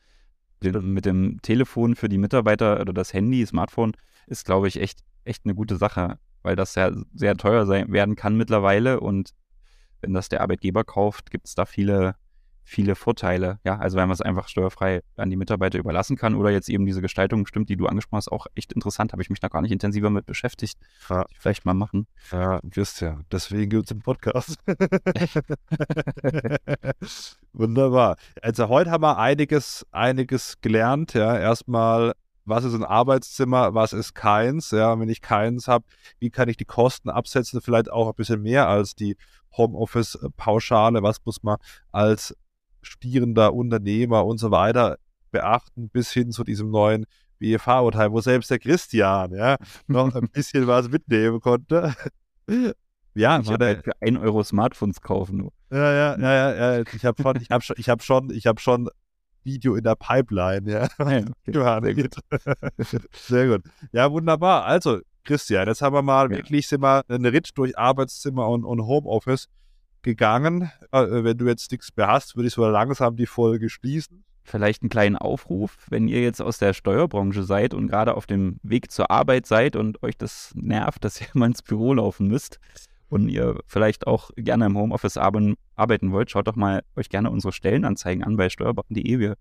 mit 0.62 1.06
dem 1.06 1.42
Telefon 1.44 1.96
für 1.96 2.10
die 2.10 2.18
Mitarbeiter 2.18 2.82
oder 2.82 2.94
das 2.94 3.14
Handy, 3.14 3.46
Smartphone, 3.46 3.94
ist, 4.26 4.46
glaube 4.46 4.68
ich, 4.68 4.82
echt, 4.82 5.02
echt 5.24 5.46
eine 5.46 5.54
gute 5.54 5.78
Sache, 5.78 6.18
weil 6.42 6.56
das 6.56 6.74
ja 6.74 6.92
sehr 7.14 7.36
teuer 7.36 7.68
sein, 7.68 7.92
werden 7.92 8.16
kann 8.16 8.36
mittlerweile 8.36 9.00
und 9.00 9.32
wenn 10.02 10.14
das 10.14 10.30
der 10.30 10.42
Arbeitgeber 10.42 10.84
kauft, 10.84 11.30
gibt 11.30 11.48
es 11.48 11.56
da 11.56 11.66
viele 11.66 12.16
viele 12.66 12.96
Vorteile. 12.96 13.60
Ja, 13.64 13.78
also 13.78 13.96
wenn 13.96 14.08
man 14.08 14.16
es 14.16 14.22
einfach 14.22 14.50
steuerfrei 14.50 15.02
an 15.16 15.30
die 15.30 15.36
Mitarbeiter 15.38 15.78
überlassen 15.78 16.18
kann 16.18 16.36
oder 16.36 16.50
jetzt 16.50 16.68
eben 16.68 16.86
diese 16.86 17.02
Gestaltung 17.02 17.46
stimmt, 17.46 17.70
die 17.70 17.78
du 17.78 17.86
angesprochen 17.86 18.18
hast, 18.18 18.32
auch 18.32 18.48
echt 18.56 18.74
interessant. 18.74 19.14
Habe 19.14 19.22
ich 19.22 19.30
mich 19.30 19.40
da 19.40 19.48
gar 19.48 19.62
nicht 19.62 19.72
intensiver 19.72 20.10
mit 20.10 20.26
beschäftigt. 20.26 20.78
Ja. 21.10 21.26
Vielleicht 21.38 21.66
mal 21.66 21.76
machen. 21.76 22.08
Ja, 22.32 22.60
wisst 22.64 23.02
ja. 23.02 23.22
Deswegen 23.32 23.70
gibt 23.70 23.84
es 23.84 23.90
den 23.90 24.02
Podcast. 24.02 24.58
Wunderbar. 27.54 28.18
Also 28.42 28.68
heute 28.68 28.90
haben 28.90 29.04
wir 29.04 29.20
einiges, 29.20 29.86
einiges 29.92 30.60
gelernt. 30.60 31.14
Ja, 31.14 31.38
erstmal 31.38 32.14
was 32.46 32.64
ist 32.64 32.76
ein 32.76 32.84
Arbeitszimmer, 32.84 33.74
was 33.74 33.92
ist 33.92 34.14
keins, 34.14 34.70
ja, 34.70 35.00
wenn 35.00 35.10
ich 35.10 35.22
keins 35.22 35.68
habe, 35.68 35.84
wie 36.20 36.30
kann 36.30 36.48
ich 36.48 36.58
die 36.58 36.66
Kosten 36.66 37.10
absetzen, 37.10 37.60
vielleicht 37.60 37.92
auch 37.92 38.08
ein 38.08 38.14
bisschen 38.14 38.44
mehr 38.44 38.68
als 38.68 38.94
die 38.94 39.18
Homeoffice-Pauschale, 39.58 41.02
was 41.02 41.26
muss 41.26 41.42
man 41.44 41.58
als 41.92 42.36
studierender 42.86 43.54
Unternehmer 43.54 44.26
und 44.26 44.38
so 44.38 44.52
weiter 44.52 44.98
beachten, 45.32 45.90
bis 45.90 46.12
hin 46.12 46.32
zu 46.32 46.44
diesem 46.44 46.72
neuen 46.72 47.06
BFH-Urteil, 47.40 48.12
wo 48.12 48.22
selbst 48.22 48.50
der 48.50 48.60
Christian 48.60 49.34
ja 49.34 49.58
noch 49.88 50.16
ein 50.16 50.30
bisschen 50.34 50.68
was 50.68 50.90
mitnehmen 50.90 51.40
konnte. 51.40 51.94
Ja, 53.16 53.40
ich 53.40 53.50
werde 53.50 53.66
halt 53.66 53.84
für 53.84 54.02
1 54.02 54.20
Euro 54.20 54.44
Smartphones 54.44 55.02
kaufen. 55.02 55.50
Ja, 55.72 55.92
ja, 55.92 56.18
ja, 56.18 56.34
ja, 56.34 56.76
ja. 56.76 56.84
Ich 56.94 57.06
habe 57.06 57.22
schon, 57.22 57.36
ich 57.42 57.50
habe 57.50 57.64
schon, 57.64 57.76
ich 57.78 57.90
habe 57.90 58.04
schon, 58.04 58.30
ich 58.32 58.48
habe 58.48 58.60
schon 58.60 58.90
Video 59.44 59.76
in 59.76 59.84
der 59.84 59.96
Pipeline, 59.96 60.70
ja. 60.70 60.88
ja 61.00 61.24
okay. 61.40 61.54
Sehr, 61.84 61.94
gut. 61.94 62.16
Sehr 63.14 63.48
gut. 63.48 63.64
Ja, 63.92 64.12
wunderbar. 64.12 64.66
Also, 64.66 65.00
Christian, 65.24 65.68
jetzt 65.68 65.82
haben 65.82 65.96
wir 65.96 66.02
mal 66.02 66.30
ja. 66.30 66.38
wirklich 66.38 66.68
sind 66.68 66.82
wir 66.82 67.04
einen 67.08 67.26
Ritt 67.26 67.50
durch 67.56 67.78
Arbeitszimmer 67.78 68.48
und, 68.50 68.66
und 68.66 68.82
Homeoffice 68.82 69.48
gegangen. 70.06 70.72
Äh, 70.92 71.24
wenn 71.24 71.38
du 71.38 71.48
jetzt 71.48 71.70
nichts 71.72 71.90
mehr 71.98 72.08
hast, 72.08 72.38
würde 72.38 72.48
ich 72.48 72.54
so 72.54 72.66
langsam 72.66 73.18
die 73.18 73.26
Folge 73.26 73.70
schließen. 73.70 74.24
Vielleicht 74.44 74.84
einen 74.84 74.90
kleinen 74.90 75.18
Aufruf, 75.18 75.76
wenn 75.90 76.08
ihr 76.08 76.22
jetzt 76.22 76.42
aus 76.42 76.60
der 76.60 76.74
Steuerbranche 76.74 77.44
seid 77.44 77.74
und 77.74 77.88
gerade 77.88 78.16
auf 78.16 78.28
dem 78.28 78.60
Weg 78.64 78.92
zur 78.92 79.12
Arbeit 79.12 79.48
seid 79.48 79.76
und 79.76 80.02
euch 80.04 80.18
das 80.18 80.54
nervt, 80.56 81.04
dass 81.04 81.20
ihr 81.22 81.28
mal 81.34 81.48
ins 81.48 81.64
Büro 81.64 81.94
laufen 81.94 82.28
müsst 82.28 82.60
und 83.10 83.28
ihr 83.28 83.60
vielleicht 83.66 84.08
auch 84.08 84.32
gerne 84.38 84.68
im 84.68 84.78
Homeoffice 84.78 85.18
arbeiten 85.18 86.12
wollt, 86.12 86.32
schaut 86.32 86.48
doch 86.48 86.56
mal 86.56 86.84
euch 86.96 87.10
gerne 87.10 87.30
unsere 87.32 87.52
Stellenanzeigen 87.52 88.24
an 88.24 88.38
bei 88.38 88.50
steuerberaten.de. 88.50 89.20
Wir 89.20 89.36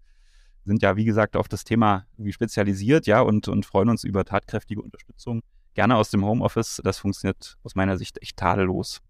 sind 0.64 0.82
ja, 0.82 0.96
wie 0.96 1.04
gesagt, 1.04 1.36
auf 1.36 1.48
das 1.48 1.64
Thema 1.64 2.06
spezialisiert, 2.30 3.06
ja, 3.06 3.20
und, 3.20 3.48
und 3.48 3.66
freuen 3.66 3.90
uns 3.90 4.02
über 4.02 4.24
tatkräftige 4.24 4.80
Unterstützung 4.80 5.42
gerne 5.74 5.96
aus 5.96 6.10
dem 6.10 6.24
Homeoffice. 6.24 6.80
Das 6.82 6.98
funktioniert 6.98 7.58
aus 7.62 7.74
meiner 7.74 7.98
Sicht 7.98 8.22
echt 8.22 8.36
tadellos. 8.36 9.00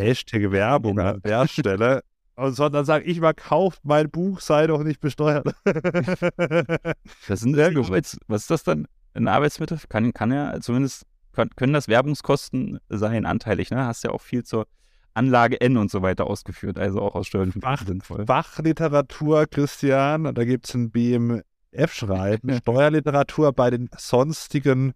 Hashtag 0.00 0.50
Werbung 0.50 0.96
Genau. 0.96 1.10
an 1.10 1.22
der 1.22 1.46
Stelle. 1.48 2.02
Und 2.36 2.54
sondern 2.54 2.84
sage 2.86 3.04
ich 3.04 3.20
mal, 3.20 3.34
kauft 3.34 3.80
mein 3.84 4.10
Buch, 4.10 4.40
sei 4.40 4.66
doch 4.66 4.82
nicht 4.82 5.00
besteuert. 5.00 5.46
Das 7.28 7.40
sind 7.40 7.54
sehr 7.54 7.72
gut. 7.74 7.90
Was 7.90 8.42
ist 8.42 8.50
das 8.50 8.64
dann? 8.64 8.86
Ein 9.12 9.28
Arbeitsmittel? 9.28 9.78
Kann, 9.88 10.12
kann 10.14 10.32
ja 10.32 10.58
zumindest, 10.60 11.04
kann, 11.32 11.50
können 11.56 11.72
das 11.72 11.88
Werbungskosten 11.88 12.78
sein, 12.88 13.26
anteilig, 13.26 13.70
ne? 13.70 13.84
Hast 13.84 14.04
ja 14.04 14.10
auch 14.10 14.20
viel 14.20 14.44
zur 14.44 14.66
Anlage 15.14 15.60
N 15.60 15.76
und 15.76 15.90
so 15.90 16.02
weiter 16.02 16.26
ausgeführt, 16.28 16.78
also 16.78 17.00
auch 17.02 17.14
aus 17.16 17.26
steuerlichen 17.26 17.60
Fach-. 17.60 17.84
Fachliteratur, 18.26 19.46
Christian, 19.46 20.32
da 20.32 20.44
gibt 20.44 20.68
es 20.68 20.74
ein 20.74 20.90
BMF-Schreiben, 20.92 22.56
Steuerliteratur 22.62 23.52
bei 23.52 23.70
den 23.70 23.90
sonstigen 23.98 24.94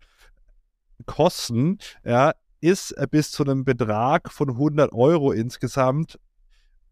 Kosten, 1.06 1.78
ja, 2.04 2.32
ist 2.64 2.92
äh, 2.92 3.06
bis 3.08 3.30
zu 3.30 3.44
einem 3.44 3.64
Betrag 3.64 4.32
von 4.32 4.48
100 4.48 4.92
Euro 4.92 5.32
insgesamt 5.32 6.18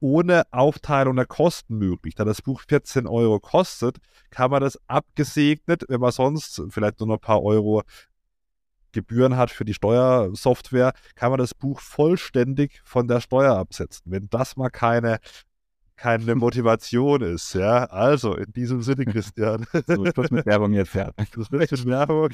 ohne 0.01 0.43
Aufteilung 0.51 1.17
der 1.17 1.25
Kosten 1.27 1.79
möglich. 1.79 2.15
Da 2.15 2.25
das 2.25 2.43
Buch 2.43 2.61
14 2.69 3.07
Euro 3.07 3.41
kostet, 3.41 3.97
kann 4.31 4.51
man 4.51 4.61
das 4.61 4.79
abgesegnet, 4.87 5.85
wenn 5.89 6.01
man 6.01 6.13
sonst 6.13 6.63
vielleicht 6.69 7.01
nur 7.01 7.07
noch 7.07 7.15
ein 7.17 7.21
paar 7.21 7.43
Euro 7.43 7.83
Gebühren 8.93 9.39
hat 9.39 9.51
für 9.51 9.65
die 9.65 9.73
Steuersoftware, 9.73 10.93
kann 11.15 11.31
man 11.31 11.39
das 11.39 11.55
Buch 11.55 11.81
vollständig 11.81 12.83
von 12.85 13.09
der 13.09 13.21
Steuer 13.21 13.57
absetzen. 13.57 14.13
Wenn 14.13 14.29
das 14.29 14.57
mal 14.57 14.69
keine, 14.69 15.21
keine 15.97 16.35
Motivation 16.35 17.23
ist, 17.23 17.55
ja. 17.55 17.85
Also, 17.85 18.35
in 18.35 18.53
diesem 18.53 18.83
Sinne, 18.83 19.07
Christian. 19.07 19.67
So, 19.87 20.05
Schluss 20.05 20.31
mit 20.31 20.45
Werbung 20.45 20.75
jetzt, 20.75 20.95
ja. 20.95 21.13
Das 21.35 21.51
wird 21.51 21.87
Werbung. 21.87 22.29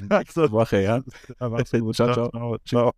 Woche, 0.51 0.83
ja. 0.83 1.03
mach's 1.39 1.71
gut. 1.71 1.95
Ciao, 1.95 2.13
ciao. 2.13 2.31
ciao. 2.31 2.59
ciao. 2.65 2.93